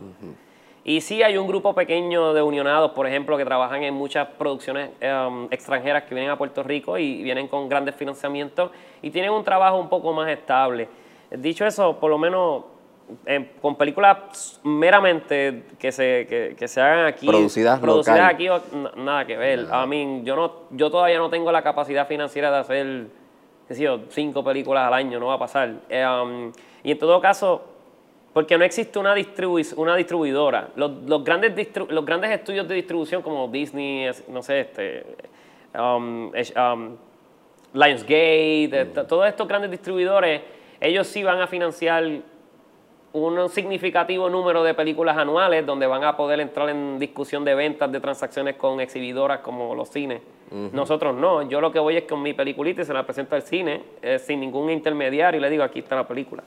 Y 0.85 1.01
sí 1.01 1.23
hay 1.23 1.39
un 1.39 1.47
grupo 1.47 1.75
pequeño 1.75 2.35
de 2.35 2.43
unionados, 2.43 2.91
por 2.91 3.07
ejemplo, 3.07 3.39
que 3.39 3.45
trabajan 3.45 3.83
en 3.83 3.95
muchas 3.95 4.29
producciones 4.29 4.91
em, 5.01 5.47
extranjeras 5.51 6.03
que 6.03 6.15
vienen 6.15 6.31
a 6.31 6.37
Puerto 6.37 6.63
Rico 6.63 6.99
y 6.99 7.23
vienen 7.23 7.49
con 7.49 7.69
grandes 7.69 7.95
financiamientos 7.95 8.73
y 9.01 9.11
tienen 9.11 9.31
un 9.31 9.43
trabajo 9.43 9.79
un 9.79 9.89
poco 9.89 10.13
más 10.13 10.29
estable. 10.29 10.89
Dicho 11.31 11.65
eso, 11.65 11.99
por 11.99 12.11
lo 12.11 12.19
menos 12.19 12.65
con 13.61 13.77
películas 13.77 14.61
meramente 14.65 15.65
que 15.79 15.93
se, 15.93 16.55
que, 16.59 16.69
se 16.69 16.81
hagan 16.81 17.07
aquí. 17.07 17.27
Producidas, 17.27 17.79
producidas 17.81 18.33
aquí, 18.33 18.49
nada 18.97 19.27
que 19.27 19.37
ver. 19.37 19.67
A 19.71 19.87
mí, 19.87 20.23
yo, 20.25 20.37
no, 20.37 20.53
yo 20.71 20.91
todavía 20.91 21.19
no 21.19 21.31
tengo 21.31 21.53
la 21.53 21.63
capacidad 21.63 22.07
financiera 22.07 22.51
de 22.51 22.59
hacer, 22.59 23.07
qué 23.69 23.75
sé 23.75 23.83
yo, 23.83 24.01
cinco 24.09 24.43
películas 24.43 24.87
al 24.87 24.95
año, 24.95 25.21
no 25.21 25.27
va 25.27 25.35
a 25.35 25.39
pasar. 25.39 25.69
Um, 25.69 26.53
y 26.83 26.93
en 26.93 26.99
todo 26.99 27.21
caso, 27.21 27.63
porque 28.33 28.57
no 28.57 28.65
existe 28.65 28.99
una, 28.99 29.15
una 29.77 29.97
distribuidora. 29.97 30.71
Los, 30.75 31.25
grandes 31.25 31.69
los 31.89 32.05
grandes 32.05 32.31
estudios 32.31 32.67
de 32.67 32.75
distribución 32.75 33.23
como 33.23 33.49
Disney, 33.49 34.11
no 34.29 34.43
sé, 34.43 34.61
este, 34.61 35.05
um, 35.79 36.31
um, 36.31 36.97
Lionsgate, 37.75 38.87
mm. 38.87 39.07
todos 39.07 39.29
estos 39.29 39.47
grandes 39.47 39.71
distribuidores, 39.71 40.43
ellos 40.81 41.07
sí 41.07 41.23
van 41.23 41.41
a 41.41 41.47
financiar 41.47 42.05
un 43.13 43.49
significativo 43.49 44.31
número 44.31 44.63
de 44.63 44.75
películas 44.75 45.17
anuales 45.17 45.67
donde 45.67 45.87
van 45.87 46.05
a 46.05 46.17
poder 46.17 46.41
entrar 46.41 46.69
en 46.71 46.99
discusión 46.99 47.45
de 47.45 47.55
ventas, 47.55 47.91
de 47.93 48.01
transacciones 48.01 48.57
con 48.57 48.81
exhibidoras 48.81 49.41
como 49.41 49.75
los 49.75 49.89
cines. 49.89 50.23
Nosotros 50.51 51.15
no. 51.15 51.49
Yo 51.49 51.63
lo 51.63 51.73
que 51.73 51.79
voy 51.79 51.97
es 51.97 52.05
con 52.05 52.21
mi 52.21 52.35
peliculita 52.35 52.83
y 52.83 52.85
se 52.85 52.93
la 52.93 53.05
presento 53.05 53.35
al 53.35 53.43
cine 53.43 53.83
eh, 54.03 54.19
sin 54.19 54.41
ningún 54.41 54.69
intermediario 54.69 55.39
y 55.39 55.43
le 55.43 55.49
digo, 55.49 55.63
aquí 55.63 55.79
está 55.79 55.97
la 55.97 56.07
película. 56.07 56.43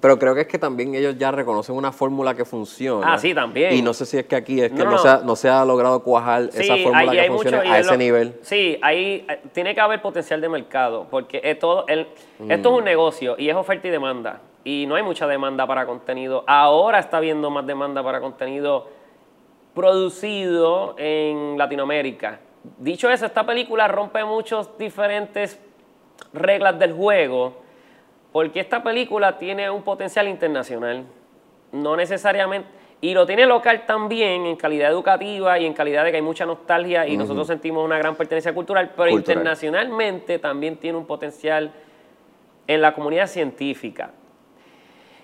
Pero 0.00 0.18
creo 0.18 0.34
que 0.34 0.42
es 0.42 0.46
que 0.46 0.58
también 0.58 0.94
ellos 0.94 1.16
ya 1.16 1.30
reconocen 1.30 1.74
una 1.74 1.90
fórmula 1.90 2.34
que 2.34 2.44
funciona. 2.44 3.14
Ah, 3.14 3.18
sí, 3.18 3.34
también. 3.34 3.74
Y 3.74 3.82
no 3.82 3.94
sé 3.94 4.04
si 4.04 4.18
es 4.18 4.26
que 4.26 4.36
aquí 4.36 4.60
es 4.60 4.70
que 4.72 4.84
no, 4.84 4.98
se, 5.36 5.48
ha, 5.48 5.64
logrado 5.64 6.02
cuajar 6.02 6.50
esa 6.52 6.76
fórmula 6.76 7.12
que 7.12 7.28
funcione 7.28 7.70
a 7.70 7.78
ese 7.78 7.96
nivel. 7.96 8.38
Sí, 8.42 8.78
ahí 8.82 9.24
eh, 9.28 9.40
tiene 9.52 9.74
que 9.74 9.80
haber 9.80 10.02
potencial 10.02 10.40
de 10.40 10.48
mercado, 10.48 11.06
porque 11.10 11.40
es 11.42 11.58
todo 11.58 11.86
el, 11.88 12.06
esto 12.48 12.68
es 12.70 12.76
un 12.76 12.82
mm. 12.82 12.84
negocio 12.84 13.34
y 13.38 13.48
es 13.48 13.56
oferta 13.56 13.88
y 13.88 13.90
demanda 13.90 14.40
y 14.64 14.86
no 14.86 14.94
hay 14.94 15.02
mucha 15.02 15.26
demanda 15.26 15.66
para 15.66 15.86
contenido. 15.86 16.44
Ahora 16.46 16.98
está 16.98 17.16
habiendo 17.16 17.50
más 17.50 17.66
demanda 17.66 18.02
para 18.02 18.20
contenido 18.20 18.88
producido 19.74 20.94
en 20.98 21.56
Latinoamérica. 21.56 22.40
Dicho 22.78 23.08
eso, 23.08 23.24
esta 23.24 23.46
película 23.46 23.88
rompe 23.88 24.22
muchas 24.24 24.76
diferentes 24.76 25.58
reglas 26.32 26.78
del 26.78 26.92
juego 26.92 27.54
porque 28.32 28.60
esta 28.60 28.82
película 28.82 29.38
tiene 29.38 29.68
un 29.70 29.82
potencial 29.82 30.28
internacional. 30.28 31.04
No 31.72 31.96
necesariamente... 31.96 32.68
Y 33.02 33.14
lo 33.14 33.26
tiene 33.26 33.46
local 33.46 33.86
también 33.86 34.44
en 34.44 34.56
calidad 34.56 34.90
educativa 34.90 35.58
y 35.58 35.64
en 35.64 35.72
calidad 35.72 36.04
de 36.04 36.10
que 36.10 36.16
hay 36.18 36.22
mucha 36.22 36.44
nostalgia 36.44 37.06
y 37.06 37.16
nosotros 37.16 37.46
sentimos 37.46 37.82
una 37.82 37.96
gran 37.96 38.14
pertenencia 38.14 38.52
cultural, 38.52 38.92
pero 38.94 39.08
internacionalmente 39.08 40.38
también 40.38 40.76
tiene 40.76 40.98
un 40.98 41.06
potencial 41.06 41.72
en 42.66 42.82
la 42.82 42.92
comunidad 42.92 43.26
científica. 43.26 44.10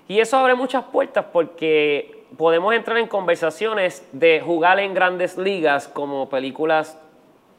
Y 0.09 0.21
eso 0.21 0.39
abre 0.39 0.55
muchas 0.55 0.85
puertas 0.85 1.27
porque 1.31 2.25
podemos 2.39 2.75
entrar 2.75 2.97
en 2.97 3.09
conversaciones 3.09 4.09
de 4.13 4.41
jugar 4.41 4.81
en 4.81 4.95
grandes 4.95 5.37
ligas 5.37 5.87
como 5.87 6.31
películas 6.31 6.99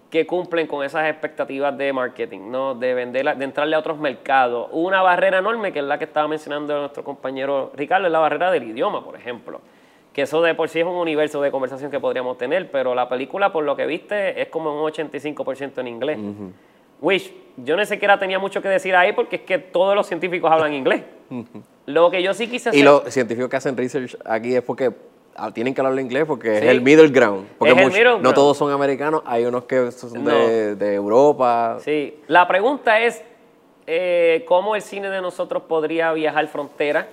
que 0.09 0.25
cumplen 0.25 0.67
con 0.67 0.85
esas 0.85 1.09
expectativas 1.09 1.77
de 1.77 1.91
marketing, 1.91 2.49
¿no? 2.49 2.75
de 2.75 2.93
venderla, 2.93 3.35
de 3.35 3.43
entrarle 3.43 3.75
a 3.75 3.79
otros 3.79 3.97
mercados. 3.97 4.69
Una 4.71 5.01
barrera 5.01 5.39
enorme, 5.39 5.73
que 5.73 5.79
es 5.79 5.85
la 5.85 5.97
que 5.97 6.05
estaba 6.05 6.27
mencionando 6.27 6.79
nuestro 6.79 7.03
compañero 7.03 7.71
Ricardo, 7.75 8.07
es 8.07 8.11
la 8.11 8.19
barrera 8.19 8.51
del 8.51 8.63
idioma, 8.63 9.03
por 9.03 9.15
ejemplo. 9.15 9.59
Que 10.13 10.23
eso 10.23 10.41
de 10.41 10.55
por 10.55 10.69
sí 10.69 10.79
es 10.79 10.85
un 10.85 10.95
universo 10.95 11.41
de 11.41 11.51
conversación 11.51 11.91
que 11.91 11.99
podríamos 11.99 12.37
tener, 12.37 12.71
pero 12.71 12.95
la 12.95 13.07
película, 13.07 13.51
por 13.51 13.63
lo 13.63 13.75
que 13.75 13.85
viste, 13.85 14.41
es 14.41 14.47
como 14.47 14.73
un 14.73 14.91
85% 14.91 15.79
en 15.79 15.87
inglés. 15.87 16.19
Wish, 17.01 17.31
yo 17.57 17.75
ni 17.77 17.85
siquiera 17.85 18.17
tenía 18.17 18.39
mucho 18.39 18.61
que 18.61 18.69
decir 18.69 18.95
ahí 18.95 19.13
porque 19.13 19.35
es 19.35 19.41
que 19.43 19.59
todos 19.59 19.93
los 19.93 20.07
científicos 20.07 20.51
hablan 20.51 20.73
inglés. 20.73 21.03
Lo 21.85 22.09
que 22.09 22.23
yo 22.23 22.33
sí 22.33 22.47
quise 22.47 22.69
hacer... 22.69 22.79
Y 22.79 22.83
los 22.83 23.03
científicos 23.13 23.49
que 23.49 23.57
hacen 23.57 23.77
research 23.77 24.17
aquí 24.25 24.55
es 24.55 24.63
porque 24.63 24.91
tienen 25.53 25.73
que 25.73 25.81
hablar 25.81 25.99
inglés 25.99 26.25
porque 26.25 26.57
es 26.57 26.63
el 26.63 26.81
middle 26.81 27.09
ground. 27.09 27.47
Porque 27.57 27.73
no 28.21 28.33
todos 28.33 28.57
son 28.57 28.71
americanos, 28.71 29.21
hay 29.25 29.45
unos 29.45 29.63
que 29.63 29.91
son 29.91 30.23
de, 30.25 30.93
Europa. 30.93 31.77
Sí, 31.81 32.19
la 32.27 32.47
pregunta 32.47 32.99
es 32.99 33.23
eh, 33.85 34.43
cómo 34.47 34.75
el 34.75 34.81
cine 34.81 35.09
de 35.09 35.21
nosotros 35.21 35.63
podría 35.63 36.11
viajar 36.13 36.47
frontera. 36.47 37.07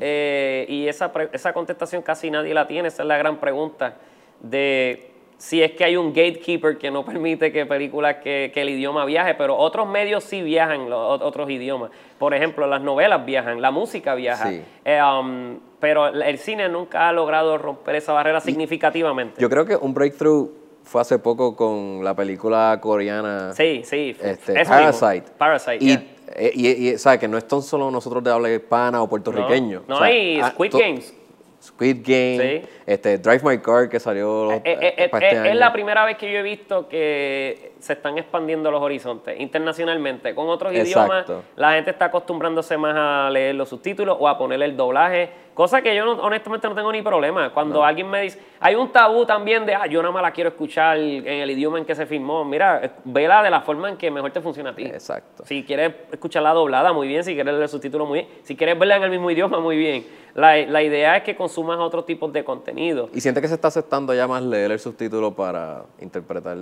Eh, 0.00 0.66
y 0.68 0.88
esa, 0.88 1.12
esa 1.32 1.52
contestación 1.52 2.02
casi 2.02 2.30
nadie 2.30 2.52
la 2.54 2.66
tiene, 2.66 2.88
esa 2.88 3.02
es 3.02 3.08
la 3.08 3.16
gran 3.16 3.38
pregunta 3.38 3.96
de 4.40 5.12
si 5.42 5.60
es 5.60 5.72
que 5.72 5.84
hay 5.84 5.96
un 5.96 6.12
gatekeeper 6.12 6.78
que 6.78 6.88
no 6.90 7.04
permite 7.06 7.50
que 7.50 7.66
películas 7.66 8.16
que, 8.22 8.52
el 8.54 8.68
idioma 8.68 9.04
viaje, 9.04 9.34
pero 9.34 9.56
otros 9.56 9.88
medios 9.88 10.22
sí 10.22 10.40
viajan 10.40 10.88
los 10.88 11.20
otros 11.20 11.50
idiomas. 11.50 11.90
Por 12.18 12.32
ejemplo, 12.32 12.66
las 12.68 12.80
novelas 12.80 13.24
viajan, 13.24 13.60
la 13.60 13.72
música 13.72 14.14
viaja. 14.14 14.52
Eh, 14.84 15.00
um, 15.02 15.58
pero 15.82 16.06
el 16.06 16.38
cine 16.38 16.68
nunca 16.68 17.08
ha 17.08 17.12
logrado 17.12 17.58
romper 17.58 17.96
esa 17.96 18.12
barrera 18.12 18.40
significativamente. 18.40 19.40
Yo 19.40 19.50
creo 19.50 19.66
que 19.66 19.74
un 19.74 19.92
breakthrough 19.92 20.48
fue 20.84 21.00
hace 21.00 21.18
poco 21.18 21.56
con 21.56 22.04
la 22.04 22.14
película 22.14 22.78
coreana. 22.80 23.52
Sí, 23.52 23.82
sí. 23.84 24.16
Este, 24.22 24.64
Parasite. 24.64 25.24
Parasite. 25.36 25.84
Y, 25.84 25.92
eh, 26.36 26.52
y, 26.54 26.98
¿sabes? 26.98 27.18
Que 27.18 27.26
no 27.26 27.36
es 27.36 27.48
tan 27.48 27.62
solo 27.62 27.90
nosotros 27.90 28.22
de 28.22 28.30
habla 28.30 28.48
hispana 28.54 29.02
o 29.02 29.08
puertorriqueño. 29.08 29.82
No, 29.88 29.98
hay 29.98 30.40
Squid 30.52 30.72
Games. 30.72 31.14
Squid 31.60 31.96
Game, 32.04 32.62
este, 32.86 33.18
Drive 33.18 33.40
My 33.42 33.58
Car 33.58 33.88
que 33.88 33.98
salió. 33.98 34.52
Eh, 34.52 34.62
eh, 34.64 34.94
eh, 34.98 35.10
este 35.12 35.50
es 35.50 35.56
la 35.56 35.72
primera 35.72 36.04
vez 36.04 36.16
que 36.16 36.30
yo 36.30 36.38
he 36.38 36.42
visto 36.42 36.88
que 36.88 37.71
se 37.82 37.94
están 37.94 38.16
expandiendo 38.16 38.70
los 38.70 38.80
horizontes 38.80 39.38
internacionalmente. 39.40 40.34
Con 40.34 40.48
otros 40.48 40.72
idiomas, 40.72 41.26
la 41.56 41.72
gente 41.72 41.90
está 41.90 42.06
acostumbrándose 42.06 42.78
más 42.78 42.94
a 42.96 43.30
leer 43.30 43.54
los 43.54 43.68
subtítulos 43.68 44.16
o 44.18 44.28
a 44.28 44.38
ponerle 44.38 44.66
el 44.66 44.76
doblaje 44.76 45.30
Cosa 45.54 45.82
que 45.82 45.94
yo 45.94 46.10
honestamente 46.12 46.66
no 46.66 46.74
tengo 46.74 46.90
ni 46.90 47.02
problema. 47.02 47.52
Cuando 47.52 47.84
alguien 47.84 48.08
me 48.08 48.22
dice, 48.22 48.40
hay 48.58 48.74
un 48.74 48.90
tabú 48.90 49.26
también 49.26 49.66
de, 49.66 49.74
ah, 49.74 49.86
yo 49.86 50.00
nada 50.00 50.12
más 50.12 50.22
la 50.22 50.30
quiero 50.30 50.48
escuchar 50.48 50.96
en 50.96 51.26
el 51.26 51.50
idioma 51.50 51.78
en 51.78 51.84
que 51.84 51.94
se 51.94 52.06
filmó. 52.06 52.42
Mira, 52.44 52.96
vela 53.04 53.42
de 53.42 53.50
la 53.50 53.60
forma 53.60 53.90
en 53.90 53.98
que 53.98 54.10
mejor 54.10 54.30
te 54.30 54.40
funciona 54.40 54.70
a 54.70 54.74
ti. 54.74 54.84
Exacto. 54.84 55.44
Si 55.44 55.62
quieres 55.64 55.92
escucharla 56.10 56.54
doblada, 56.54 56.94
muy 56.94 57.06
bien. 57.06 57.22
Si 57.22 57.34
quieres 57.34 57.52
leer 57.52 57.64
el 57.64 57.68
subtítulo, 57.68 58.06
muy 58.06 58.20
bien. 58.20 58.30
Si 58.44 58.56
quieres 58.56 58.78
verla 58.78 58.96
en 58.96 59.02
el 59.02 59.10
mismo 59.10 59.30
idioma, 59.30 59.60
muy 59.60 59.76
bien. 59.76 60.06
La, 60.34 60.56
la 60.56 60.82
idea 60.82 61.18
es 61.18 61.22
que 61.22 61.36
consumas 61.36 61.78
otro 61.78 62.02
tipo 62.04 62.28
de 62.28 62.42
contenido. 62.44 63.10
¿Y 63.12 63.20
siente 63.20 63.42
que 63.42 63.48
se 63.48 63.54
está 63.54 63.68
aceptando 63.68 64.14
ya 64.14 64.26
más 64.26 64.42
leer 64.42 64.72
el 64.72 64.78
subtítulo 64.78 65.34
para 65.34 65.84
interpretar 66.00 66.56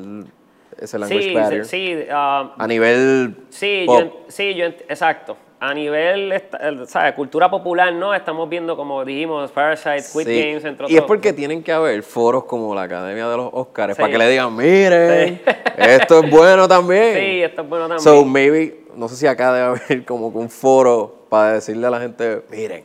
ese 0.78 0.98
language 0.98 1.64
sí, 1.64 1.94
Sí, 1.94 2.06
ah, 2.10 2.54
a 2.56 2.66
nivel 2.66 3.36
Sí, 3.50 3.86
Yo, 3.86 4.24
sí, 4.28 4.54
yo, 4.54 4.66
exacto 4.66 5.36
a 5.60 5.74
nivel 5.74 6.42
¿sabes? 6.86 7.12
cultura 7.12 7.50
popular, 7.50 7.92
¿no? 7.92 8.14
Estamos 8.14 8.48
viendo, 8.48 8.76
como 8.76 9.04
dijimos, 9.04 9.50
Parasite, 9.50 10.00
Squid 10.00 10.26
Games, 10.26 10.64
entre 10.64 10.86
otros. 10.86 10.90
Y 10.90 10.96
es 10.96 11.02
porque 11.02 11.34
tienen 11.34 11.62
que 11.62 11.70
haber 11.70 12.02
foros 12.02 12.44
como 12.44 12.74
la 12.74 12.84
Academia 12.84 13.28
de 13.28 13.36
los 13.36 13.50
Oscars 13.52 13.94
para 13.96 14.10
que 14.10 14.16
le 14.16 14.30
digan, 14.30 14.56
miren, 14.56 15.42
esto 15.76 16.24
es 16.24 16.30
bueno 16.30 16.66
también. 16.66 17.14
Sí, 17.14 17.42
esto 17.42 17.60
es 17.60 17.68
bueno 17.68 17.88
también. 17.88 18.00
So, 18.00 18.24
maybe, 18.24 18.84
no 18.96 19.06
sé 19.08 19.16
si 19.16 19.26
acá 19.26 19.52
debe 19.52 19.66
haber 19.66 20.04
como 20.06 20.28
un 20.28 20.48
foro 20.48 21.26
para 21.28 21.52
decirle 21.52 21.86
a 21.86 21.90
la 21.90 22.00
gente, 22.00 22.42
miren. 22.50 22.84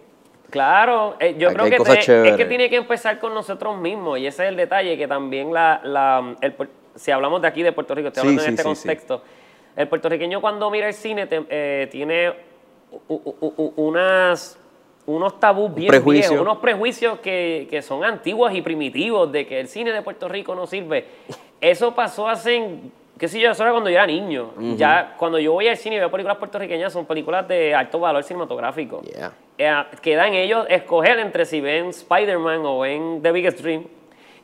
Claro, 0.49 1.15
eh, 1.19 1.35
yo 1.37 1.53
creo 1.53 1.65
que 1.65 1.75
es 1.75 2.37
que 2.37 2.45
tiene 2.45 2.69
que 2.69 2.75
empezar 2.75 3.19
con 3.19 3.33
nosotros 3.33 3.77
mismos 3.77 4.19
y 4.19 4.27
ese 4.27 4.43
es 4.43 4.49
el 4.49 4.55
detalle 4.55 4.97
que 4.97 5.07
también 5.07 5.53
la, 5.53 5.81
la 5.83 6.35
si 6.95 7.11
hablamos 7.11 7.41
de 7.41 7.47
aquí 7.47 7.63
de 7.63 7.71
Puerto 7.71 7.93
Rico, 7.93 8.07
estoy 8.07 8.21
hablando 8.21 8.43
en 8.43 8.49
este 8.49 8.63
contexto, 8.63 9.21
el 9.75 9.87
puertorriqueño 9.87 10.41
cuando 10.41 10.69
mira 10.71 10.87
el 10.87 10.93
cine 10.93 11.27
eh, 11.29 11.87
tiene 11.91 12.33
unas, 13.75 14.57
unos 15.05 15.39
tabús 15.39 15.73
bien 15.73 15.91
viejos, 16.05 16.39
unos 16.39 16.57
prejuicios 16.59 17.19
que, 17.19 17.79
son 17.81 18.03
antiguos 18.03 18.53
y 18.53 18.61
primitivos 18.61 19.31
de 19.31 19.45
que 19.45 19.59
el 19.59 19.67
cine 19.67 19.91
de 19.91 20.01
Puerto 20.01 20.27
Rico 20.29 20.55
no 20.55 20.65
sirve. 20.65 21.05
Eso 21.59 21.93
pasó 21.93 22.29
hace, 22.29 22.77
qué 23.17 23.27
sé 23.27 23.39
yo, 23.39 23.51
eso 23.51 23.63
era 23.63 23.71
cuando 23.71 23.89
yo 23.89 23.97
era 23.97 24.07
niño. 24.07 24.53
Ya 24.77 25.15
cuando 25.17 25.39
yo 25.39 25.53
voy 25.53 25.67
al 25.67 25.77
cine 25.77 25.97
y 25.97 25.99
veo 25.99 26.11
películas 26.11 26.37
puertorriqueñas, 26.37 26.93
son 26.93 27.05
películas 27.05 27.47
de 27.47 27.75
alto 27.75 27.99
valor 27.99 28.23
cinematográfico. 28.23 29.01
Eh, 29.57 29.83
quedan 30.01 30.33
ellos 30.33 30.65
escoger 30.69 31.19
entre 31.19 31.45
si 31.45 31.59
ven 31.59 31.87
Spider-Man 31.87 32.61
o 32.65 32.79
ven 32.79 33.21
The 33.21 33.31
Biggest 33.31 33.59
Dream. 33.59 33.83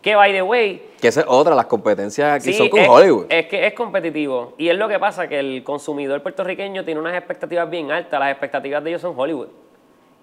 Que, 0.02 0.16
by 0.16 0.32
the 0.34 0.42
way... 0.42 0.90
Que 1.00 1.08
esa 1.08 1.22
es 1.22 1.28
otra, 1.30 1.54
las 1.56 1.68
competencias 1.68 2.34
aquí 2.34 2.54
son 2.54 2.70
con 2.70 2.80
Hollywood. 2.80 3.26
Es 3.30 3.46
que 3.46 3.68
es 3.68 3.74
competitivo. 3.74 4.54
Y 4.58 4.70
es 4.70 4.78
lo 4.78 4.88
que 4.88 4.98
pasa, 4.98 5.28
que 5.28 5.40
el 5.40 5.64
consumidor 5.64 6.22
puertorriqueño 6.22 6.84
tiene 6.84 7.00
unas 7.00 7.16
expectativas 7.16 7.70
bien 7.70 7.92
altas. 7.92 8.20
Las 8.20 8.32
expectativas 8.32 8.84
de 8.84 8.90
ellos 8.92 9.02
son 9.02 9.14
Hollywood. 9.16 9.48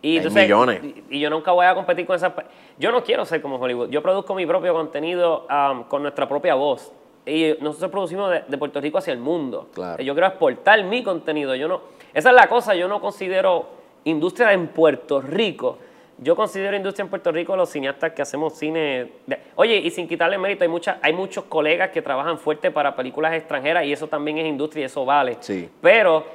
Y, 0.03 0.20
millones. 0.20 0.81
Y, 1.11 1.20
yo 1.20 1.31
nunca 1.31 1.53
voy 1.53 1.66
a 1.66 1.74
competir 1.74 2.07
con 2.07 2.16
esas... 2.16 2.33
Yo 2.79 2.91
no 2.91 3.03
quiero 3.05 3.24
ser 3.24 3.41
como 3.41 3.57
Hollywood. 3.57 3.89
Yo 3.91 4.03
produzco 4.03 4.35
mi 4.35 4.47
propio 4.47 4.72
contenido 4.72 5.47
um, 5.49 5.85
con 5.85 6.03
nuestra 6.03 6.29
propia 6.29 6.55
voz. 6.55 6.93
Y 7.24 7.55
nosotros 7.61 7.91
producimos 7.91 8.33
de, 8.49 8.59
Puerto 8.59 8.81
Rico 8.81 8.99
hacia 8.99 9.12
el 9.12 9.18
mundo. 9.18 9.68
Claro. 9.74 10.03
Yo 10.03 10.12
quiero 10.14 10.26
exportar 10.26 10.83
mi 10.85 11.05
contenido. 11.05 11.55
Yo 11.55 11.68
no... 11.68 11.81
Esa 12.14 12.31
es 12.31 12.35
la 12.35 12.49
cosa. 12.49 12.74
Yo 12.74 12.89
no 12.89 13.01
considero 13.01 13.66
industria 14.05 14.53
en 14.53 14.68
Puerto 14.68 15.20
Rico 15.20 15.79
yo 16.21 16.35
considero 16.35 16.77
industria 16.77 17.05
en 17.05 17.11
Puerto 17.11 17.31
Rico 17.31 17.57
los 17.57 17.71
cineastas 17.71 18.12
que 18.12 18.23
hacemos 18.23 18.55
cine. 18.59 19.12
oye, 19.55 19.77
y 19.77 19.91
sin 19.91 20.09
quitarle 20.09 20.37
mérito, 20.37 20.64
hay, 20.64 20.69
mucha, 20.69 20.99
hay 21.01 21.12
muchos 21.12 21.45
colegas 21.45 21.91
que 21.91 22.03
trabajan 22.03 22.39
fuerte 22.39 22.71
para 22.71 22.97
películas 22.97 23.35
extranjeras 23.35 23.85
y 23.85 23.93
eso 23.93 24.09
también 24.09 24.39
es 24.39 24.47
industria 24.47 24.83
y 24.83 24.85
eso 24.87 25.05
vale. 25.05 25.37
Sí. 25.41 25.69
Pero, 25.81 26.27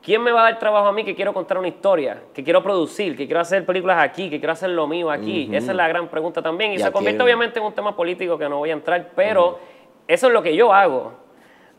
¿quién 0.00 0.22
me 0.22 0.30
va 0.30 0.42
a 0.42 0.44
dar 0.44 0.58
trabajo 0.60 0.86
a 0.86 0.92
mí 0.92 1.04
que 1.04 1.16
quiero 1.16 1.34
contar 1.34 1.58
una 1.58 1.66
historia, 1.66 2.22
que 2.32 2.44
quiero 2.44 2.62
producir, 2.62 3.16
que 3.16 3.26
quiero 3.26 3.40
hacer 3.40 3.66
películas 3.66 3.98
aquí, 4.00 4.30
que 4.30 4.38
quiero 4.38 4.52
hacer 4.52 4.70
lo 4.70 4.86
mío 4.86 5.10
aquí? 5.10 5.50
Esa 5.52 5.72
es 5.72 5.76
la 5.76 5.88
gran 5.88 6.06
pregunta 6.06 6.40
también. 6.40 6.72
Y, 6.72 6.78
se 6.78 6.92
convierte 6.92 7.22
obviamente 7.22 7.58
en 7.58 7.64
un 7.64 7.72
tema 7.72 7.96
político 7.96 8.38
que 8.38 8.48
no 8.48 8.58
voy 8.58 8.70
a 8.70 8.74
entrar, 8.74 9.10
pero 9.16 9.58
eso 10.06 10.28
es 10.28 10.32
lo 10.32 10.40
que 10.40 10.54
yo 10.54 10.72
hago. 10.72 11.12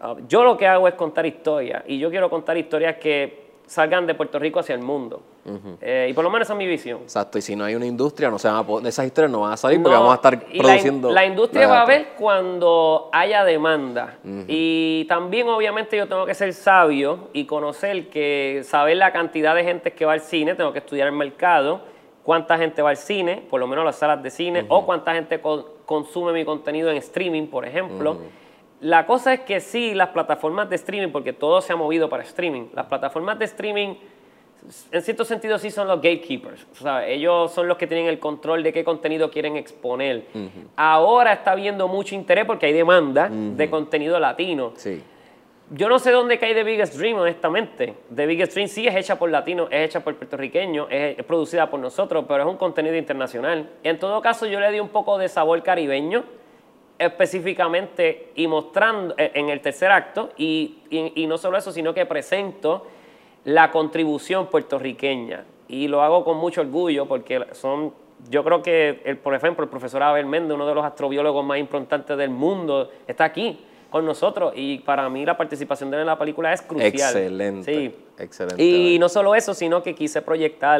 Ah, 0.01 0.15
yo 0.27 0.43
lo 0.43 0.57
que 0.57 0.67
hago 0.67 0.87
es 0.87 0.95
contar 0.95 1.25
historias 1.25 1.83
y 1.87 1.97
yo 1.97 2.09
quiero 2.09 2.29
contar 2.29 2.57
historias 2.57 2.97
que 2.97 3.51
salgan 3.67 4.05
de 4.05 4.15
Puerto 4.15 4.37
Rico 4.37 4.59
hacia 4.59 4.75
el 4.75 4.81
mundo. 4.81 5.21
Eh, 5.81 6.07
y 6.09 6.13
por 6.13 6.23
lo 6.23 6.29
menos 6.29 6.45
esa 6.45 6.53
es 6.53 6.57
mi 6.57 6.67
visión. 6.67 6.99
Exacto, 7.01 7.37
y 7.37 7.41
si 7.41 7.55
no 7.55 7.63
hay 7.63 7.75
una 7.75 7.85
industria, 7.85 8.29
no 8.29 8.37
se 8.37 8.47
van 8.47 8.57
a 8.57 8.87
esas 8.87 9.05
historias 9.05 9.31
no 9.31 9.41
van 9.41 9.53
a 9.53 9.57
salir 9.57 9.81
porque 9.81 9.97
vamos 9.97 10.11
a 10.11 10.15
estar 10.15 10.39
produciendo. 10.39 11.11
La, 11.11 11.25
industria 11.25 11.67
va 11.67 11.79
a 11.79 11.81
haber 11.81 12.09
cuando 12.17 13.09
haya 13.11 13.43
demanda. 13.43 14.17
Y 14.47 15.05
también, 15.05 15.47
obviamente, 15.47 15.97
yo 15.97 16.07
tengo 16.07 16.25
que 16.25 16.33
ser 16.33 16.53
sabio 16.53 17.29
y 17.33 17.45
conocer 17.45 18.09
que 18.09 18.61
saber 18.63 18.97
la 18.97 19.11
cantidad 19.11 19.55
de 19.55 19.63
gente 19.63 19.93
que 19.93 20.05
va 20.05 20.13
al 20.13 20.21
cine, 20.21 20.55
tengo 20.55 20.73
que 20.73 20.79
estudiar 20.79 21.07
el 21.07 21.15
mercado, 21.15 21.81
cuánta 22.23 22.57
gente 22.57 22.81
va 22.81 22.91
al 22.91 22.97
cine, 22.97 23.43
por 23.49 23.59
lo 23.59 23.67
menos 23.67 23.83
las 23.83 23.95
salas 23.95 24.21
de 24.21 24.29
cine, 24.29 24.65
o 24.69 24.85
cuánta 24.85 25.13
gente 25.13 25.41
consume 25.85 26.33
mi 26.33 26.45
contenido 26.45 26.91
en 26.91 26.97
streaming, 26.97 27.47
por 27.47 27.65
ejemplo. 27.65 28.17
La 28.79 29.05
cosa 29.05 29.33
es 29.33 29.41
que 29.41 29.59
sí, 29.59 29.93
las 29.93 30.09
plataformas 30.09 30.69
de 30.69 30.75
streaming, 30.75 31.11
porque 31.11 31.33
todo 31.33 31.61
se 31.61 31.71
ha 31.71 31.75
movido 31.75 32.09
para 32.09 32.23
streaming, 32.23 32.69
las 32.73 32.87
plataformas 32.87 33.37
de 33.37 33.45
streaming 33.45 33.95
en 34.91 35.01
cierto 35.01 35.25
sentido 35.25 35.57
sí 35.57 35.71
son 35.71 35.87
los 35.87 35.97
gatekeepers. 35.97 36.65
Ellos 37.05 37.51
son 37.51 37.67
los 37.67 37.77
que 37.77 37.87
tienen 37.87 38.07
el 38.07 38.19
control 38.19 38.63
de 38.63 38.71
qué 38.71 38.83
contenido 38.83 39.31
quieren 39.31 39.57
exponer. 39.57 40.25
Ahora 40.75 41.33
está 41.33 41.51
habiendo 41.51 41.87
mucho 41.87 42.15
interés 42.15 42.45
porque 42.45 42.67
hay 42.67 42.73
demanda 42.73 43.29
de 43.29 43.69
contenido 43.69 44.19
latino. 44.19 44.73
Sí. 44.75 45.01
Yo 45.73 45.87
no 45.87 45.99
sé 45.99 46.11
dónde 46.11 46.37
cae 46.37 46.53
The 46.53 46.65
Biggest 46.65 46.97
Dream, 46.97 47.17
honestamente. 47.17 47.93
The 48.13 48.25
Biggest 48.25 48.53
Dream 48.53 48.67
sí 48.67 48.85
es 48.87 48.93
hecha 48.93 49.17
por 49.17 49.31
latinos, 49.31 49.69
es 49.71 49.85
hecha 49.85 50.01
por 50.01 50.17
puertorriqueños, 50.17 50.87
es, 50.89 51.17
es, 51.17 51.23
producida 51.23 51.69
por 51.69 51.79
nosotros, 51.79 52.25
pero 52.27 52.43
es 52.43 52.49
un 52.49 52.57
contenido 52.57 52.97
internacional. 52.97 53.69
En 53.81 53.97
todo 53.97 54.21
caso, 54.21 54.45
yo 54.47 54.59
le 54.59 54.69
di 54.69 54.81
un 54.81 54.89
poco 54.89 55.17
de 55.17 55.29
sabor 55.29 55.63
caribeño 55.63 56.25
específicamente 57.01 58.31
y 58.35 58.47
mostrando 58.47 59.15
eh, 59.17 59.31
en 59.33 59.49
el 59.49 59.59
tercer 59.59 59.91
acto 59.91 60.31
y, 60.37 60.79
y, 60.89 61.25
no 61.25 61.37
solo 61.37 61.57
eso, 61.57 61.71
sino 61.71 61.93
que 61.93 62.05
presento 62.05 62.85
la 63.43 63.71
contribución 63.71 64.47
puertorriqueña 64.47 65.45
y 65.67 65.87
lo 65.87 66.01
hago 66.01 66.23
con 66.23 66.37
mucho 66.37 66.61
orgullo 66.61 67.07
porque 67.07 67.45
son 67.53 67.93
yo 68.29 68.43
creo 68.43 68.61
que, 68.61 69.01
el, 69.05 69.17
por 69.17 69.33
ejemplo, 69.33 69.63
el 69.63 69.69
profesor 69.69 70.03
Abel 70.03 70.25
Méndez, 70.25 70.53
uno 70.53 70.67
de 70.67 70.75
los 70.75 70.85
astrobiólogos 70.85 71.43
más 71.43 71.57
importantes 71.57 72.15
del 72.17 72.29
mundo, 72.29 72.91
está 73.07 73.25
aquí 73.25 73.59
con 73.89 74.05
nosotros 74.05 74.53
y 74.55 74.79
para 74.79 75.09
mí 75.09 75.25
la 75.25 75.35
participación 75.35 75.89
de 75.91 75.97
él 75.97 76.01
en 76.01 76.07
la 76.07 76.17
película 76.17 76.53
es 76.53 76.61
crucial. 76.61 76.93
Excelente. 76.93 77.73
Sí. 77.73 77.95
Excelente. 78.17 78.63
Y 78.63 78.99
no 78.99 79.09
solo 79.09 79.35
eso, 79.35 79.53
sino 79.53 79.81
que 79.81 79.95
quise 79.95 80.21
proyectar 80.21 80.79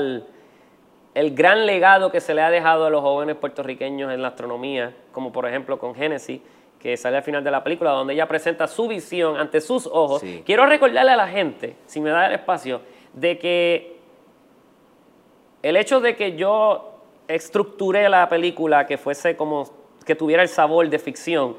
el 1.14 1.36
gran 1.36 1.66
legado 1.66 2.12
que 2.12 2.22
se 2.22 2.34
le 2.34 2.42
ha 2.42 2.50
dejado 2.50 2.86
a 2.86 2.90
los 2.90 3.02
jóvenes 3.02 3.36
puertorriqueños 3.36 4.14
en 4.14 4.22
la 4.22 4.30
astronomía, 4.30 4.96
como 5.12 5.32
por 5.32 5.48
ejemplo 5.48 5.78
con 5.78 5.94
Génesis, 5.94 6.42
que 6.82 6.98
sale 6.98 7.18
al 7.18 7.24
final 7.24 7.44
de 7.44 7.52
la 7.52 7.64
película, 7.64 7.92
donde 7.92 8.14
ella 8.14 8.28
presenta 8.28 8.68
su 8.68 8.88
visión 8.88 9.38
ante 9.38 9.62
sus 9.62 9.86
ojos. 9.86 10.24
Quiero 10.44 10.66
recordarle 10.66 11.12
a 11.12 11.16
la 11.16 11.28
gente, 11.28 11.76
si 11.86 12.02
me 12.02 12.10
da 12.10 12.26
el 12.26 12.34
espacio, 12.34 12.82
de 13.14 13.38
que 13.38 13.98
el 15.62 15.78
hecho 15.78 16.02
de 16.02 16.16
que 16.16 16.36
yo 16.36 16.96
estructuré 17.28 18.10
la 18.10 18.28
película 18.28 18.88
que 18.88 18.98
fuese 18.98 19.36
como 19.36 19.70
que 20.06 20.16
tuviera 20.16 20.42
el 20.42 20.50
sabor 20.50 20.90
de 20.90 20.98
ficción, 20.98 21.56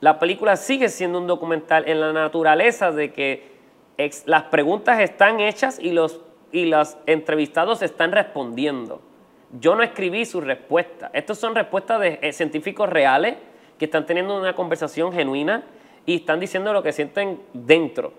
la 0.00 0.18
película 0.18 0.56
sigue 0.56 0.88
siendo 0.88 1.18
un 1.18 1.28
documental 1.28 1.88
en 1.88 2.00
la 2.00 2.12
naturaleza 2.12 2.90
de 2.90 3.12
que 3.12 3.54
las 4.26 4.42
preguntas 4.44 4.98
están 4.98 5.38
hechas 5.38 5.78
y 5.78 5.92
los, 5.92 6.20
y 6.50 6.66
los 6.66 6.96
entrevistados 7.06 7.80
están 7.80 8.10
respondiendo. 8.10 9.00
Yo 9.60 9.76
no 9.76 9.84
escribí 9.84 10.24
su 10.24 10.40
respuesta. 10.40 11.12
Estas 11.12 11.38
son 11.38 11.54
respuestas 11.54 12.00
de 12.00 12.18
eh, 12.20 12.32
científicos 12.32 12.88
reales 12.88 13.36
que 13.78 13.86
están 13.86 14.06
teniendo 14.06 14.38
una 14.38 14.54
conversación 14.54 15.12
genuina 15.12 15.64
y 16.06 16.16
están 16.16 16.40
diciendo 16.40 16.72
lo 16.72 16.82
que 16.82 16.92
sienten 16.92 17.40
dentro. 17.52 18.12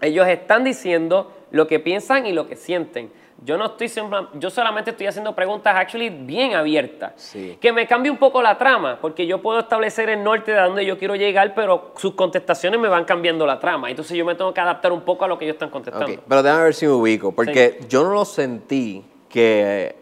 Ellos 0.00 0.28
están 0.28 0.64
diciendo 0.64 1.32
lo 1.50 1.66
que 1.66 1.80
piensan 1.80 2.26
y 2.26 2.32
lo 2.32 2.48
que 2.48 2.56
sienten. 2.56 3.10
Yo 3.44 3.56
no 3.56 3.66
estoy 3.66 3.88
yo 4.34 4.50
solamente 4.50 4.90
estoy 4.90 5.06
haciendo 5.06 5.32
preguntas 5.34 5.72
actually 5.76 6.10
bien 6.10 6.54
abiertas. 6.54 7.36
Que 7.60 7.72
me 7.72 7.86
cambie 7.86 8.10
un 8.10 8.16
poco 8.16 8.42
la 8.42 8.58
trama, 8.58 8.98
porque 9.00 9.28
yo 9.28 9.40
puedo 9.40 9.60
establecer 9.60 10.10
el 10.10 10.24
norte 10.24 10.52
de 10.52 10.60
donde 10.60 10.84
yo 10.84 10.98
quiero 10.98 11.14
llegar, 11.14 11.54
pero 11.54 11.92
sus 11.96 12.14
contestaciones 12.14 12.80
me 12.80 12.88
van 12.88 13.04
cambiando 13.04 13.46
la 13.46 13.60
trama. 13.60 13.90
Entonces 13.90 14.16
yo 14.16 14.24
me 14.24 14.34
tengo 14.34 14.52
que 14.52 14.60
adaptar 14.60 14.92
un 14.92 15.02
poco 15.02 15.24
a 15.24 15.28
lo 15.28 15.38
que 15.38 15.44
ellos 15.44 15.54
están 15.54 15.70
contestando. 15.70 16.20
Pero 16.28 16.42
déjame 16.42 16.64
ver 16.64 16.74
si 16.74 16.86
me 16.86 16.92
ubico, 16.92 17.30
porque 17.30 17.78
yo 17.88 18.02
no 18.02 18.10
lo 18.10 18.24
sentí 18.24 19.04
que, 19.28 19.94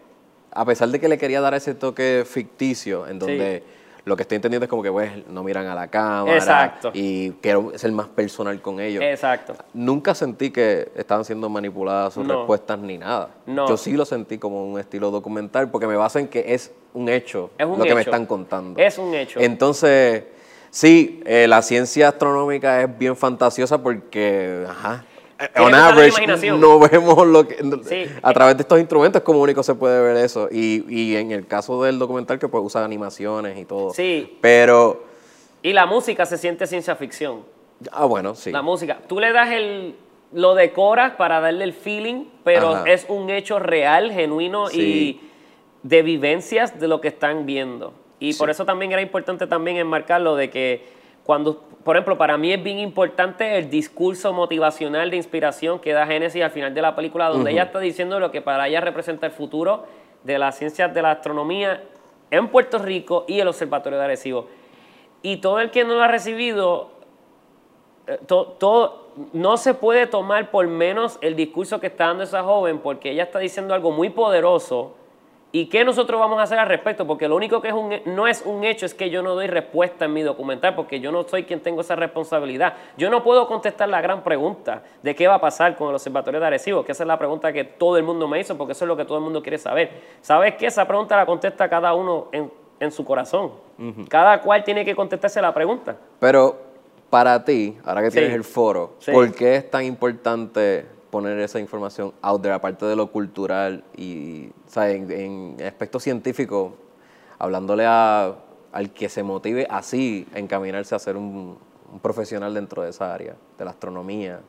a 0.50 0.64
pesar 0.64 0.88
de 0.88 0.98
que 0.98 1.08
le 1.08 1.18
quería 1.18 1.42
dar 1.42 1.52
ese 1.52 1.74
toque 1.74 2.24
ficticio, 2.26 3.06
en 3.06 3.18
donde 3.18 3.62
lo 4.06 4.16
que 4.16 4.22
estoy 4.22 4.36
entendiendo 4.36 4.64
es 4.64 4.70
como 4.70 4.84
que 4.84 4.90
pues, 4.90 5.26
no 5.26 5.42
miran 5.42 5.66
a 5.66 5.74
la 5.74 5.88
cámara 5.88 6.36
Exacto. 6.36 6.92
y 6.94 7.32
quiero 7.42 7.72
ser 7.74 7.90
más 7.90 8.06
personal 8.06 8.62
con 8.62 8.78
ellos. 8.78 9.02
Exacto. 9.02 9.56
Nunca 9.74 10.14
sentí 10.14 10.52
que 10.52 10.92
estaban 10.94 11.24
siendo 11.24 11.48
manipuladas 11.48 12.14
sus 12.14 12.26
respuestas 12.26 12.78
ni 12.78 12.98
nada. 12.98 13.30
No. 13.46 13.68
Yo 13.68 13.76
sí 13.76 13.94
lo 13.94 14.04
sentí 14.04 14.38
como 14.38 14.64
un 14.64 14.78
estilo 14.78 15.10
documental 15.10 15.72
porque 15.72 15.88
me 15.88 15.96
basa 15.96 16.20
en 16.20 16.28
que 16.28 16.54
es 16.54 16.72
un 16.94 17.08
hecho 17.08 17.50
lo 17.58 17.82
que 17.82 17.96
me 17.96 18.02
están 18.02 18.26
contando. 18.26 18.80
Es 18.80 18.96
un 18.96 19.12
hecho. 19.12 19.40
Entonces, 19.40 20.22
sí, 20.70 21.20
eh, 21.26 21.48
la 21.48 21.60
ciencia 21.62 22.10
astronómica 22.10 22.82
es 22.82 22.98
bien 22.98 23.16
fantasiosa 23.16 23.82
porque, 23.82 24.66
ajá, 24.68 25.04
on 25.58 25.74
average, 25.74 26.26
no 26.52 26.78
vemos 26.78 27.26
lo 27.26 27.46
que. 27.46 27.56
A 28.22 28.32
través 28.32 28.56
de 28.56 28.62
estos 28.62 28.78
instrumentos, 28.78 29.22
como 29.22 29.40
único 29.40 29.62
se 29.62 29.74
puede 29.74 30.00
ver 30.00 30.16
eso. 30.16 30.48
Y, 30.50 30.84
y 30.88 31.16
en 31.16 31.32
el 31.32 31.46
caso 31.46 31.82
del 31.82 31.98
documental, 31.98 32.38
que 32.38 32.48
pues 32.48 32.62
usa 32.64 32.84
animaciones 32.84 33.58
y 33.58 33.64
todo. 33.64 33.90
Sí. 33.90 34.38
Pero. 34.40 35.04
Y 35.62 35.72
la 35.72 35.86
música 35.86 36.26
se 36.26 36.38
siente 36.38 36.66
ciencia 36.66 36.96
ficción. 36.96 37.44
Ah, 37.92 38.04
bueno, 38.04 38.34
sí. 38.34 38.50
La 38.50 38.62
música. 38.62 38.98
Tú 39.06 39.20
le 39.20 39.32
das 39.32 39.50
el. 39.50 39.96
Lo 40.32 40.54
decoras 40.54 41.12
para 41.12 41.40
darle 41.40 41.64
el 41.64 41.72
feeling, 41.72 42.24
pero 42.42 42.84
es 42.84 43.06
un 43.08 43.30
hecho 43.30 43.58
real, 43.58 44.10
genuino 44.10 44.70
y 44.70 45.20
de 45.82 46.02
vivencias 46.02 46.80
de 46.80 46.88
lo 46.88 47.00
que 47.00 47.08
están 47.08 47.46
viendo. 47.46 47.94
Y 48.18 48.34
por 48.34 48.50
eso 48.50 48.64
también 48.64 48.92
era 48.92 49.00
importante 49.00 49.46
también 49.46 49.76
enmarcarlo 49.76 50.34
de 50.34 50.50
que 50.50 50.95
cuando, 51.26 51.60
por 51.82 51.96
ejemplo, 51.96 52.16
para 52.16 52.38
mí 52.38 52.52
es 52.52 52.62
bien 52.62 52.78
importante 52.78 53.58
el 53.58 53.68
discurso 53.68 54.32
motivacional 54.32 55.10
de 55.10 55.16
inspiración 55.16 55.80
que 55.80 55.92
da 55.92 56.06
Génesis 56.06 56.40
al 56.40 56.52
final 56.52 56.72
de 56.72 56.80
la 56.80 56.94
película, 56.94 57.28
donde 57.28 57.50
ella 57.50 57.64
está 57.64 57.80
diciendo 57.80 58.20
lo 58.20 58.30
que 58.30 58.40
para 58.40 58.68
ella 58.68 58.80
representa 58.80 59.26
el 59.26 59.32
futuro 59.32 59.86
de 60.22 60.38
las 60.38 60.56
ciencias 60.56 60.94
de 60.94 61.02
la 61.02 61.10
astronomía 61.10 61.82
en 62.30 62.46
Puerto 62.46 62.78
Rico 62.78 63.24
y 63.26 63.40
el 63.40 63.48
Observatorio 63.48 63.98
de 63.98 64.04
Arecibo. 64.04 64.46
Y 65.22 65.38
todo 65.38 65.58
el 65.58 65.72
que 65.72 65.82
no 65.82 65.94
lo 65.94 66.02
ha 66.02 66.08
recibido, 66.08 66.90
eh, 68.06 68.20
todo, 68.28 69.08
no 69.32 69.56
se 69.56 69.74
puede 69.74 70.06
tomar 70.06 70.52
por 70.52 70.68
menos 70.68 71.18
el 71.22 71.34
discurso 71.34 71.80
que 71.80 71.88
está 71.88 72.06
dando 72.06 72.22
esa 72.22 72.44
joven, 72.44 72.78
porque 72.78 73.10
ella 73.10 73.24
está 73.24 73.40
diciendo 73.40 73.74
algo 73.74 73.90
muy 73.90 74.10
poderoso 74.10 74.94
¿Y 75.52 75.66
qué 75.66 75.84
nosotros 75.84 76.20
vamos 76.20 76.38
a 76.38 76.42
hacer 76.42 76.58
al 76.58 76.68
respecto? 76.68 77.06
Porque 77.06 77.28
lo 77.28 77.36
único 77.36 77.62
que 77.62 77.68
es 77.68 77.74
un, 77.74 77.94
no 78.04 78.26
es 78.26 78.42
un 78.44 78.64
hecho 78.64 78.84
es 78.84 78.94
que 78.94 79.10
yo 79.10 79.22
no 79.22 79.34
doy 79.34 79.46
respuesta 79.46 80.04
en 80.04 80.12
mi 80.12 80.22
documental, 80.22 80.74
porque 80.74 81.00
yo 81.00 81.12
no 81.12 81.22
soy 81.22 81.44
quien 81.44 81.60
tengo 81.60 81.80
esa 81.80 81.96
responsabilidad. 81.96 82.74
Yo 82.98 83.10
no 83.10 83.22
puedo 83.22 83.46
contestar 83.46 83.88
la 83.88 84.00
gran 84.00 84.22
pregunta 84.22 84.82
de 85.02 85.14
qué 85.14 85.28
va 85.28 85.36
a 85.36 85.40
pasar 85.40 85.76
con 85.76 85.88
el 85.88 85.94
Observatorio 85.94 86.40
de 86.40 86.46
Arecibo, 86.46 86.84
que 86.84 86.92
esa 86.92 87.04
es 87.04 87.06
la 87.06 87.18
pregunta 87.18 87.52
que 87.52 87.64
todo 87.64 87.96
el 87.96 88.02
mundo 88.02 88.28
me 88.28 88.40
hizo, 88.40 88.58
porque 88.58 88.72
eso 88.72 88.84
es 88.84 88.88
lo 88.88 88.96
que 88.96 89.04
todo 89.04 89.18
el 89.18 89.24
mundo 89.24 89.40
quiere 89.40 89.56
saber. 89.56 89.90
¿Sabes 90.20 90.56
qué? 90.56 90.66
Esa 90.66 90.86
pregunta 90.86 91.16
la 91.16 91.24
contesta 91.24 91.68
cada 91.68 91.94
uno 91.94 92.28
en, 92.32 92.50
su 92.90 93.04
corazón. 93.04 93.52
Cada 94.08 94.40
cual 94.42 94.62
tiene 94.64 94.84
que 94.84 94.94
contestarse 94.94 95.40
la 95.40 95.54
pregunta. 95.54 95.96
Pero 96.18 96.56
para 97.08 97.44
ti, 97.44 97.78
ahora 97.84 98.02
que 98.02 98.10
tienes 98.10 98.32
el 98.32 98.44
foro, 98.44 98.94
¿por 99.10 99.32
qué 99.34 99.56
es 99.56 99.70
tan 99.70 99.84
importante 99.84 100.95
poner 101.10 101.38
esa 101.38 101.58
información 101.60 102.12
out 102.22 102.42
there, 102.42 102.54
aparte 102.54 102.86
de 102.86 102.96
lo 102.96 103.10
cultural 103.10 103.84
y 103.96 104.50
En, 104.76 105.56
aspecto 105.64 106.00
científico, 106.00 106.74
hablándole 107.38 107.84
a, 107.86 108.34
al 108.72 108.90
que 108.90 109.08
se 109.08 109.22
motive 109.22 109.66
así 109.70 110.26
a 110.34 110.38
encaminarse 110.38 110.94
a 110.94 110.98
ser 110.98 111.16
un, 111.16 111.58
profesional 112.02 112.52
dentro 112.52 112.82
de 112.82 112.90
esa 112.90 113.14
área, 113.14 113.36
de 113.56 113.64
la 113.64 113.70
astronomía. 113.70 114.40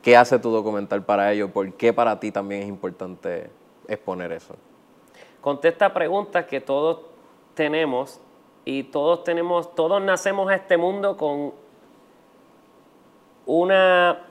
¿Qué 0.00 0.16
hace 0.16 0.38
tu 0.38 0.50
documental 0.50 1.04
para 1.04 1.32
ello? 1.32 1.52
¿Por 1.52 1.72
qué 1.74 1.92
para 1.92 2.18
ti 2.20 2.30
también 2.30 2.62
es 2.62 2.68
importante 2.68 3.50
exponer 3.88 4.32
eso? 4.32 4.54
Contesta 5.40 5.92
preguntas 5.92 6.46
que 6.46 6.60
todos 6.60 7.00
tenemos 7.54 8.20
y 8.64 8.84
todos 8.84 9.24
tenemos, 9.24 9.74
todos 9.74 10.00
nacemos 10.00 10.48
a 10.50 10.54
este 10.54 10.76
mundo 10.76 11.16
con 11.16 11.52
una 13.46 14.26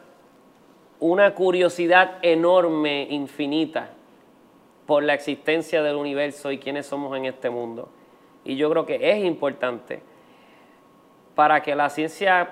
una 0.99 1.33
curiosidad 1.33 2.17
enorme, 2.21 3.07
infinita, 3.09 3.89
por 4.85 5.03
la 5.03 5.13
existencia 5.13 5.81
del 5.81 5.95
universo 5.95 6.51
y 6.51 6.59
quiénes 6.59 6.85
somos 6.85 7.15
en 7.17 7.25
este 7.25 7.49
mundo. 7.49 7.89
Y 8.43 8.55
yo 8.55 8.69
creo 8.69 8.85
que 8.85 9.11
es 9.11 9.23
importante 9.25 10.01
para 11.33 11.61
que 11.61 11.75
la 11.75 11.89
ciencia... 11.89 12.49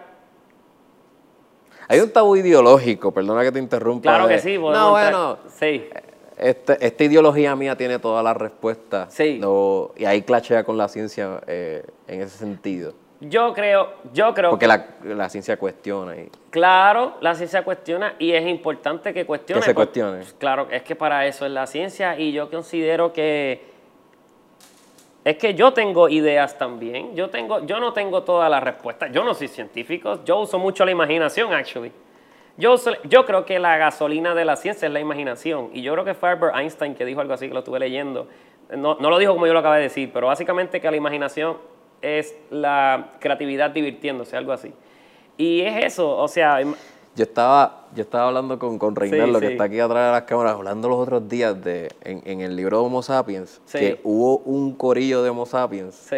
Hay 1.88 2.00
un 2.00 2.12
tabú 2.12 2.36
ideológico, 2.36 3.12
perdona 3.12 3.44
que 3.44 3.52
te 3.52 3.60
interrumpa. 3.60 4.02
Claro 4.02 4.28
que 4.28 4.40
sí. 4.40 4.58
No, 4.58 4.92
bueno, 4.92 5.38
sí. 5.48 5.90
Este, 6.38 6.86
esta 6.86 7.04
ideología 7.04 7.56
mía 7.56 7.78
tiene 7.78 8.00
todas 8.00 8.24
las 8.24 8.36
respuestas. 8.36 9.14
Sí. 9.14 9.40
y 9.98 10.06
ahí 10.06 10.22
clachea 10.24 10.64
con 10.64 10.78
la 10.78 10.88
ciencia 10.88 11.42
eh, 11.46 11.86
en 12.08 12.22
ese 12.22 12.38
sentido. 12.38 12.94
Yo 13.30 13.54
creo, 13.54 13.94
yo 14.12 14.34
creo 14.34 14.50
Porque 14.50 14.68
la, 14.68 15.30
ciencia 15.30 15.56
cuestiona. 15.58 16.16
Y... 16.18 16.30
Claro, 16.50 17.16
la 17.22 17.34
ciencia 17.36 17.64
cuestiona 17.64 18.16
y 18.20 18.34
es 18.34 18.46
importante 18.46 19.14
que 19.14 19.26
cuestione. 19.26 19.62
Que 19.62 19.68
se 19.68 19.74
cuestione. 19.74 20.26
Claro, 20.38 20.68
es 20.70 20.84
que 20.84 20.96
para 20.96 21.26
eso 21.26 21.46
es 21.46 21.52
la 21.52 21.66
ciencia 21.66 22.20
y 22.20 22.34
yo 22.34 22.50
considero 22.50 23.14
que 23.14 23.72
es 25.24 25.38
que 25.38 25.54
yo 25.54 25.72
tengo 25.72 26.10
ideas 26.10 26.58
también. 26.58 27.16
Yo 27.16 27.30
tengo, 27.30 27.66
yo 27.66 27.80
no 27.80 27.94
tengo 27.94 28.24
todas 28.24 28.52
las 28.52 28.62
respuestas. 28.62 29.10
Yo 29.14 29.24
no 29.24 29.34
soy 29.34 29.48
científico. 29.48 30.20
Yo 30.26 30.40
uso 30.40 30.60
mucho 30.60 30.84
la 30.84 30.92
imaginación, 30.92 31.54
actually. 31.54 31.94
Yo, 32.58 32.76
yo 33.06 33.26
creo 33.26 33.46
que 33.46 33.58
la 33.58 33.78
gasolina 33.78 34.36
de 34.36 34.44
la 34.44 34.58
ciencia 34.58 34.86
es 34.86 34.92
la 34.92 35.00
imaginación. 35.00 35.70
Y 35.72 35.82
yo 35.82 35.94
creo 35.94 36.04
que 36.04 36.14
fue 36.14 36.30
Albert 36.30 36.58
Einstein 36.58 36.94
que 36.94 37.06
dijo 37.06 37.22
algo 37.22 37.34
así 37.34 37.48
que 37.48 37.54
lo 37.54 37.60
estuve 37.60 37.80
leyendo. 37.80 38.28
No, 38.76 38.98
no 39.00 39.10
lo 39.10 39.18
dijo 39.18 39.34
como 39.34 39.48
yo 39.48 39.54
lo 39.54 39.60
acabé 39.60 39.78
de 39.78 39.84
decir, 39.84 40.12
pero 40.14 40.28
básicamente 40.28 40.82
que 40.82 40.92
la 40.92 40.98
imaginación 40.98 41.58
es 42.04 42.36
la 42.52 43.14
creatividad 43.20 43.72
divirtiéndose, 43.72 44.38
algo 44.38 44.52
así. 44.52 44.72
Y 45.38 45.62
es 45.62 45.86
eso, 45.86 46.16
o 46.16 46.28
sea... 46.28 46.60
Yo 47.16 47.24
estaba, 47.24 47.86
yo 47.96 48.02
estaba 48.02 48.28
hablando 48.28 48.58
con, 48.58 48.80
con 48.80 48.96
Reinaldo, 48.96 49.40
que 49.40 49.52
está 49.52 49.66
aquí 49.66 49.80
atrás 49.80 50.08
de 50.08 50.12
las 50.14 50.24
cámaras, 50.24 50.54
hablando 50.54 50.90
los 50.90 50.98
otros 50.98 51.30
días 51.30 51.64
de, 51.64 51.92
en, 52.02 52.42
el 52.42 52.56
libro 52.56 52.80
de 52.80 52.86
Homo 52.86 53.04
sapiens, 53.04 53.62
que 53.72 54.00
hubo 54.04 54.38
un 54.40 54.74
corillo 54.74 55.22
de 55.22 55.30
Homo 55.30 55.46
sapiens 55.46 56.10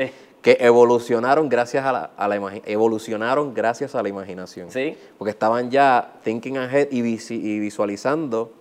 que 0.46 0.58
evolucionaron 0.60 1.50
gracias 1.50 1.84
a 1.84 1.92
la, 1.92 2.12
a 2.16 2.28
la 2.28 2.36
evolucionaron 2.66 3.56
gracias 3.56 3.96
a 3.96 4.04
la 4.04 4.10
imaginación. 4.10 4.70
Porque 5.18 5.32
estaban 5.32 5.72
ya 5.72 6.14
thinking 6.24 6.58
ahead 6.58 6.90
y, 6.92 7.00
y 7.00 7.60
visualizando 7.60 8.54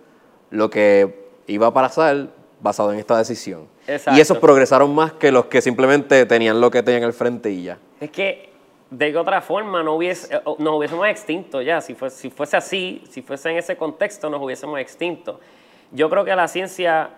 lo 0.49 0.71
que 0.71 1.27
iba 1.45 1.67
a 1.67 1.73
pasar 1.73 2.29
basado 2.59 2.91
en 2.91 2.97
esta 2.97 3.19
decisión. 3.19 3.67
Y 3.87 4.19
esos 4.19 4.37
progresaron 4.37 4.93
más 4.93 5.13
que 5.13 5.31
los 5.31 5.45
que 5.45 5.61
simplemente 5.61 6.25
tenían 6.25 6.59
lo 6.59 6.71
que 6.71 6.81
tenían 6.81 7.03
al 7.03 7.13
frente 7.13 7.51
y 7.51 7.63
ya. 7.63 7.77
Es 7.99 8.09
que 8.09 8.49
de 8.89 9.15
otra 9.17 9.41
forma 9.41 9.83
no 9.83 9.95
hubiese, 9.95 10.35
eh, 10.35 10.41
nos 10.57 10.75
hubiésemos 10.75 11.07
extinto 11.07 11.61
ya. 11.61 11.81
Si, 11.81 11.95
fuese, 11.95 12.17
si 12.17 12.29
fuese 12.29 12.57
así, 12.57 13.03
si 13.09 13.21
fuese 13.21 13.51
en 13.51 13.57
ese 13.57 13.75
contexto, 13.77 14.29
nos 14.29 14.41
hubiésemos 14.41 14.79
extinto. 14.79 15.39
Yo 15.91 16.09
creo 16.09 16.25
que 16.25 16.35
la 16.35 16.47
ciencia 16.47 17.09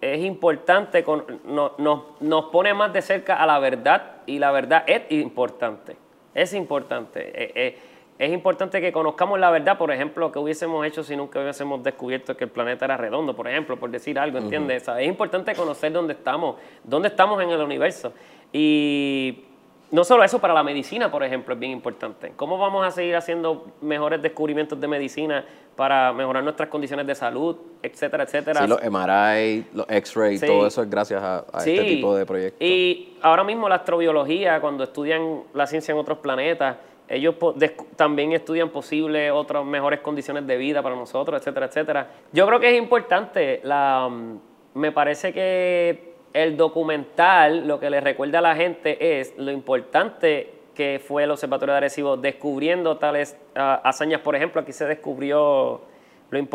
es 0.00 0.24
importante, 0.24 1.04
con, 1.04 1.24
nos 1.44 2.44
pone 2.46 2.72
más 2.72 2.92
de 2.92 3.02
cerca 3.02 3.36
a 3.36 3.46
la 3.46 3.58
verdad 3.58 4.16
y 4.26 4.38
la 4.38 4.50
verdad 4.50 4.84
es 4.86 5.02
importante, 5.10 5.96
es 6.34 6.54
importante. 6.54 7.20
Eh, 7.20 7.52
eh, 7.54 7.78
es 8.20 8.30
importante 8.32 8.82
que 8.82 8.92
conozcamos 8.92 9.40
la 9.40 9.50
verdad, 9.50 9.78
por 9.78 9.90
ejemplo, 9.90 10.30
que 10.30 10.38
hubiésemos 10.38 10.86
hecho 10.86 11.02
si 11.02 11.16
nunca 11.16 11.40
hubiésemos 11.40 11.82
descubierto 11.82 12.36
que 12.36 12.44
el 12.44 12.50
planeta 12.50 12.84
era 12.84 12.98
redondo, 12.98 13.34
por 13.34 13.48
ejemplo, 13.48 13.78
por 13.78 13.90
decir 13.90 14.18
algo, 14.18 14.36
¿entiendes? 14.36 14.86
Es 14.86 15.08
importante 15.08 15.54
conocer 15.54 15.90
dónde 15.90 16.12
estamos, 16.12 16.56
dónde 16.84 17.08
estamos 17.08 17.42
en 17.42 17.48
el 17.48 17.62
universo. 17.62 18.12
Y 18.52 19.44
no 19.90 20.04
solo 20.04 20.22
eso, 20.22 20.38
para 20.38 20.52
la 20.52 20.62
medicina, 20.62 21.10
por 21.10 21.24
ejemplo, 21.24 21.54
es 21.54 21.60
bien 21.60 21.72
importante. 21.72 22.34
¿Cómo 22.36 22.58
vamos 22.58 22.86
a 22.86 22.90
seguir 22.90 23.16
haciendo 23.16 23.68
mejores 23.80 24.20
descubrimientos 24.20 24.78
de 24.78 24.86
medicina 24.86 25.42
para 25.74 26.12
mejorar 26.12 26.44
nuestras 26.44 26.68
condiciones 26.68 27.06
de 27.06 27.14
salud, 27.14 27.56
etcétera, 27.82 28.24
etcétera? 28.24 28.60
Sí, 28.60 28.68
los 28.68 28.82
MRI, 28.82 29.64
los 29.72 29.86
X-ray, 29.88 30.38
todo 30.38 30.66
eso 30.66 30.82
es 30.82 30.90
gracias 30.90 31.22
a, 31.22 31.46
este 31.56 31.84
tipo 31.84 32.14
de 32.14 32.26
proyectos. 32.26 32.60
Y 32.60 33.16
ahora 33.22 33.44
mismo 33.44 33.66
la 33.66 33.76
astrobiología, 33.76 34.60
cuando 34.60 34.84
estudian 34.84 35.44
la 35.54 35.66
ciencia 35.66 35.92
en 35.92 35.98
otros 35.98 36.18
planetas, 36.18 36.76
ellos 37.10 37.34
también 37.96 38.32
estudian 38.32 38.70
posibles 38.70 39.32
otras 39.32 39.64
mejores 39.64 40.00
condiciones 40.00 40.46
de 40.46 40.56
vida 40.56 40.82
para 40.82 40.94
nosotros, 40.94 41.40
etcétera, 41.40 41.66
etcétera. 41.66 42.10
Yo 42.32 42.46
creo 42.46 42.60
que 42.60 42.70
es 42.70 42.78
importante, 42.78 43.60
la, 43.64 44.08
mm, 44.08 44.38
me 44.74 44.92
parece 44.92 45.32
que 45.32 46.14
el 46.32 46.56
documental 46.56 47.66
lo 47.66 47.80
que 47.80 47.90
le 47.90 48.00
recuerda 48.00 48.38
a 48.38 48.42
la 48.42 48.54
gente 48.54 49.20
es 49.20 49.34
lo 49.36 49.50
importante 49.50 50.54
que 50.74 51.00
fue 51.04 51.24
el 51.24 51.30
Observatorio 51.32 51.72
de 51.72 51.78
Arecibo 51.78 52.16
descubriendo 52.16 52.96
tales 52.96 53.36
ah, 53.56 53.80
hazañas. 53.84 54.20
Por 54.20 54.36
ejemplo, 54.36 54.60
aquí 54.60 54.72
se 54.72 54.86
descubrió, 54.86 55.82
lo 56.30 56.48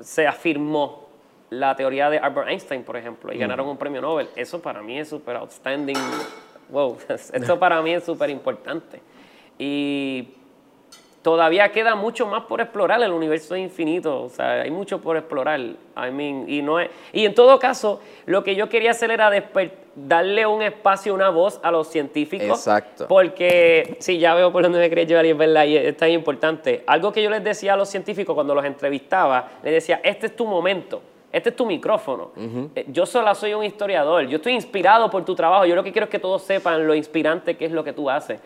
se 0.00 0.26
afirmó 0.26 1.08
la 1.50 1.76
teoría 1.76 2.10
de 2.10 2.18
Albert 2.18 2.48
Einstein, 2.48 2.82
por 2.82 2.96
ejemplo, 2.96 3.32
y 3.32 3.38
ganaron 3.38 3.68
un 3.68 3.76
premio 3.76 4.00
Nobel. 4.00 4.28
Eso 4.36 4.60
para 4.60 4.82
mí 4.82 4.98
es 4.98 5.08
súper 5.08 5.36
outstanding. 5.36 5.96
Wow, 6.70 6.98
esto 7.08 7.58
para 7.58 7.80
mí 7.82 7.92
es 7.92 8.04
súper 8.04 8.30
importante. 8.30 9.00
Y 9.58 10.28
todavía 11.22 11.70
queda 11.72 11.94
mucho 11.94 12.26
más 12.26 12.44
por 12.44 12.60
explorar, 12.60 13.02
el 13.02 13.12
universo 13.12 13.54
es 13.54 13.62
infinito, 13.62 14.22
o 14.22 14.28
sea, 14.28 14.62
hay 14.62 14.70
mucho 14.70 15.00
por 15.00 15.16
explorar. 15.16 15.60
I 15.60 16.10
mean, 16.10 16.44
y, 16.48 16.62
no 16.62 16.80
es, 16.80 16.90
y 17.12 17.26
en 17.26 17.34
todo 17.34 17.58
caso, 17.58 18.00
lo 18.26 18.42
que 18.44 18.54
yo 18.54 18.68
quería 18.68 18.92
hacer 18.92 19.10
era 19.10 19.30
darle 19.94 20.46
un 20.46 20.62
espacio, 20.62 21.12
una 21.12 21.28
voz 21.30 21.60
a 21.62 21.70
los 21.70 21.88
científicos. 21.88 22.58
Exacto. 22.58 23.06
Porque, 23.08 23.96
sí, 23.98 24.18
ya 24.18 24.34
veo 24.34 24.52
por 24.52 24.62
dónde 24.62 24.78
me 24.78 24.88
quería 24.88 25.04
llevar 25.04 25.26
y 25.26 25.30
es 25.30 25.36
verdad, 25.36 25.64
y 25.64 25.76
es 25.76 25.96
tan 25.96 26.10
importante. 26.10 26.84
Algo 26.86 27.12
que 27.12 27.22
yo 27.22 27.30
les 27.30 27.42
decía 27.42 27.74
a 27.74 27.76
los 27.76 27.88
científicos 27.88 28.34
cuando 28.34 28.54
los 28.54 28.64
entrevistaba, 28.64 29.50
les 29.62 29.74
decía, 29.74 30.00
este 30.02 30.26
es 30.26 30.36
tu 30.36 30.46
momento. 30.46 31.02
Este 31.30 31.50
es 31.50 31.56
tu 31.56 31.66
micrófono. 31.66 32.32
Eh, 32.74 32.86
yo 32.88 33.04
solo 33.04 33.34
soy 33.34 33.52
un 33.52 33.62
historiador. 33.62 34.26
Yo 34.28 34.36
estoy 34.36 34.54
inspirado 34.54 35.10
por 35.10 35.26
tu 35.26 35.34
trabajo. 35.34 35.66
Yo 35.66 35.74
lo 35.74 35.84
que 35.84 35.92
quiero 35.92 36.04
es 36.04 36.10
que 36.10 36.18
todos 36.18 36.42
sepan 36.42 36.86
lo 36.86 36.94
inspirante 36.94 37.54
que 37.54 37.66
es 37.66 37.72
lo 37.72 37.84
que 37.84 37.92
tú 37.92 38.08
haces. 38.08 38.40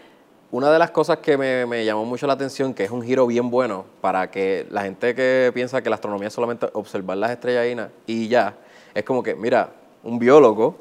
Una 0.53 0.70
de 0.70 0.78
las 0.78 0.90
cosas 0.90 1.16
que 1.20 1.38
me, 1.38 1.82
llamó 1.82 2.05
mucho 2.05 2.26
la 2.26 2.34
atención, 2.34 2.74
que 2.74 2.84
es 2.84 2.90
un 2.90 3.00
giro 3.00 3.26
bien 3.26 3.48
bueno 3.48 3.86
para 4.03 4.30
que 4.30 4.66
la 4.70 4.82
gente 4.82 5.14
que 5.14 5.50
piensa 5.55 5.80
que 5.80 5.88
la 5.88 5.94
astronomía 5.94 6.28
es 6.28 6.34
solamente 6.34 6.66
observar 6.74 7.16
las 7.16 7.30
estrellas 7.30 7.88
y 8.07 8.28
ya, 8.28 8.55
es 8.92 9.03
como 9.03 9.22
que, 9.22 9.34
mira, 9.34 9.70
un 10.03 10.18
biólogo 10.18 10.76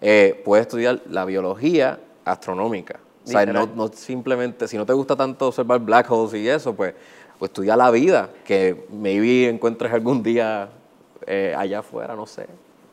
eh, 0.00 0.40
puede 0.44 0.62
estudiar 0.62 1.00
la 1.10 1.24
biología 1.24 1.98
astronómica. 2.24 3.00
O 3.24 3.28
sea, 3.28 3.44
no, 3.44 3.88
simplemente, 3.88 4.68
si 4.68 4.76
no 4.76 4.86
te 4.86 4.92
gusta 4.92 5.16
tanto 5.16 5.48
observar 5.48 5.80
black 5.80 6.08
holes 6.08 6.34
y 6.34 6.48
eso, 6.48 6.72
pues, 6.72 6.94
pues 7.40 7.48
estudia 7.48 7.74
la 7.74 7.90
vida, 7.90 8.30
que 8.44 8.86
maybe 8.88 9.48
encuentres 9.48 9.92
algún 9.92 10.22
día 10.22 10.68
eh, 11.26 11.52
allá 11.58 11.80
afuera, 11.80 12.14
no 12.14 12.26
sé. 12.26 12.46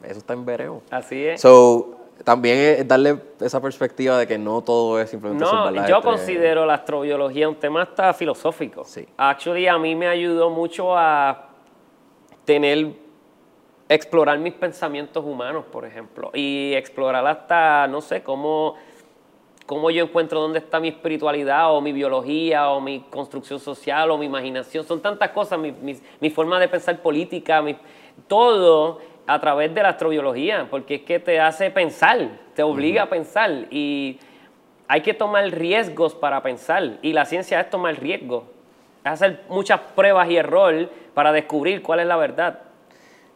Eso 0.04 0.18
está 0.18 0.34
en 0.34 0.44
veremos. 0.44 0.82
Así 0.90 1.24
es. 1.24 1.40
So, 1.40 1.99
también 2.24 2.58
es 2.58 2.88
darle 2.88 3.18
esa 3.40 3.62
perspectiva 3.62 4.18
de 4.18 4.28
que 4.28 4.38
no 4.38 4.62
todo 4.62 5.00
es 5.00 5.10
simplemente 5.10 5.44
No, 5.44 5.88
yo 5.88 6.02
considero 6.02 6.66
la 6.66 6.76
astrobiología 6.76 7.48
un 7.48 7.56
tema 7.56 7.84
hasta 7.84 8.14
filosófico. 8.14 8.84
Sí. 8.84 9.08
Actually, 9.18 9.68
a 9.68 9.78
mí 9.78 9.96
me 9.96 10.08
ayudó 10.08 10.50
mucho 10.50 10.98
a 10.98 11.50
tener, 12.46 12.94
explorar 13.88 14.38
mis 14.40 14.54
pensamientos 14.54 15.24
humanos, 15.24 15.66
por 15.72 15.86
ejemplo, 15.86 16.32
y 16.34 16.74
explorar 16.74 17.26
hasta, 17.26 17.88
no 17.88 18.02
sé, 18.02 18.22
cómo, 18.22 18.76
cómo 19.66 19.90
yo 19.90 20.04
encuentro 20.04 20.42
dónde 20.42 20.60
está 20.60 20.80
mi 20.80 20.90
espiritualidad 20.90 21.74
o 21.74 21.80
mi 21.80 21.94
biología 21.94 22.70
o 22.70 22.82
mi 22.82 23.02
construcción 23.10 23.60
social 23.60 24.12
o 24.12 24.18
mi 24.18 24.26
imaginación. 24.26 24.86
Son 24.86 25.02
tantas 25.02 25.30
cosas, 25.30 25.58
mi, 25.58 25.74
mi 26.20 26.30
forma 26.30 26.60
de 26.60 26.68
pensar 26.68 27.02
política, 27.02 27.62
mi, 27.62 27.78
todo 28.28 29.00
a 29.30 29.40
través 29.40 29.76
de 29.76 29.84
la 29.84 29.90
astrobiología, 29.90 30.68
porque 30.72 30.96
es 30.96 31.02
que 31.02 31.20
te 31.20 31.40
hace 31.40 31.70
pensar, 31.70 32.30
te 32.56 32.64
obliga 32.64 33.04
a 33.04 33.10
pensar 33.10 33.68
y 33.70 34.20
hay 34.88 35.02
que 35.02 35.14
tomar 35.14 35.46
riesgos 35.52 36.16
para 36.16 36.42
pensar 36.42 36.98
y 37.04 37.14
la 37.14 37.26
ciencia 37.26 37.60
es 37.60 37.70
tomar 37.70 38.00
riesgos, 38.00 38.46
es 39.06 39.12
hacer 39.12 39.42
muchas 39.48 39.82
pruebas 39.96 40.28
y 40.32 40.38
error 40.38 40.90
para 41.14 41.32
descubrir 41.32 41.84
cuál 41.84 42.00
es 42.00 42.08
la 42.08 42.18
verdad. 42.18 42.62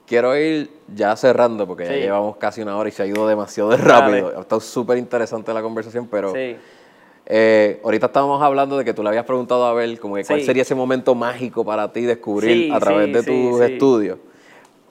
Quiero 0.07 0.35
ir 0.35 0.71
ya 0.87 1.15
cerrando 1.15 1.67
porque 1.67 1.85
ya 1.85 1.91
llevamos 1.91 2.37
casi 2.37 2.63
una 2.63 2.75
hora 2.75 2.89
y 2.89 2.91
se 2.91 3.03
ha 3.03 3.05
ido 3.05 3.27
demasiado 3.27 3.77
rápido. 3.77 4.33
Ha 4.35 4.41
estado 4.41 4.61
súper 4.61 4.97
interesante 4.97 5.53
la 5.53 5.61
conversación, 5.61 6.07
pero 6.07 6.33
eh, 6.35 7.81
ahorita 7.83 8.07
estábamos 8.07 8.41
hablando 8.41 8.79
de 8.79 8.83
que 8.83 8.95
tú 8.95 9.03
le 9.03 9.09
habías 9.09 9.25
preguntado 9.25 9.63
a 9.67 9.69
Abel 9.69 9.99
como 9.99 10.15
que 10.15 10.25
cuál 10.25 10.41
sería 10.41 10.63
ese 10.63 10.73
momento 10.73 11.13
mágico 11.13 11.63
para 11.63 11.93
ti 11.93 12.01
descubrir 12.01 12.73
a 12.73 12.79
través 12.79 13.13
de 13.13 13.21
tus 13.21 13.61
estudios. 13.61 14.17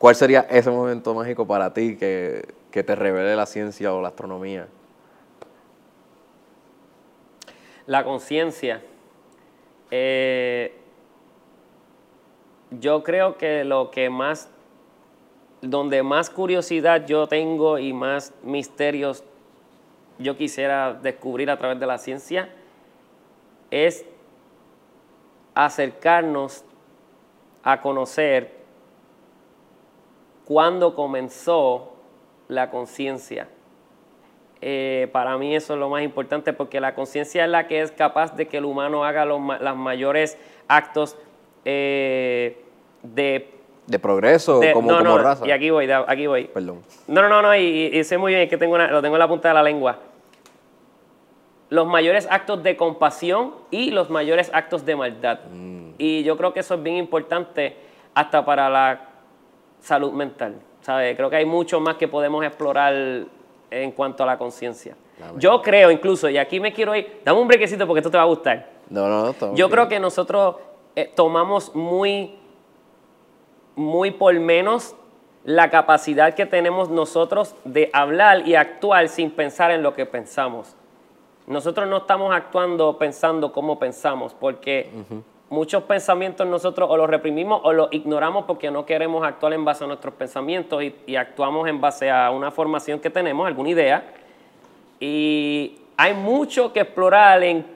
¿Cuál 0.03 0.16
sería 0.16 0.40
ese 0.50 0.68
momento 0.68 1.14
mágico 1.14 1.46
para 1.46 1.72
ti 1.72 1.96
que, 1.96 2.42
te 2.72 2.94
revele 2.96 3.36
la 3.36 3.46
ciencia 3.46 3.94
o 3.94 4.03
la 4.03 4.09
astronomía? 4.09 4.66
La 7.86 8.03
conciencia. 8.03 8.82
Eh, 9.92 10.74
yo 12.80 13.05
creo 13.05 13.38
que 13.38 13.62
lo 13.62 13.92
que 13.92 14.11
más, 14.11 14.50
donde 15.61 16.03
más 16.03 16.30
curiosidad 16.30 17.07
yo 17.07 17.28
tengo 17.28 17.78
y 17.78 17.92
más 17.92 18.34
misterios 18.42 19.22
yo 20.18 20.36
quisiera 20.36 20.94
descubrir 20.94 21.48
a 21.48 21.59
través 21.59 21.78
de 21.78 21.86
la 21.86 21.98
ciencia, 21.98 22.53
es 23.70 24.05
acercarnos 25.55 26.64
a 27.62 27.80
conocer 27.80 28.61
cuándo 30.45 30.95
comenzó 30.95 31.93
la 32.49 32.70
conciencia. 32.70 33.49
Eh, 34.61 35.09
para 35.12 35.36
mí 35.38 35.57
eso 35.57 35.74
es 35.74 35.80
lo 35.80 35.88
más 35.88 36.03
importante 36.05 36.53
porque 36.53 36.80
la 36.80 36.95
conciencia 36.95 37.45
es 37.45 37.51
la 37.51 37.66
que 37.66 37.80
es 37.80 37.90
capaz 37.90 38.36
de 38.36 38.47
que 38.47 38.59
el 38.59 38.64
humano 38.64 39.05
haga 39.05 39.24
los, 39.24 39.40
mayores 39.40 40.38
actos 40.68 41.16
eh, 41.64 42.62
de... 43.03 43.51
De 43.88 43.99
progreso 43.99 44.61
como, 44.72 44.93
no, 44.93 45.18
raza. 45.18 45.45
Y 45.45 45.51
aquí 45.51 45.68
voy, 45.70 45.90
aquí 45.90 46.28
voy. 46.28 46.45
Perdón. 46.45 46.82
No, 47.09 47.22
no, 47.22 47.28
no, 47.28 47.43
no 47.43 47.57
y, 47.57 48.05
sé 48.05 48.16
muy 48.16 48.32
bien 48.32 48.49
que 48.49 48.57
tengo 48.57 48.78
lo 48.78 49.03
tengo 49.03 49.16
en 49.16 49.18
la 49.18 49.26
punta 49.26 49.49
de 49.49 49.55
la 49.55 49.62
lengua. 49.64 49.99
Los 51.68 51.88
mayores 51.88 52.28
actos 52.30 52.62
de 52.62 52.76
compasión 52.76 53.55
y 53.72 53.90
los 53.90 54.09
mayores 54.09 54.53
actos 54.55 54.86
de 54.86 54.95
maldad. 54.95 55.40
Mm. 55.51 55.95
Y 55.99 56.22
yo 56.22 56.36
creo 56.36 56.53
que 56.53 56.61
eso 56.61 56.74
es 56.74 56.82
bien 56.84 56.97
importante 56.97 57.76
hasta 58.14 58.45
para 58.45 58.70
la 58.70 59.11
salud 59.82 60.12
mental. 60.12 60.54
¿sabe? 60.82 61.16
Creo 61.16 61.30
que 61.30 61.36
hay 61.36 61.46
mucho 61.46 61.80
más 61.80 61.96
que 61.96 62.08
podemos 62.08 62.44
explorar 62.44 62.94
en 63.70 63.92
cuanto 63.92 64.22
a 64.22 64.26
la 64.26 64.36
conciencia. 64.36 64.96
Yo 65.36 65.62
creo 65.62 65.90
incluso, 65.90 66.28
y 66.28 66.36
aquí 66.36 66.58
me 66.58 66.72
quiero 66.72 66.94
ir, 66.96 67.20
dame 67.24 67.40
un 67.40 67.48
brequecito 67.48 67.86
porque 67.86 68.00
esto 68.00 68.10
te 68.10 68.16
va 68.16 68.24
a 68.24 68.26
gustar. 68.26 68.68
No, 68.90 69.08
no, 69.08 69.34
no. 69.40 69.54
Yo 69.54 69.70
creo 69.70 69.88
que 69.88 70.00
nosotros 70.00 70.56
eh, 70.96 71.10
tomamos 71.14 71.74
muy, 71.74 72.34
muy 73.76 74.10
por 74.10 74.38
menos 74.38 74.96
la 75.44 75.70
capacidad 75.70 76.34
que 76.34 76.44
tenemos 76.44 76.90
nosotros 76.90 77.54
de 77.64 77.88
hablar 77.92 78.46
y 78.46 78.56
actuar 78.56 79.08
sin 79.08 79.30
pensar 79.30 79.70
en 79.70 79.82
lo 79.82 79.94
que 79.94 80.06
pensamos. 80.06 80.74
Nosotros 81.46 81.88
no 81.88 81.98
estamos 81.98 82.34
actuando 82.34 82.98
pensando 82.98 83.52
cómo 83.52 83.78
pensamos, 83.78 84.34
porque 84.34 84.90
muchos 85.53 85.82
pensamientos 85.82 86.46
nosotros 86.46 86.88
o 86.90 86.96
los 86.96 87.11
reprimimos 87.11 87.61
o 87.62 87.74
los 87.74 87.88
ignoramos 87.92 88.46
porque 88.46 88.70
no 88.70 88.86
queremos 88.86 89.22
actuar 89.22 89.53
en 89.53 89.66
base 89.66 89.84
a 89.84 89.86
nuestros 89.86 90.14
pensamientos 90.14 90.82
y, 90.82 91.14
actuamos 91.14 91.68
en 91.68 91.78
base 91.78 92.11
a 92.11 92.30
una 92.30 92.50
formación 92.50 92.98
que 93.00 93.11
tenemos, 93.11 93.46
alguna 93.46 93.68
idea. 93.68 94.14
Y 94.98 95.78
hay 95.98 96.14
mucho 96.14 96.72
que 96.72 96.80
explorar, 96.80 97.42
en, 97.42 97.66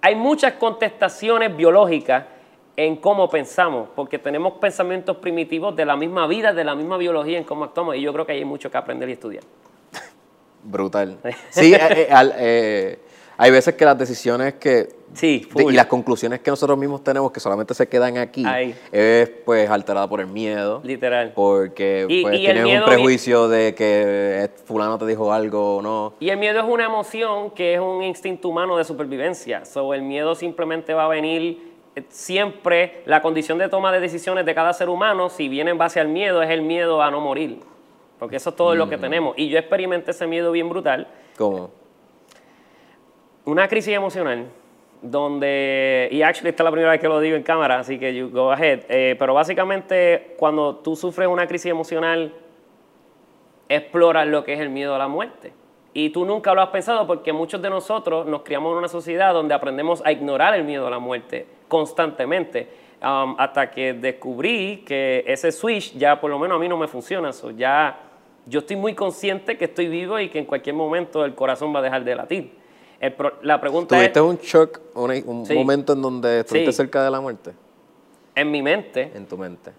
hay 0.00 0.14
muchas 0.14 0.54
contestaciones 0.54 1.54
biológicas 1.54 2.24
en 2.76 2.96
cómo 2.96 3.28
pensamos, 3.28 3.90
porque 3.94 4.18
tenemos 4.18 4.54
pensamientos 4.54 5.18
primitivos 5.18 5.76
de 5.76 5.84
la 5.84 5.96
misma 5.96 6.26
vida, 6.26 6.54
de 6.54 6.64
la 6.64 6.74
misma 6.74 6.96
biología 6.96 7.36
en 7.36 7.44
cómo 7.44 7.64
actuamos, 7.64 7.96
y 7.96 8.00
yo 8.00 8.10
creo 8.14 8.24
que 8.24 8.32
hay 8.32 8.44
mucho 8.46 8.70
que 8.70 8.78
aprender 8.78 9.06
y 9.10 9.12
estudiar. 9.12 9.44
Brutal. 10.62 11.18
Sí, 11.50 11.74
eh, 11.74 12.08
eh, 12.10 12.98
Hay 13.40 13.52
veces 13.52 13.74
que 13.74 13.84
las 13.84 13.96
decisiones 13.96 14.54
que 14.54 14.88
Sí, 15.14 15.48
de- 15.54 15.64
y 15.64 15.72
las 15.72 15.86
conclusiones 15.86 16.40
que 16.40 16.50
nosotros 16.50 16.76
mismos 16.76 17.02
tenemos 17.04 17.30
que 17.30 17.38
solamente 17.40 17.72
se 17.72 17.88
quedan 17.88 18.18
aquí 18.18 18.44
Ahí. 18.44 18.74
es 18.92 19.28
pues 19.46 19.70
alterada 19.70 20.08
por 20.08 20.20
el 20.20 20.26
miedo. 20.26 20.80
Literal. 20.84 21.32
Porque 21.34 22.04
Y- 22.08 22.22
pues, 22.22 22.34
y 22.34 22.38
tienes 22.40 22.64
un 22.64 22.84
prejuicio 22.84 23.48
de 23.48 23.74
que 23.76 24.42
eh, 24.44 24.48
fulano 24.64 24.98
te 24.98 25.06
dijo 25.06 25.32
algo 25.32 25.76
o 25.76 25.82
no. 25.82 26.14
Y 26.18 26.30
el 26.30 26.36
miedo 26.38 26.58
es 26.58 26.66
una 26.68 26.84
emoción 26.84 27.52
que 27.52 27.74
es 27.74 27.80
un 27.80 28.02
instinto 28.02 28.48
humano 28.48 28.76
de 28.76 28.84
supervivencia. 28.84 29.64
So, 29.64 29.94
el 29.94 30.02
miedo 30.02 30.34
simplemente 30.34 30.92
va 30.92 31.04
a 31.04 31.08
venir 31.08 31.74
eh, 31.94 32.02
siempre. 32.08 33.02
La 33.06 33.22
condición 33.22 33.56
de 33.58 33.68
toma 33.68 33.92
de 33.92 34.00
decisiones 34.00 34.44
de 34.46 34.54
cada 34.54 34.72
ser 34.72 34.88
humano, 34.88 35.30
si 35.30 35.48
viene 35.48 35.70
en 35.70 35.78
base 35.78 36.00
al 36.00 36.08
miedo, 36.08 36.42
es 36.42 36.50
el 36.50 36.62
miedo 36.62 37.00
a 37.02 37.10
no 37.10 37.20
morir. 37.20 37.60
Porque 38.18 38.36
eso 38.36 38.50
es 38.50 38.56
todo 38.56 38.74
lo 38.74 38.88
que 38.90 38.98
tenemos. 38.98 39.34
Y 39.38 39.48
yo 39.48 39.58
experimenté 39.60 40.10
ese 40.10 40.26
miedo 40.26 40.50
bien 40.50 40.68
brutal. 40.68 41.06
¿Cómo? 41.36 41.70
Una 43.48 43.66
crisis 43.66 43.94
emocional 43.94 44.44
donde, 45.00 46.06
y 46.12 46.20
actually 46.20 46.50
esta 46.50 46.62
es 46.62 46.64
la 46.66 46.70
primera 46.70 46.90
vez 46.90 47.00
que 47.00 47.08
lo 47.08 47.18
digo 47.18 47.34
en 47.34 47.42
cámara, 47.42 47.78
así 47.78 47.98
que 47.98 48.14
you 48.14 48.28
go 48.28 48.52
ahead. 48.52 48.80
Eh, 48.90 49.16
pero 49.18 49.32
básicamente 49.32 50.34
cuando 50.36 50.76
tú 50.76 50.94
sufres 50.94 51.26
una 51.28 51.46
crisis 51.46 51.70
emocional, 51.70 52.34
exploras 53.70 54.26
lo 54.26 54.44
que 54.44 54.52
es 54.52 54.60
el 54.60 54.68
miedo 54.68 54.94
a 54.94 54.98
la 54.98 55.08
muerte. 55.08 55.54
Y 55.94 56.10
tú 56.10 56.26
nunca 56.26 56.52
lo 56.52 56.60
has 56.60 56.68
pensado 56.68 57.06
porque 57.06 57.32
muchos 57.32 57.62
de 57.62 57.70
nosotros 57.70 58.26
nos 58.26 58.42
criamos 58.42 58.70
en 58.72 58.78
una 58.80 58.88
sociedad 58.88 59.32
donde 59.32 59.54
aprendemos 59.54 60.04
a 60.04 60.12
ignorar 60.12 60.54
el 60.54 60.64
miedo 60.64 60.86
a 60.86 60.90
la 60.90 60.98
muerte 60.98 61.46
constantemente. 61.68 62.68
Um, 63.00 63.34
hasta 63.38 63.70
que 63.70 63.94
descubrí 63.94 64.84
que 64.86 65.24
ese 65.26 65.52
switch 65.52 65.96
ya 65.96 66.20
por 66.20 66.28
lo 66.28 66.38
menos 66.38 66.56
a 66.56 66.60
mí 66.60 66.68
no 66.68 66.76
me 66.76 66.86
funciona. 66.86 67.32
So, 67.32 67.50
ya 67.50 67.98
yo 68.44 68.58
estoy 68.58 68.76
muy 68.76 68.94
consciente 68.94 69.56
que 69.56 69.64
estoy 69.64 69.88
vivo 69.88 70.20
y 70.20 70.28
que 70.28 70.38
en 70.38 70.44
cualquier 70.44 70.76
momento 70.76 71.24
el 71.24 71.34
corazón 71.34 71.74
va 71.74 71.78
a 71.78 71.82
dejar 71.82 72.04
de 72.04 72.14
latir. 72.14 72.57
El 73.00 73.12
pro- 73.12 73.34
la 73.42 73.60
pregunta 73.60 73.96
¿Tuviste 73.96 74.18
es, 74.18 74.24
un 74.24 74.36
shock, 74.38 74.80
un 74.94 75.46
Sí. 75.46 75.54
momento 75.54 75.92
en 75.92 76.02
donde 76.02 76.40
estuviste 76.40 76.72
Sí. 76.72 76.76
cerca 76.76 77.04
de 77.04 77.10
la 77.10 77.20
muerte? 77.20 77.52
en 78.34 78.50
mi 78.52 78.62
mente, 78.62 79.10
En 79.14 79.26
tu 79.26 79.36
mente. 79.36 79.72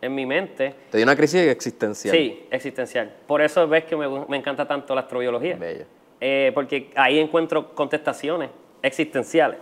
en 0.00 0.14
mi 0.14 0.24
mente, 0.24 0.72
Te 0.90 0.98
dio 0.98 1.04
una 1.04 1.16
crisis 1.16 1.40
existencial. 1.48 2.14
sí, 2.14 2.46
existencial. 2.50 3.12
Por 3.26 3.42
eso 3.42 3.66
ves 3.66 3.84
que 3.84 3.96
me, 3.96 4.36
encanta 4.36 4.66
tanto 4.68 4.94
la 4.94 5.00
astrobiología. 5.02 5.56
Bello. 5.56 5.84
Eh, 6.20 6.52
porque 6.54 6.90
ahí 6.94 7.18
encuentro 7.18 7.74
contestaciones 7.74 8.50
existenciales. 8.82 9.58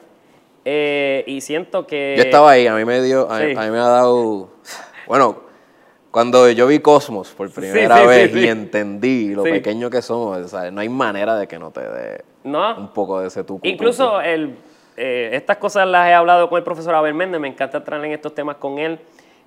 Eh, 0.66 1.24
y 1.26 1.40
siento 1.40 1.86
que... 1.86 2.14
Yo 2.16 2.22
estaba 2.24 2.50
ahí, 2.52 2.66
a 2.66 2.74
mí 2.76 2.84
me 2.84 3.00
dio, 3.02 3.30
a, 3.30 3.38
Sí. 3.40 3.54
a 3.56 3.60
mí 3.62 3.70
me 3.70 3.78
ha 3.78 3.86
dado, 3.88 4.50
bueno, 5.06 5.40
cuando 6.10 6.48
yo 6.50 6.66
vi 6.66 6.78
Cosmos 6.80 7.30
por 7.30 7.50
primera 7.50 7.98
sí, 8.02 8.06
vez 8.06 8.32
sí, 8.32 8.40
y 8.40 8.46
entendí 8.48 9.34
lo 9.34 9.44
pequeño 9.44 9.88
que 9.88 10.02
somos, 10.02 10.36
o 10.38 10.48
sea, 10.48 10.70
no 10.70 10.80
hay 10.82 10.88
manera 10.90 11.36
de 11.36 11.48
que 11.48 11.58
no 11.58 11.70
te 11.70 11.80
dé 11.80 12.24
¿No? 12.45 12.76
un 12.76 12.88
poco 12.88 13.20
de 13.20 13.28
ese 13.28 13.45
tucu. 13.45 13.66
Incluso 13.66 14.20
el, 14.20 14.57
eh, 14.97 15.30
estas 15.32 15.57
cosas 15.57 15.86
las 15.86 16.09
he 16.09 16.14
hablado 16.14 16.49
con 16.49 16.59
el 16.59 16.64
profesor 16.64 16.95
Abel 16.95 17.14
Méndez, 17.14 17.40
me 17.40 17.49
encanta 17.49 17.78
entrar 17.78 18.05
en 18.05 18.12
estos 18.12 18.34
temas 18.34 18.57
con 18.57 18.78
él, 18.78 18.99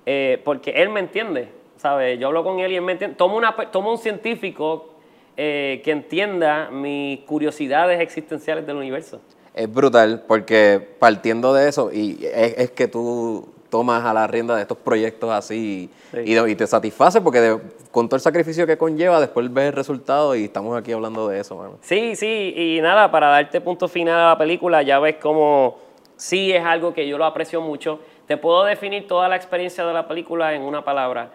eh, 0.04 0.40
porque 0.44 0.70
él 0.70 0.88
me 0.88 1.00
entiende, 1.00 1.48
¿sabes? 1.76 2.18
Yo 2.18 2.28
hablo 2.28 2.42
con 2.42 2.58
él 2.60 2.72
y 2.72 2.76
él 2.76 2.82
me 2.82 2.92
entiende. 2.92 3.16
Tomo, 3.16 3.36
una, 3.36 3.54
tomo 3.70 3.92
un 3.92 3.98
científico 3.98 4.90
eh, 5.36 5.82
que 5.84 5.90
entienda 5.90 6.70
mis 6.70 7.20
curiosidades 7.20 8.00
existenciales 8.00 8.66
del 8.66 8.76
universo. 8.76 9.20
Es 9.54 9.72
brutal 9.72 10.24
porque 10.26 10.96
partiendo 10.98 11.54
de 11.54 11.68
eso, 11.68 11.90
y 11.92 12.18
es, 12.24 12.58
es 12.58 12.70
que 12.72 12.88
tú 12.88 13.48
tomas 13.70 14.04
a 14.04 14.12
la 14.14 14.26
rienda 14.26 14.54
de 14.56 14.62
estos 14.62 14.78
proyectos 14.78 15.30
así 15.30 15.90
Sí. 16.12 16.18
y, 16.24 16.38
y 16.38 16.54
te 16.54 16.66
satisface 16.66 17.20
porque 17.20 17.40
de- 17.40 17.60
con 17.90 18.08
todo 18.08 18.16
el 18.16 18.20
sacrificio 18.22 18.66
que 18.66 18.76
conlleva, 18.78 19.20
después 19.20 19.52
ves 19.52 19.66
el 19.68 19.72
resultado 19.72 20.34
y 20.36 20.44
estamos 20.44 20.76
aquí 20.78 20.92
hablando 20.92 21.26
de 21.28 21.40
eso, 21.40 21.56
mano. 21.56 21.78
Sí, 21.80 22.14
sí, 22.16 22.52
y 22.56 22.80
nada, 22.80 23.10
para 23.10 23.28
darte 23.28 23.60
punto 23.60 23.88
final 23.88 24.18
a 24.20 24.28
la 24.30 24.38
película, 24.38 24.82
ya 24.82 24.98
ves 24.98 25.16
como 25.16 25.78
sí 26.16 26.52
es 26.52 26.64
algo 26.64 26.92
que 26.94 27.06
yo 27.08 27.18
lo 27.18 27.24
aprecio 27.24 27.60
mucho. 27.60 27.98
Te 28.26 28.36
puedo 28.36 28.64
definir 28.64 29.06
toda 29.06 29.28
la 29.28 29.36
experiencia 29.36 29.84
de 29.86 29.92
la 29.94 30.06
película 30.08 30.52
en 30.54 30.62
una 30.62 30.84
palabra, 30.84 31.30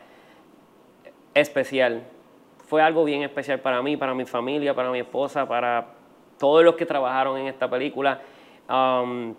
especial. 1.33 2.03
Fue 2.67 2.81
algo 2.81 3.03
bien 3.03 3.23
especial 3.23 3.59
para 3.59 3.81
mí, 3.81 3.97
para 3.97 4.13
mi 4.13 4.25
familia, 4.25 4.73
para 4.73 4.91
mi 4.91 4.99
esposa, 4.99 5.47
para 5.47 5.87
todos 6.39 6.63
los 6.63 6.75
que 6.75 6.85
trabajaron 6.85 7.37
en 7.37 7.47
esta 7.47 7.69
película. 7.69 8.21
Um, 8.69 9.35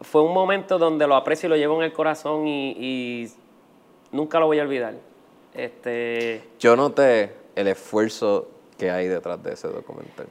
fue 0.00 0.22
un 0.22 0.32
momento 0.32 0.78
donde 0.78 1.06
lo 1.06 1.14
aprecio 1.16 1.46
y 1.46 1.50
lo 1.50 1.56
llevo 1.56 1.76
en 1.76 1.84
el 1.84 1.92
corazón 1.92 2.46
y, 2.46 2.70
y 2.78 3.28
nunca 4.12 4.38
lo 4.40 4.46
voy 4.46 4.58
a 4.58 4.62
olvidar. 4.62 4.94
Este, 5.54 6.42
Yo 6.58 6.76
noté 6.76 7.32
el 7.54 7.68
esfuerzo 7.68 8.48
que 8.78 8.90
hay 8.90 9.08
detrás 9.08 9.42
de 9.42 9.54
ese 9.54 9.68
documental. 9.68 10.26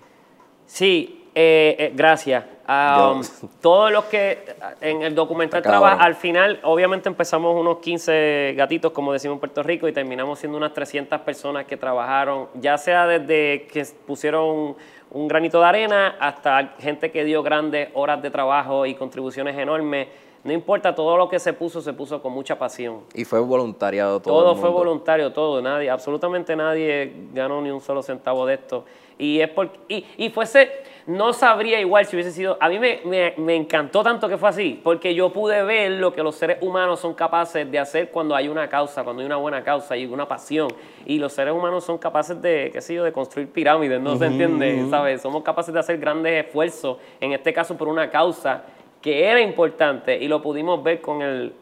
Sí, 0.67 1.25
eh, 1.33 1.75
eh, 1.79 1.91
gracias. 1.93 2.45
Um, 2.67 3.21
todos 3.61 3.91
los 3.91 4.05
que 4.05 4.55
en 4.81 5.03
el 5.03 5.13
documental 5.13 5.61
trabajan, 5.61 6.01
al 6.01 6.15
final, 6.15 6.59
obviamente 6.63 7.09
empezamos 7.09 7.55
unos 7.59 7.77
15 7.79 8.53
gatitos, 8.55 8.91
como 8.91 9.13
decimos 9.13 9.35
en 9.35 9.39
Puerto 9.39 9.61
Rico, 9.61 9.87
y 9.87 9.93
terminamos 9.93 10.39
siendo 10.39 10.57
unas 10.57 10.73
300 10.73 11.21
personas 11.21 11.65
que 11.65 11.77
trabajaron, 11.77 12.47
ya 12.55 12.77
sea 12.77 13.05
desde 13.05 13.67
que 13.67 13.85
pusieron 14.07 14.75
un 15.11 15.27
granito 15.27 15.59
de 15.59 15.65
arena 15.65 16.15
hasta 16.19 16.75
gente 16.79 17.11
que 17.11 17.23
dio 17.23 17.43
grandes 17.43 17.89
horas 17.93 18.21
de 18.21 18.29
trabajo 18.29 18.85
y 18.85 18.95
contribuciones 18.95 19.57
enormes. 19.57 20.07
No 20.43 20.53
importa, 20.53 20.93
todo 20.93 21.17
lo 21.17 21.27
que 21.27 21.39
se 21.39 21.53
puso, 21.53 21.81
se 21.81 21.93
puso 21.93 22.21
con 22.21 22.31
mucha 22.31 22.57
pasión. 22.59 23.01
Y 23.13 23.25
fue 23.25 23.39
voluntariado 23.39 24.19
todo. 24.19 24.33
Todo 24.33 24.53
el 24.53 24.59
fue 24.59 24.69
voluntario, 24.69 25.33
todo, 25.33 25.61
nadie, 25.61 25.89
absolutamente 25.89 26.55
nadie 26.55 27.11
ganó 27.33 27.61
ni 27.61 27.71
un 27.71 27.81
solo 27.81 28.03
centavo 28.03 28.45
de 28.45 28.53
esto. 28.55 28.85
Y 29.17 29.39
es 29.39 29.49
porque, 29.49 29.79
y, 29.87 30.05
y 30.17 30.29
fuese, 30.29 30.69
no 31.07 31.31
sabría 31.31 31.79
igual 31.79 32.05
si 32.05 32.17
hubiese 32.17 32.31
sido, 32.31 32.57
a 32.59 32.67
mí 32.67 32.77
me, 32.79 32.99
me- 33.05 33.33
me 33.37 33.55
encantó 33.55 34.03
tanto 34.03 34.27
que 34.27 34.37
fue 34.37 34.49
así, 34.49 34.81
porque 34.83 35.15
yo 35.15 35.31
pude 35.31 35.63
ver 35.63 35.91
lo 35.93 36.11
que 36.11 36.21
los 36.21 36.35
seres 36.35 36.57
humanos 36.61 36.99
son 36.99 37.13
capaces 37.13 37.69
de 37.71 37.79
hacer 37.79 38.09
cuando 38.11 38.35
hay 38.35 38.49
una 38.49 38.67
causa, 38.67 39.03
cuando 39.05 39.21
hay 39.21 39.25
una 39.25 39.37
buena 39.37 39.63
causa 39.63 39.95
y 39.95 40.05
una 40.05 40.27
pasión. 40.27 40.67
Y 41.05 41.17
los 41.17 41.31
seres 41.31 41.53
humanos 41.53 41.85
son 41.85 41.97
capaces 41.97 42.41
de, 42.41 42.71
qué 42.73 42.81
sé 42.81 42.95
yo, 42.95 43.03
de 43.05 43.13
construir 43.13 43.49
pirámides, 43.49 44.01
¿no 44.01 44.17
se 44.17 44.25
entiende? 44.25 44.85
¿Sabes? 44.89 45.21
Somos 45.21 45.43
capaces 45.43 45.73
de 45.73 45.79
hacer 45.79 45.97
grandes 45.97 46.45
esfuerzos, 46.45 46.97
en 47.21 47.31
este 47.31 47.53
caso 47.53 47.77
por 47.77 47.87
una 47.87 48.09
causa 48.09 48.63
que 49.01 49.25
era 49.25 49.39
importante 49.39 50.17
y 50.17 50.27
lo 50.27 50.41
pudimos 50.41 50.83
ver 50.83 50.99
con 50.99 51.21
el, 51.21 51.53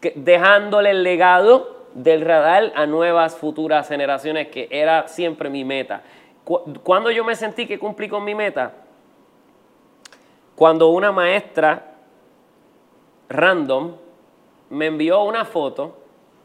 que- 0.00 0.14
dejándole 0.16 0.90
el 0.90 1.02
legado 1.02 1.82
del 1.94 2.22
radar 2.22 2.72
a 2.74 2.86
nuevas 2.86 3.36
futuras 3.36 3.86
generaciones, 3.86 4.48
que 4.48 4.66
era 4.70 5.06
siempre 5.08 5.50
mi 5.50 5.64
meta. 5.64 6.02
Cu- 6.44 6.62
Cuando 6.82 7.10
yo 7.10 7.24
me 7.24 7.34
sentí 7.36 7.66
que 7.66 7.78
cumplí 7.78 8.08
con 8.08 8.24
mi 8.24 8.34
meta, 8.34 8.72
cuando 10.56 10.88
una 10.88 11.12
maestra 11.12 11.94
random 13.28 13.92
me 14.70 14.86
envió 14.86 15.22
una 15.24 15.44
foto, 15.44 15.98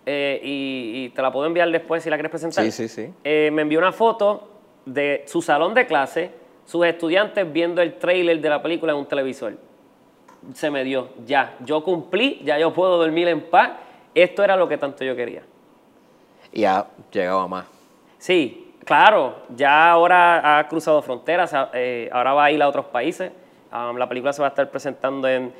eh, 0.05 0.39
y, 0.43 1.05
y 1.05 1.09
te 1.09 1.21
la 1.21 1.31
puedo 1.31 1.45
enviar 1.45 1.69
después 1.71 2.03
si 2.03 2.09
la 2.09 2.15
quieres 2.15 2.29
presentar. 2.29 2.63
Sí, 2.65 2.71
sí, 2.71 2.87
sí. 2.87 3.13
Eh, 3.23 3.49
me 3.51 3.61
envió 3.63 3.79
una 3.79 3.91
foto 3.91 4.47
de 4.85 5.23
su 5.27 5.41
salón 5.41 5.73
de 5.73 5.85
clase, 5.85 6.31
sus 6.65 6.85
estudiantes 6.85 7.51
viendo 7.51 7.81
el 7.81 7.97
trailer 7.97 8.39
de 8.39 8.49
la 8.49 8.61
película 8.61 8.93
en 8.93 8.99
un 8.99 9.05
televisor 9.05 9.57
se 10.53 10.69
me 10.71 10.83
dio, 10.85 11.09
ya, 11.25 11.57
yo 11.65 11.83
cumplí, 11.83 12.39
ya 12.45 12.57
yo 12.57 12.71
puedo 12.71 12.97
dormir 12.97 13.27
en 13.27 13.41
paz, 13.49 13.71
esto 14.15 14.43
era 14.43 14.55
lo 14.55 14.69
que 14.69 14.77
tanto 14.77 15.03
yo 15.03 15.13
quería. 15.13 15.41
Y 16.53 16.63
ha 16.63 16.85
llegado 17.11 17.39
a 17.41 17.47
más. 17.49 17.65
Sí, 18.17 18.66
claro, 18.87 19.35
ya 19.49 19.91
ahora 19.91 20.57
ha 20.57 20.67
cruzado 20.67 21.01
fronteras, 21.03 21.53
eh, 21.73 22.09
ahora 22.11 22.33
va 22.33 22.45
a 22.45 22.51
ir 22.51 22.63
a 22.63 22.67
otros 22.67 22.85
países, 22.85 23.31
Um, 23.71 23.97
la 23.97 24.07
película 24.07 24.31
se 24.31 24.41
va 24.41 24.47
a 24.47 24.49
estar 24.49 24.69
presentando 24.69 25.27
en, 25.27 25.51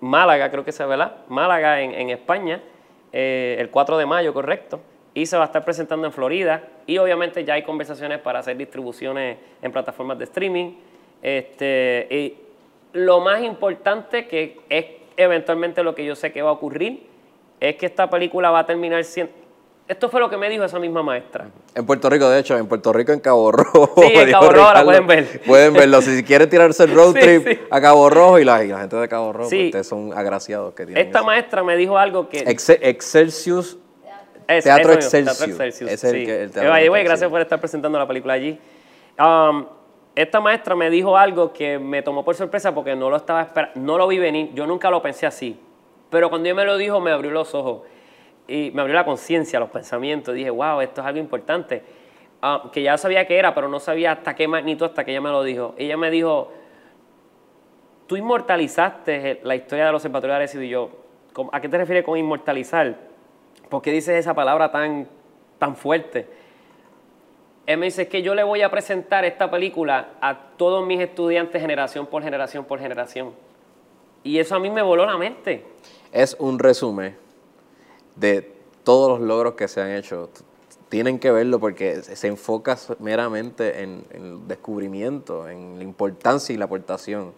Málaga, 0.00 0.50
creo 0.50 0.64
que 0.64 0.72
se 0.72 0.84
¿verdad? 0.86 1.18
Málaga, 1.28 1.82
en, 1.82 1.92
en 1.92 2.08
España, 2.08 2.62
eh, 3.12 3.56
el 3.58 3.68
4 3.68 3.98
de 3.98 4.06
mayo, 4.06 4.32
correcto, 4.32 4.80
y 5.12 5.26
se 5.26 5.36
va 5.36 5.42
a 5.42 5.46
estar 5.46 5.64
presentando 5.64 6.06
en 6.06 6.12
Florida, 6.12 6.62
y 6.86 6.96
obviamente 6.96 7.44
ya 7.44 7.54
hay 7.54 7.62
conversaciones 7.62 8.18
para 8.20 8.38
hacer 8.38 8.56
distribuciones 8.56 9.36
en 9.60 9.72
plataformas 9.72 10.18
de 10.18 10.24
streaming, 10.24 10.72
este, 11.22 12.08
y 12.10 12.34
lo 12.94 13.20
más 13.20 13.42
importante 13.42 14.26
que 14.26 14.60
es 14.70 14.86
eventualmente 15.18 15.82
lo 15.82 15.94
que 15.94 16.04
yo 16.04 16.16
sé 16.16 16.32
que 16.32 16.40
va 16.40 16.50
a 16.50 16.54
ocurrir 16.54 17.06
es 17.60 17.76
que 17.76 17.86
esta 17.86 18.08
película 18.08 18.50
va 18.50 18.60
a 18.60 18.66
terminar 18.66 19.04
siendo... 19.04 19.32
Esto 19.88 20.08
fue 20.08 20.18
lo 20.20 20.28
que 20.28 20.36
me 20.36 20.48
dijo 20.48 20.64
esa 20.64 20.80
misma 20.80 21.02
maestra. 21.02 21.46
En 21.74 21.86
Puerto 21.86 22.10
Rico, 22.10 22.28
de 22.28 22.40
hecho, 22.40 22.56
en 22.58 22.66
Puerto 22.66 22.92
Rico, 22.92 23.12
en 23.12 23.20
Cabo 23.20 23.52
Rojo. 23.52 23.92
Sí, 24.02 24.12
en 24.14 24.30
Cabo 24.32 24.50
Rojo 24.50 24.72
la 24.74 24.84
pueden 24.84 25.06
ver. 25.06 25.40
Pueden 25.46 25.74
verlo. 25.74 26.02
Si 26.02 26.24
quieren 26.24 26.48
tirarse 26.50 26.82
el 26.84 26.94
road 26.94 27.14
Sí, 27.14 27.20
trip 27.20 27.46
sí. 27.48 27.58
a 27.70 27.80
Cabo 27.80 28.10
Rojo 28.10 28.38
y 28.40 28.44
la, 28.44 28.64
y 28.64 28.68
la 28.68 28.80
gente 28.80 28.96
de 28.96 29.08
Cabo 29.08 29.32
Rojo, 29.32 29.48
Sí. 29.48 29.56
pues 29.56 29.66
ustedes 29.66 29.86
son 29.88 30.12
agraciados 30.12 30.74
que 30.74 30.86
tienen 30.86 31.06
Esta 31.06 31.18
eso. 31.18 31.26
maestra 31.26 31.62
me 31.62 31.76
dijo 31.76 31.96
algo 31.96 32.28
que... 32.28 32.44
Exce- 32.44 32.78
Excelsius. 32.82 33.78
Es- 34.48 34.64
Teatro 34.64 34.86
mismo, 34.94 35.00
Excelsior. 35.02 35.50
Excelsior, 35.50 35.90
Es 35.90 36.04
el 36.04 36.12
que- 36.26 36.42
el 36.42 36.50
Teatro 36.50 36.92
gracias 37.04 37.30
por 37.30 37.40
estar 37.40 37.60
presentando 37.60 37.98
la 37.98 38.06
película 38.08 38.32
allí. 38.34 38.58
Um, 39.18 39.66
esta 40.16 40.40
maestra 40.40 40.74
me 40.74 40.90
dijo 40.90 41.16
algo 41.16 41.52
que 41.52 41.78
me 41.78 42.02
tomó 42.02 42.24
por 42.24 42.34
sorpresa 42.34 42.74
porque 42.74 42.96
no 42.96 43.08
lo 43.10 43.16
estaba 43.16 43.42
esperando, 43.42 43.78
no 43.80 43.98
lo 43.98 44.08
vi 44.08 44.18
venir, 44.18 44.50
yo 44.54 44.66
nunca 44.66 44.90
lo 44.90 45.00
pensé 45.02 45.26
así. 45.26 45.60
Pero 46.10 46.28
cuando 46.28 46.48
ella 46.48 46.54
me 46.56 46.64
lo 46.64 46.76
dijo, 46.76 47.00
me 47.00 47.10
abrió 47.10 47.30
los 47.30 47.54
ojos 47.54 47.82
y 48.48 48.70
me 48.72 48.80
abrió 48.82 48.94
la 48.94 49.04
conciencia, 49.04 49.58
los 49.58 49.70
pensamientos. 49.70 50.34
Dije, 50.34 50.50
wow, 50.50 50.80
esto 50.80 51.00
es 51.00 51.06
algo 51.06 51.18
importante. 51.18 51.82
ah, 52.42 52.70
que 52.72 52.82
ya 52.82 52.96
sabía 52.98 53.26
que 53.26 53.38
era, 53.38 53.54
pero 53.54 53.68
no 53.68 53.80
sabía 53.80 54.12
hasta 54.12 54.34
qué 54.34 54.46
magnitud 54.46 54.86
hasta 54.86 55.04
que 55.04 55.10
ella 55.10 55.20
me 55.20 55.30
lo 55.30 55.42
dijo. 55.42 55.74
Ella 55.78 55.96
me 55.96 56.10
dijo, 56.10 56.52
tú 58.06 58.16
inmortalizaste 58.16 59.40
la 59.42 59.56
historia 59.56 59.86
de 59.86 59.92
los 59.92 60.04
observatorios 60.04 60.52
de 60.52 60.64
y 60.66 60.68
yo, 60.68 60.90
¿a 61.52 61.60
qué 61.60 61.68
te 61.68 61.78
refieres 61.78 62.04
con 62.04 62.18
inmortalizar? 62.18 62.96
¿Por 63.68 63.82
qué 63.82 63.90
dices 63.90 64.14
esa 64.16 64.34
palabra 64.34 64.70
tan, 64.70 65.08
tan 65.58 65.74
fuerte? 65.74 66.28
Él 67.66 67.78
me 67.78 67.86
dice 67.86 68.06
que 68.06 68.22
yo 68.22 68.36
le 68.36 68.44
voy 68.44 68.62
a 68.62 68.70
presentar 68.70 69.24
esta 69.24 69.50
película 69.50 70.10
a 70.20 70.38
todos 70.56 70.86
mis 70.86 71.00
estudiantes 71.00 71.60
generación 71.60 72.06
por 72.06 72.22
generación 72.22 72.64
por 72.64 72.78
generación. 72.78 73.34
Y 74.22 74.38
eso 74.38 74.54
a 74.54 74.60
mí 74.60 74.70
me 74.70 74.82
voló 74.82 75.04
la 75.04 75.16
mente. 75.16 75.64
Es 76.12 76.36
un 76.38 76.60
resumen 76.60 77.25
de 78.16 78.52
todos 78.84 79.18
los 79.18 79.26
logros 79.26 79.54
que 79.54 79.68
se 79.68 79.80
han 79.80 79.90
hecho. 79.92 80.30
Tienen 80.88 81.18
que 81.18 81.30
verlo 81.30 81.58
porque 81.58 82.02
se 82.02 82.26
enfoca 82.28 82.78
meramente 83.00 83.82
en, 83.82 84.04
el 84.10 84.48
descubrimiento, 84.48 85.48
en 85.48 85.78
la 85.78 85.84
importancia 85.84 86.54
y 86.54 86.56
la 86.56 86.66
aportación. 86.66 87.32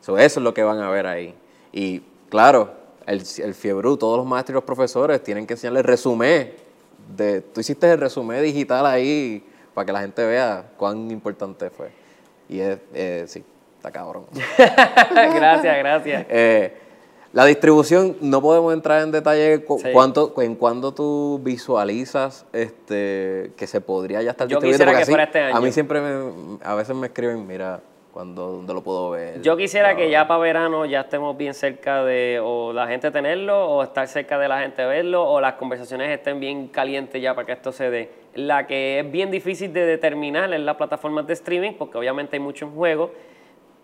eso 0.00 0.16
es 0.18 0.36
lo 0.36 0.54
que 0.54 0.62
van 0.62 0.80
a 0.80 0.90
ver 0.90 1.06
ahí. 1.06 1.34
Y 1.72 2.00
claro, 2.30 2.70
el, 3.06 3.22
el 3.38 3.54
Fiebru, 3.54 3.96
todos 3.96 4.18
los 4.18 4.26
maestros 4.26 4.54
y 4.54 4.56
los 4.56 4.64
profesores 4.64 5.22
tienen 5.22 5.46
que 5.46 5.54
enseñarle 5.54 5.80
el 5.80 5.84
resumen. 5.84 6.52
De, 7.16 7.40
tú 7.40 7.60
hiciste 7.60 7.90
el 7.90 7.98
resumen 7.98 8.42
digital 8.42 8.86
ahí 8.86 9.44
para 9.74 9.86
que 9.86 9.92
la 9.92 10.00
gente 10.00 10.24
vea 10.24 10.64
cuán 10.76 11.10
importante 11.10 11.70
fue. 11.70 11.90
Y 12.48 12.60
es, 12.60 12.78
eh, 12.94 13.24
sí, 13.26 13.44
está 13.76 13.90
cabrón. 13.90 14.26
gracias, 14.58 15.78
gracias. 15.78 16.26
Eh, 16.28 16.81
la 17.32 17.46
distribución, 17.46 18.16
no 18.20 18.42
podemos 18.42 18.74
entrar 18.74 19.02
en 19.02 19.10
detalle 19.10 19.64
cuánto, 19.92 20.34
en 20.42 20.54
cuándo 20.54 20.92
tú 20.92 21.40
visualizas 21.42 22.46
este, 22.52 23.52
que 23.56 23.66
se 23.66 23.80
podría 23.80 24.20
ya 24.22 24.32
estar 24.32 24.48
Yo 24.48 24.60
Quisiera 24.60 24.98
que 24.98 25.06
fuera 25.06 25.24
este 25.24 25.40
año. 25.40 25.56
A 25.56 25.60
mí 25.60 25.72
siempre, 25.72 26.00
a 26.62 26.74
veces 26.74 26.94
me 26.94 27.06
escriben, 27.06 27.46
mira, 27.46 27.80
cuando 28.12 28.48
dónde 28.48 28.74
lo 28.74 28.82
puedo 28.82 29.10
ver. 29.10 29.40
Yo 29.40 29.56
quisiera 29.56 29.96
que 29.96 30.10
ya 30.10 30.28
para 30.28 30.40
verano 30.40 30.84
ya 30.84 31.00
estemos 31.00 31.36
bien 31.36 31.54
cerca 31.54 32.04
de 32.04 32.38
o 32.42 32.72
la 32.72 32.86
gente 32.86 33.10
tenerlo 33.10 33.66
o 33.66 33.82
estar 33.82 34.06
cerca 34.06 34.38
de 34.38 34.48
la 34.48 34.60
gente 34.60 34.84
verlo 34.84 35.24
o 35.26 35.40
las 35.40 35.54
conversaciones 35.54 36.10
estén 36.10 36.38
bien 36.38 36.68
calientes 36.68 37.20
ya 37.20 37.34
para 37.34 37.46
que 37.46 37.52
esto 37.52 37.72
se 37.72 37.90
dé. 37.90 38.10
La 38.34 38.66
que 38.66 39.00
es 39.00 39.10
bien 39.10 39.30
difícil 39.30 39.72
de 39.72 39.86
determinar 39.86 40.52
en 40.52 40.66
las 40.66 40.76
plataformas 40.76 41.26
de 41.26 41.32
streaming 41.32 41.72
porque 41.78 41.96
obviamente 41.96 42.36
hay 42.36 42.40
muchos 42.40 42.70
juegos, 42.74 43.10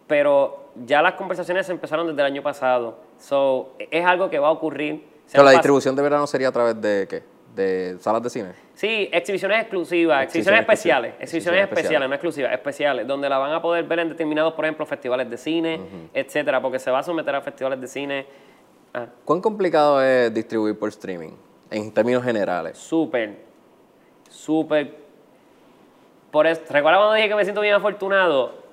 pero 0.09 0.70
ya 0.84 1.00
las 1.02 1.14
conversaciones 1.14 1.68
empezaron 1.68 2.06
desde 2.09 2.20
el 2.20 2.26
año 2.26 2.42
pasado. 2.42 2.98
So, 3.18 3.74
es 3.78 4.04
algo 4.04 4.28
que 4.28 4.40
va 4.40 4.48
a 4.48 4.52
ocurrir. 4.52 5.06
Pero 5.30 5.44
la 5.44 5.52
distribución 5.52 5.94
de 5.94 6.02
verano 6.02 6.26
sería 6.26 6.48
a 6.48 6.52
través 6.52 6.80
de 6.80 7.06
qué? 7.09 7.22
de 7.59 7.96
salas 8.00 8.22
de 8.22 8.30
cine? 8.30 8.52
Sí, 8.74 9.09
exhibiciones 9.12 9.61
exclusivas, 9.62 10.24
exhibiciones, 10.24 10.61
especiales, 10.61 11.14
exhibiciones, 11.18 11.62
especiales, 11.64 12.09
no 12.09 12.14
exclusivas, 12.14 12.52
especiales, 12.52 13.06
donde 13.06 13.28
la 13.28 13.38
van 13.38 13.52
a 13.52 13.61
poder 13.61 13.84
ver 13.84 13.98
en 13.98 14.09
determinados, 14.09 14.54
por 14.54 14.64
ejemplo, 14.64 14.86
festivales 14.86 15.28
de 15.28 15.36
cine, 15.36 15.80
etcétera, 16.14 16.62
porque 16.62 16.78
se 16.78 16.90
va 16.90 17.00
a 17.00 17.02
someter 17.02 17.34
a 17.34 17.40
festivales 17.40 17.80
de 17.80 17.88
cine. 17.88 18.26
Ah. 18.94 19.06
¿Cuán 19.24 19.40
complicado 19.40 20.02
es 20.02 20.32
distribuir 20.32 20.78
por 20.78 20.88
streaming, 20.90 21.32
en 21.70 21.92
términos 21.92 22.22
generales? 22.22 22.78
Súper, 22.78 23.36
súper. 24.30 24.94
Por 26.30 26.46
eso, 26.46 26.62
¿recuerda 26.70 26.98
cuando 26.98 27.14
dije 27.14 27.28
que 27.28 27.34
me 27.34 27.44
siento 27.44 27.61
bien 27.61 27.74
afortunado? 27.74 28.67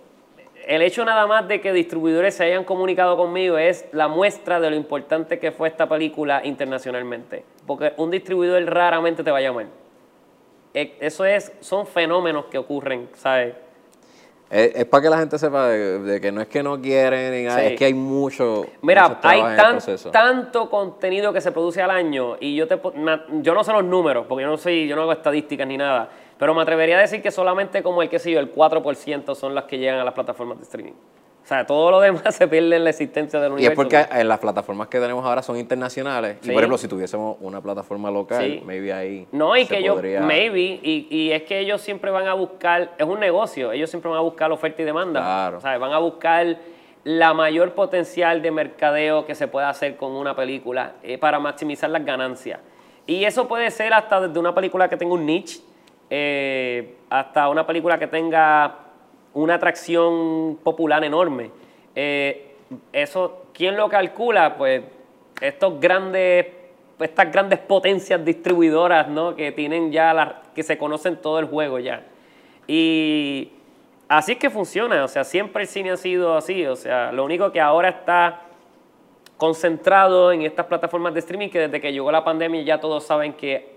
El 0.68 0.82
hecho 0.82 1.06
nada 1.06 1.28
más 1.28 1.48
de 1.48 1.62
que 1.62 1.72
distribuidores 1.74 2.36
se 2.36 2.44
hayan 2.44 2.64
comunicado 2.64 3.18
conmigo 3.18 3.58
es 3.58 3.86
la 3.92 4.08
muestra 4.08 4.60
de 4.60 4.70
lo 4.70 4.76
importante 4.76 5.40
que 5.40 5.52
fue 5.52 5.68
esta 5.68 5.88
película 5.88 6.42
internacionalmente. 6.44 7.44
Porque 7.66 7.94
un 7.98 8.12
distribuidor 8.12 8.64
raramente 8.66 9.24
te 9.24 9.32
va 9.32 9.38
a 9.38 9.42
llamar. 9.42 9.68
E, 10.74 10.98
eso 11.00 11.26
es, 11.26 11.52
son 11.60 11.88
fenómenos 11.88 12.46
que 12.46 12.58
ocurren, 12.58 13.10
¿sabes? 13.14 13.56
Es, 14.50 14.86
para 14.86 15.04
que 15.04 15.10
la 15.10 15.18
gente 15.18 15.40
sepa 15.40 15.68
de, 15.70 16.22
que 16.22 16.32
no 16.32 16.40
es 16.40 16.48
que 16.48 16.62
no 16.62 16.80
quieren, 16.80 17.34
es 17.34 17.78
que 17.78 17.86
hay 17.86 17.94
mucho. 17.94 18.68
Mira, 18.82 19.20
hay 19.24 19.42
tanto 20.12 20.70
contenido 20.70 21.34
que 21.34 21.42
se 21.42 21.52
produce 21.52 21.82
al 21.82 21.90
año 21.90 22.38
y 22.40 22.56
yo 22.56 22.68
te 22.68 22.80
yo 23.42 23.54
no 23.56 23.64
sé 23.64 23.72
los 23.72 23.84
números, 23.84 24.28
porque 24.30 24.44
yo 24.44 24.50
no 24.50 24.58
sé, 24.58 24.86
yo 24.86 24.96
no 24.96 25.02
hago 25.02 25.14
estadísticas 25.14 25.68
ni 25.68 25.78
nada 25.78 26.10
pero 26.38 26.54
me 26.54 26.62
atrevería 26.62 26.98
a 26.98 27.02
decir 27.02 27.22
que 27.22 27.32
solamente 27.32 27.82
como 27.82 28.02
el 28.02 28.10
que 28.10 28.20
sé 28.20 28.32
yo, 28.32 28.40
el 28.40 28.54
4% 28.54 29.36
son 29.36 29.56
las 29.56 29.66
que 29.66 29.78
llegan 29.78 30.00
a 30.00 30.04
las 30.04 30.14
plataformas 30.14 30.58
de 30.58 30.64
streaming. 30.64 30.94
O 31.46 31.48
sea, 31.48 31.64
todo 31.64 31.92
lo 31.92 32.00
demás 32.00 32.24
se 32.36 32.48
pierde 32.48 32.76
en 32.76 32.84
la 32.84 32.90
existencia 32.90 33.40
del 33.40 33.52
universo. 33.52 33.70
Y 33.70 33.72
es 33.72 33.76
porque 33.76 34.20
en 34.20 34.28
las 34.28 34.40
plataformas 34.40 34.88
que 34.88 35.00
tenemos 35.00 35.24
ahora 35.24 35.44
son 35.44 35.58
internacionales. 35.58 36.38
Y 36.42 36.48
por 36.48 36.56
ejemplo, 36.56 36.78
si 36.78 36.88
tuviésemos 36.88 37.38
una 37.40 37.62
plataforma 37.62 38.10
local, 38.10 38.62
maybe 38.66 38.92
ahí. 38.92 39.28
No, 39.32 39.56
y 39.56 39.68
que 39.68 39.78
ellos, 39.78 40.02
maybe, 40.22 40.80
y, 40.82 41.08
y, 41.10 41.32
es 41.32 41.44
que 41.44 41.60
ellos 41.60 41.82
siempre 41.82 42.10
van 42.10 42.28
a 42.28 42.34
buscar, 42.34 42.94
es 42.98 43.06
un 43.06 43.20
negocio, 43.20 43.72
ellos 43.72 43.92
siempre 43.92 44.10
van 44.10 44.18
a 44.18 44.24
buscar 44.24 44.52
oferta 44.52 44.82
y 44.82 44.86
demanda. 44.86 45.20
Claro. 45.20 45.58
O 45.60 45.62
sea, 45.62 45.78
van 45.78 45.94
a 45.94 46.00
buscar 46.00 46.58
la 47.04 47.36
mayor 47.36 47.74
potencial 47.74 48.42
de 48.42 48.50
mercadeo 48.50 49.28
que 49.28 49.36
se 49.36 49.48
pueda 49.48 49.70
hacer 49.70 49.96
con 49.96 50.14
una 50.14 50.36
película 50.36 50.94
eh, 51.04 51.20
para 51.20 51.40
maximizar 51.40 51.92
las 51.92 52.04
ganancias. 52.04 52.60
Y 53.06 53.24
eso 53.24 53.48
puede 53.48 53.70
ser 53.70 53.94
hasta 53.94 54.28
desde 54.28 54.40
una 54.40 54.56
película 54.56 54.90
que 54.90 54.98
tenga 54.98 55.14
un 55.14 55.28
niche 55.28 55.60
eh, 56.10 56.98
hasta 57.10 57.50
una 57.50 57.66
película 57.66 57.98
que 57.98 58.08
tenga 58.08 58.80
una 59.34 59.56
atracción 59.56 60.58
popular 60.64 61.04
enorme. 61.04 61.52
Eh, 61.96 62.56
eso, 62.94 63.46
¿quién 63.54 63.76
lo 63.76 63.90
calcula? 63.90 64.56
Pues 64.58 64.84
estos 65.42 65.80
grandes, 65.80 66.48
estas 67.00 67.32
grandes 67.32 67.60
potencias 67.60 68.24
distribuidoras, 68.24 69.08
¿no? 69.08 69.36
Que 69.36 69.52
tienen 69.52 69.92
ya 69.92 70.14
las, 70.14 70.34
que 70.54 70.64
se 70.64 70.78
conocen 70.78 71.18
todo 71.18 71.40
el 71.40 71.46
juego 71.46 71.80
ya. 71.80 72.04
Y 72.68 73.52
así 74.08 74.34
es 74.34 74.38
que 74.38 74.50
funciona, 74.50 75.04
o 75.04 75.08
sea, 75.08 75.24
siempre 75.24 75.64
el 75.64 75.68
cine 75.68 75.92
ha 75.92 75.98
sido 75.98 76.36
así, 76.36 76.66
o 76.66 76.76
sea, 76.76 77.12
lo 77.12 77.24
único 77.26 77.52
que 77.52 77.62
ahora 77.62 77.90
está 77.90 78.42
concentrado 79.38 80.32
en 80.32 80.44
estas 80.44 80.66
plataformas 80.66 81.14
de 81.14 81.20
streaming 81.20 81.50
que 81.50 81.60
desde 81.60 81.82
que 81.82 81.92
llegó 81.92 82.12
la 82.12 82.24
pandemia 82.24 82.62
ya 82.64 82.80
todos 82.80 83.06
saben 83.06 83.34
que 83.34 83.75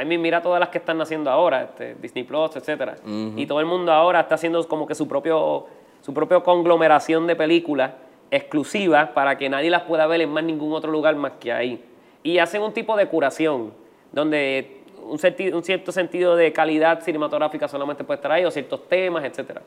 a 0.00 0.04
mí 0.04 0.16
mira 0.16 0.40
todas 0.40 0.60
las 0.60 0.70
que 0.70 0.78
están 0.78 0.98
naciendo 0.98 1.30
ahora, 1.30 1.62
este, 1.62 1.94
Disney 1.96 2.24
Plus, 2.24 2.56
etcétera. 2.56 2.96
Y 3.36 3.46
todo 3.46 3.60
el 3.60 3.66
mundo 3.66 3.92
ahora 3.92 4.20
está 4.20 4.36
haciendo 4.36 4.66
como 4.66 4.86
que 4.86 4.94
su 4.94 5.06
propio 5.06 5.66
su 6.00 6.14
propia 6.14 6.40
conglomeración 6.40 7.26
de 7.26 7.36
películas 7.36 7.92
exclusivas 8.30 9.10
para 9.10 9.36
que 9.36 9.48
nadie 9.48 9.70
las 9.70 9.82
pueda 9.82 10.06
ver 10.06 10.22
en 10.22 10.30
más 10.30 10.44
ningún 10.44 10.72
otro 10.72 10.90
lugar 10.90 11.14
más 11.16 11.32
que 11.40 11.52
ahí. 11.52 11.84
Y 12.22 12.38
hacen 12.38 12.62
un 12.62 12.72
tipo 12.72 12.96
de 12.96 13.06
curación, 13.06 13.72
donde 14.12 14.82
un, 15.02 15.18
un 15.54 15.62
cierto 15.62 15.92
sentido 15.92 16.36
de 16.36 16.52
calidad 16.52 17.02
cinematográfica 17.02 17.68
solamente 17.68 18.04
puede 18.04 18.16
estar 18.16 18.32
ahí, 18.32 18.44
o 18.44 18.50
ciertos 18.50 18.88
temas, 18.88 19.24
etcétera. 19.24 19.62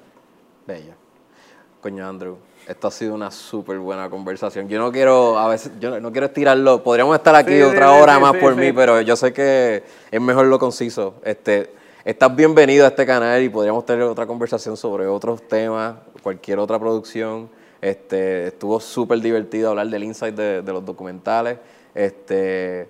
Bella. 0.65 0.95
Coño, 1.81 2.07
Andrew. 2.07 2.37
Esto 2.67 2.87
ha 2.87 2.91
sido 2.91 3.13
una 3.13 3.29
súper 3.29 3.77
buena 3.77 4.09
conversación. 4.09 4.69
Yo 4.69 4.79
no 4.79 4.89
quiero, 4.89 5.37
a 5.37 5.49
veces, 5.49 5.73
yo 5.81 5.99
no 5.99 6.11
quiero 6.13 6.27
estirarlo. 6.27 6.81
Podríamos 6.81 7.13
estar 7.17 7.35
aquí 7.35 7.61
otra 7.61 7.91
hora 7.91 8.19
más 8.19 8.37
por 8.37 8.55
mí, 8.55 8.71
pero 8.71 9.01
yo 9.01 9.17
sé 9.17 9.33
que 9.33 9.83
es 10.09 10.21
mejor 10.21 10.45
lo 10.45 10.57
conciso. 10.59 11.15
Este, 11.25 11.73
estás 12.05 12.33
bienvenido 12.33 12.85
a 12.85 12.87
este 12.87 13.05
canal 13.05 13.43
y 13.43 13.49
podríamos 13.49 13.85
tener 13.85 14.03
otra 14.03 14.25
conversación 14.25 14.77
sobre 14.77 15.07
otros 15.07 15.45
temas, 15.45 15.95
cualquier 16.21 16.59
otra 16.59 16.79
producción. 16.79 17.49
Este, 17.81 18.47
estuvo 18.47 18.79
súper 18.79 19.19
divertido 19.19 19.71
hablar 19.71 19.87
del 19.87 20.05
insight 20.05 20.33
de, 20.33 20.63
los 20.71 20.85
documentales. 20.85 21.57
Este, 21.93 22.87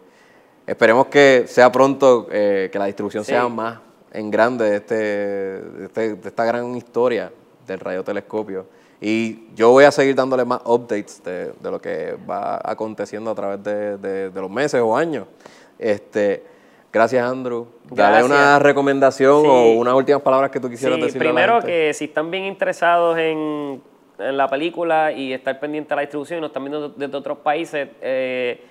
esperemos 0.68 1.08
que 1.08 1.46
sea 1.48 1.72
pronto, 1.72 2.28
eh, 2.32 2.70
que 2.72 2.78
la 2.78 2.86
distribución 2.86 3.26
sea 3.26 3.48
más 3.48 3.80
en 4.12 4.30
grande 4.30 4.70
de, 4.70 4.76
este, 4.76 5.86
este, 5.86 6.16
de 6.16 6.30
esta 6.30 6.46
gran 6.46 6.76
historia 6.76 7.32
del 7.66 7.80
radiotelescopio. 7.80 8.83
Y 9.06 9.49
yo 9.54 9.72
voy 9.72 9.84
a 9.84 9.91
seguir 9.91 10.16
dándole 10.16 10.45
más 10.45 10.62
updates 10.64 11.22
de, 11.26 11.51
lo 11.62 11.82
que 11.82 12.16
va 12.30 12.62
aconteciendo 12.64 13.32
a 13.32 13.36
través 13.36 13.62
de, 13.62 14.32
los 14.34 14.49
meses 14.49 14.80
o 14.82 14.95
años. 14.95 15.28
Este, 15.78 16.41
gracias, 16.89 17.22
Andrew. 17.30 17.68
Dale 17.91 18.24
una 18.24 18.60
recomendación 18.60 19.45
o 19.45 19.74
unas 19.74 19.93
últimas 19.93 20.22
palabras 20.22 20.51
que 20.51 20.62
tú 20.62 20.70
quisieras 20.70 20.99
sí, 20.99 21.04
decir. 21.04 21.20
Primero, 21.20 21.62
que 21.62 21.93
si 21.93 22.06
están 22.06 22.32
bien 22.32 22.45
interesados 22.45 23.18
en, 23.18 23.82
la 24.18 24.47
película 24.47 25.12
y 25.12 25.34
estar 25.34 25.60
pendiente 25.60 25.89
de 25.89 25.95
la 25.97 26.01
distribución 26.04 26.38
y 26.38 26.41
nos 26.41 26.51
están 26.51 26.64
viendo 26.64 26.88
desde 26.88 27.18
otros 27.18 27.39
países, 27.39 27.89
eh, 27.99 28.64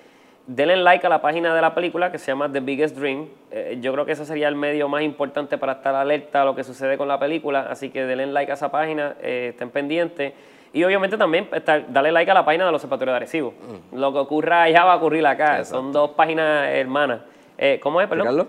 denle 0.47 0.77
like 0.77 1.07
a 1.07 1.11
la 1.11 1.21
página 1.21 1.55
de 1.55 1.61
la 1.61 1.75
película 1.75 2.11
que 2.11 2.19
se 2.19 2.27
llama 2.27 2.51
The 2.51 2.61
Biggest 2.61 2.97
Dream. 2.97 3.29
Eh, 3.51 3.79
yo 3.81 3.93
creo 3.93 4.05
que 4.05 4.13
ese 4.13 4.25
sería 4.25 4.49
el 4.49 4.57
medio 4.57 4.89
más 4.89 5.03
importante 5.03 5.59
para 5.59 5.73
estar 5.75 5.95
alerta 5.95 6.43
a 6.43 6.45
lo 6.45 6.55
que 6.55 6.65
sucede 6.65 6.97
con 6.97 7.09
la 7.09 7.19
película, 7.19 7.67
así 7.71 7.91
que 7.91 8.05
denle 8.05 8.27
like 8.27 8.51
a 8.51 8.55
esa 8.55 8.71
página, 8.71 9.17
eh, 9.23 9.49
estén 9.51 9.71
pendientes. 9.71 10.33
Y 10.73 10.85
obviamente 10.85 11.19
también 11.19 11.49
estar, 11.53 11.93
darle 11.93 12.13
like 12.13 12.31
a 12.31 12.35
la 12.35 12.45
página 12.45 12.65
de 12.65 12.73
los 12.73 12.83
observatorios 12.83 13.13
de 13.13 13.17
Arecibo. 13.17 13.53
Mm. 13.93 13.99
Lo 13.99 14.13
que 14.13 14.19
ocurra 14.19 14.63
allá 14.63 14.85
va 14.85 14.95
a 14.95 14.97
ocurrir 14.97 15.27
acá. 15.27 15.65
Son 15.65 15.93
dos 15.93 16.11
páginas 16.13 16.69
hermanas. 16.71 17.21
Eh, 17.59 17.79
¿Cómo 17.83 18.01
es, 18.01 18.09
perdón? 18.09 18.49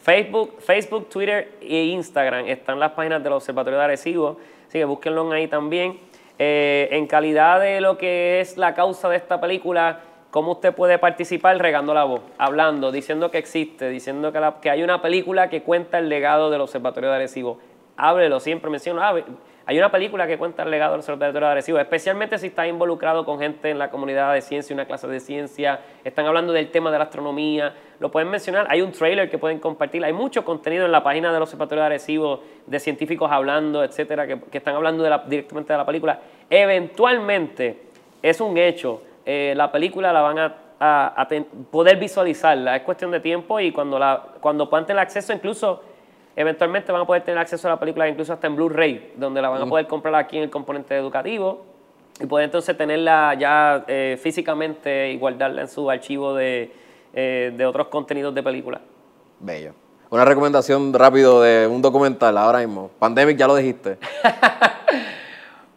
Facebook, 0.00 0.56
Facebook, 0.60 1.08
Twitter 1.08 1.52
e 1.60 1.84
Instagram 1.86 2.46
están 2.46 2.80
las 2.80 2.92
páginas 2.92 3.22
de 3.22 3.30
los 3.30 3.42
observatorios 3.42 3.78
de 3.78 3.84
Arecibo, 3.84 4.38
así 4.66 4.78
que 4.78 4.84
búsquenlo 4.84 5.30
ahí 5.32 5.48
también. 5.48 6.00
en 6.38 7.06
calidad 7.06 7.60
de 7.60 7.80
lo 7.80 7.98
que 7.98 8.40
es 8.40 8.56
la 8.56 8.74
causa 8.74 9.08
de 9.08 9.16
esta 9.16 9.40
película, 9.40 10.00
¿Cómo 10.30 10.52
usted 10.52 10.74
puede 10.74 10.98
participar 10.98 11.56
regando 11.56 11.94
la 11.94 12.04
voz, 12.04 12.20
hablando, 12.36 12.92
diciendo 12.92 13.30
que 13.30 13.38
existe, 13.38 13.88
diciendo 13.88 14.30
que, 14.60 14.68
hay 14.68 14.82
una 14.82 15.00
película 15.00 15.48
que 15.48 15.62
cuenta 15.62 15.98
el 15.98 16.10
legado 16.10 16.50
del 16.50 16.60
Observatorio 16.60 17.08
de 17.08 17.16
Arecibo? 17.16 17.58
Háblelo, 17.96 18.38
siempre 18.38 18.70
menciono, 18.70 19.02
ah, 19.02 19.14
hay 19.64 19.78
una 19.78 19.90
película 19.90 20.26
que 20.26 20.36
cuenta 20.36 20.64
el 20.64 20.70
legado 20.70 20.92
del 20.92 21.00
Observatorio 21.00 21.40
de 21.40 21.52
Arecibo, 21.52 21.78
especialmente 21.78 22.36
si 22.36 22.48
está 22.48 22.66
involucrado 22.66 23.24
con 23.24 23.38
gente 23.38 23.70
en 23.70 23.78
la 23.78 23.90
comunidad 23.90 24.34
de 24.34 24.42
ciencia, 24.42 24.74
una 24.74 24.84
clase 24.84 25.08
de 25.08 25.18
ciencia, 25.18 25.80
están 26.04 26.26
hablando 26.26 26.52
del 26.52 26.70
tema 26.70 26.90
de 26.90 26.98
la 26.98 27.04
astronomía, 27.04 27.74
lo 27.98 28.10
pueden 28.10 28.28
mencionar, 28.28 28.66
hay 28.68 28.82
un 28.82 28.92
trailer 28.92 29.30
que 29.30 29.38
pueden 29.38 29.58
compartir, 29.58 30.04
hay 30.04 30.12
mucho 30.12 30.44
contenido 30.44 30.84
en 30.84 30.92
la 30.92 31.02
página 31.02 31.32
del 31.32 31.40
Observatorio 31.40 31.80
de 31.80 31.86
Arecibo 31.86 32.42
de 32.66 32.78
científicos 32.78 33.32
hablando, 33.32 33.82
etcétera, 33.82 34.26
que, 34.26 34.38
están 34.52 34.74
hablando 34.74 35.04
directamente 35.26 35.72
de 35.72 35.78
la 35.78 35.86
película. 35.86 36.20
Eventualmente, 36.50 37.84
es 38.20 38.40
un 38.42 38.58
hecho 38.58 39.02
eh, 39.30 39.52
la 39.54 39.70
película 39.70 40.10
la 40.10 40.22
van 40.22 40.38
a, 40.38 41.28
poder 41.70 41.98
visualizarla. 41.98 42.76
Es 42.76 42.82
cuestión 42.82 43.10
de 43.10 43.20
tiempo 43.20 43.60
y 43.60 43.72
cuando, 43.72 43.98
la, 43.98 44.24
cuando 44.40 44.70
puedan 44.70 44.86
tener 44.86 45.02
acceso, 45.02 45.34
incluso 45.34 45.82
eventualmente 46.34 46.90
van 46.92 47.02
a 47.02 47.04
poder 47.04 47.24
tener 47.24 47.38
acceso 47.38 47.68
a 47.68 47.72
la 47.72 47.78
película 47.78 48.08
incluso 48.08 48.32
hasta 48.32 48.46
en 48.46 48.56
Blu-ray, 48.56 49.12
donde 49.16 49.42
la 49.42 49.50
van 49.50 49.60
a 49.60 49.66
poder 49.66 49.86
comprar 49.86 50.14
aquí 50.14 50.38
en 50.38 50.44
el 50.44 50.50
componente 50.50 50.96
educativo 50.96 51.66
y 52.18 52.24
poder 52.24 52.46
entonces 52.46 52.74
tenerla 52.74 53.34
ya 53.34 53.84
eh, 53.86 54.18
físicamente 54.18 55.10
y 55.10 55.18
guardarla 55.18 55.60
en 55.60 55.68
su 55.68 55.90
archivo 55.90 56.32
de, 56.32 56.72
eh, 57.12 57.52
de 57.54 57.66
otros 57.66 57.88
contenidos 57.88 58.34
de 58.34 58.42
película. 58.42 58.80
Bello. 59.40 59.74
Una 60.08 60.24
recomendación 60.24 60.94
rápido 60.94 61.42
de 61.42 61.66
un 61.66 61.82
documental 61.82 62.38
ahora 62.38 62.60
mismo. 62.60 62.88
Pandemic, 62.98 63.36
ya 63.36 63.46
lo 63.46 63.56
dijiste. 63.56 63.98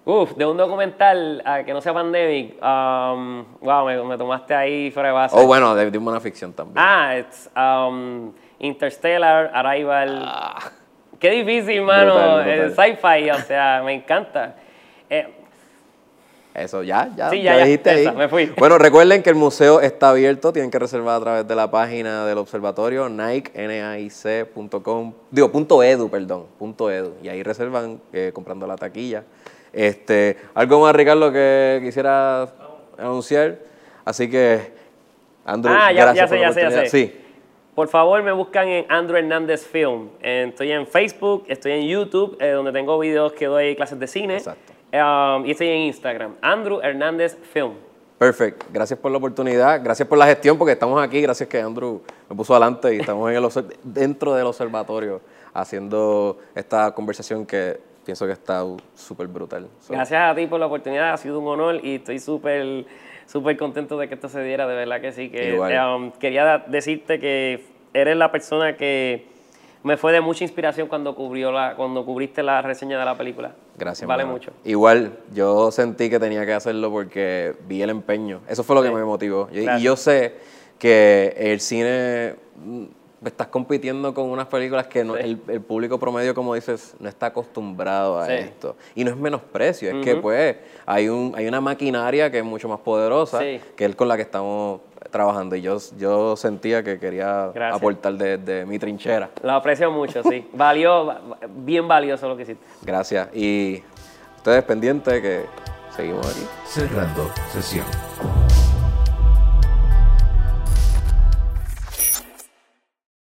Uf, 0.04 0.36
de 0.36 0.45
un 0.45 0.58
documental 0.58 1.43
que 1.66 1.74
no 1.74 1.82
sea 1.82 1.93
pandemic. 1.93 2.56
Um, 2.56 3.45
wow, 3.62 3.86
me, 4.06 4.18
tomaste 4.18 4.56
ahí 4.56 4.91
fuera 4.91 5.10
de 5.10 5.14
base. 5.14 5.36
Oh, 5.38 5.45
bueno, 5.45 5.76
de, 5.76 5.95
una 5.97 6.20
ficción 6.20 6.54
también. 6.54 6.78
Ah, 6.80 7.16
es 7.16 7.49
um, 7.56 8.32
Interstellar, 8.60 9.52
Arrival. 9.54 10.24
Ah. 10.26 10.72
Qué 11.20 11.30
difícil, 11.30 11.84
mano. 11.84 12.41
Sci-fi, 12.70 13.30
o 13.30 13.38
sea, 13.45 13.84
me 13.86 13.93
encanta. 13.93 14.56
Eh, 15.08 15.28
eso, 16.54 16.84
ya, 16.84 17.10
ya, 17.16 17.34
ya, 17.34 17.58
dijiste 17.60 17.89
ahí. 17.89 18.12
me 18.12 18.28
fui. 18.28 18.52
Bueno, 18.58 18.78
recuerden 18.78 19.24
que 19.24 19.30
el 19.30 19.36
museo 19.36 19.80
está 19.80 20.10
abierto, 20.10 20.52
tienen 20.52 20.70
que 20.70 20.80
reservar 20.80 21.18
a 21.18 21.20
través 21.22 21.47
de 21.47 21.56
la 21.56 21.72
página 21.72 22.26
del 22.26 22.39
observatorio, 22.39 23.08
nike, 23.08 23.52
digo, 25.32 25.52
punto 25.52 25.84
edu, 25.84 26.10
perdón, 26.10 26.47
punto 26.60 26.91
edu, 26.91 27.14
y 27.24 27.30
ahí 27.30 27.41
reservan 27.41 28.02
eh, 28.12 28.32
comprando 28.34 28.68
la 28.68 28.76
taquilla. 28.76 29.24
Este, 29.74 30.38
algo 30.53 30.82
más, 30.82 30.95
Ricardo, 30.95 31.32
que 31.32 31.80
quisiera 31.84 32.47
anunciar. 32.97 33.57
Así 34.03 34.30
que, 34.30 34.74
Andrew, 35.45 35.74
ah, 35.78 35.91
ya, 35.91 36.13
ya 36.13 36.28
sé, 36.28 36.39
ya 36.39 36.51
sé, 36.51 36.61
ya 36.61 36.72
sé. 36.72 36.89
Sí. 36.89 37.17
Por 37.76 37.88
favor, 37.88 38.22
me 38.22 38.32
buscan 38.32 38.67
en 38.67 38.86
Andrew 38.89 39.17
Hernández 39.17 39.65
Film. 39.65 40.09
Estoy 40.22 40.72
en 40.72 40.86
Facebook, 40.86 41.45
estoy 41.47 41.72
en 41.72 41.88
YouTube, 41.88 42.38
eh, 42.39 42.51
donde 42.51 42.72
tengo 42.74 42.99
videos 42.99 43.32
que 43.34 43.45
doy 43.45 43.76
clases 43.76 43.97
de 43.97 44.07
cine. 44.07 44.38
Exacto. 44.38 44.74
Um, 44.93 45.45
y 45.45 45.51
estoy 45.51 45.69
en 45.69 45.78
Instagram, 45.84 46.36
Andrew 46.41 46.82
Hernández 46.82 47.38
Film. 47.53 47.76
Perfecto. 48.17 48.65
Gracias 48.74 48.99
por 48.99 49.09
la 49.09 49.17
oportunidad, 49.19 49.82
gracias 49.82 50.05
por 50.05 50.17
la 50.17 50.28
gestión, 50.28 50.57
porque 50.57 50.74
estamos 50.74 51.01
aquí, 51.01 51.22
gracias 51.22 51.47
que 51.47 51.61
Andrew 51.61 52.01
me 52.30 52.36
puso 52.36 52.53
adelante 52.53 52.93
y 52.93 52.99
estamos 52.99 53.32
en 53.32 53.38
el, 53.38 53.49
dentro 53.84 54.34
del 54.36 54.45
observatorio 54.45 55.22
haciendo 55.53 56.39
esta 56.53 56.93
conversación 56.93 57.45
que 57.45 57.80
pienso 58.06 58.26
que 58.26 58.34
está 58.34 58.64
súper 58.95 59.28
brutal. 59.28 59.68
Gracias 59.89 60.32
a 60.32 60.36
ti 60.36 60.47
por 60.47 60.60
la 60.60 60.68
oportunidad, 60.68 61.14
ha 61.14 61.18
sido 61.18 61.39
un 61.39 61.47
honor 61.47 61.80
y 61.84 61.95
estoy 61.95 62.20
súper 62.20 62.86
súper 63.32 63.58
contento 63.58 63.97
de 63.97 64.08
que 64.08 64.16
esto 64.16 64.28
se 64.30 64.43
diera, 64.43 64.68
de 64.68 64.76
verdad 64.76 64.99
que 64.99 65.12
sí. 65.14 65.30
Que, 65.30 65.58
um, 65.58 66.12
quería 66.12 66.66
decirte 66.68 67.20
que 67.20 67.64
eres 67.93 68.18
la 68.18 68.32
persona 68.32 68.76
que 68.76 69.26
me 69.84 69.97
fue 69.97 70.12
de 70.12 70.22
mucha 70.22 70.43
inspiración 70.43 70.88
cuando, 70.88 71.16
cubrió 71.16 71.52
la, 71.52 71.76
cuando 71.76 72.06
cubriste 72.06 72.43
la 72.43 72.62
reseña 72.62 72.99
de 72.99 73.06
la 73.06 73.18
película. 73.18 73.54
Gracias. 73.78 74.08
Vale 74.08 74.26
mucho. 74.26 74.52
Igual, 74.66 75.18
yo 75.34 75.72
sentí 75.72 76.10
que 76.10 76.20
tenía 76.20 76.45
que 76.45 76.54
hacerlo 76.54 76.91
porque 76.91 77.56
vi 77.68 77.82
el 77.82 77.89
empeño. 77.89 78.41
Eso 78.47 78.64
fue 78.64 78.76
lo 78.76 78.84
que 78.84 78.91
me 78.91 79.04
motivó. 79.04 79.47
y 79.52 79.82
yo 79.82 79.95
sé 79.95 80.36
que 80.78 81.34
el 81.38 81.60
cine 81.62 82.36
estás 83.30 83.47
compitiendo 83.47 84.13
con 84.13 84.30
unas 84.30 84.47
películas 84.47 84.88
que 84.88 85.01
el, 85.01 85.38
público 85.61 85.99
promedio, 85.99 86.34
como 86.34 86.55
dices, 86.55 86.95
no 86.99 87.07
está 87.07 87.28
acostumbrado 87.28 88.19
a 88.19 88.34
esto. 88.34 88.76
Y 88.95 89.03
no 89.03 89.11
es 89.11 89.17
menosprecio, 89.17 89.97
es 89.97 90.03
que 90.03 90.15
pues 90.15 90.57
hay, 90.86 91.09
un, 91.09 91.34
hay 91.36 91.47
una 91.47 91.61
maquinaria 91.61 92.32
que 92.32 92.39
es 92.39 92.43
mucho 92.43 92.67
más 92.67 92.80
poderosa 92.80 93.39
que 93.39 93.86
es 93.86 93.95
con 93.95 94.07
la 94.07 94.15
que 94.15 94.24
estamos 94.24 94.82
trabajando. 95.11 95.55
Y 95.55 95.61
yo, 95.61 95.78
yo 95.97 96.36
sentía 96.36 96.84
que 96.84 96.99
quería 96.99 97.51
aportar 97.72 98.13
desde 98.13 98.65
mi 98.65 98.80
trinchera. 98.80 99.30
Lo 99.43 99.51
aprecio 99.51 99.91
mucho, 99.91 100.24
sí. 100.24 100.47
Valió, 100.53 101.15
bien 101.49 101.88
valioso 101.88 102.28
lo 102.28 102.36
que 102.36 102.43
hiciste. 102.43 102.63
Gracias. 102.82 103.30
Y 103.36 103.84
ustedes 104.38 104.63
pendientes 104.63 105.22
que 105.22 105.45
seguimos 105.95 106.26
aquí. 106.28 106.45
Cerrando 106.65 107.30
sesión. 107.51 107.86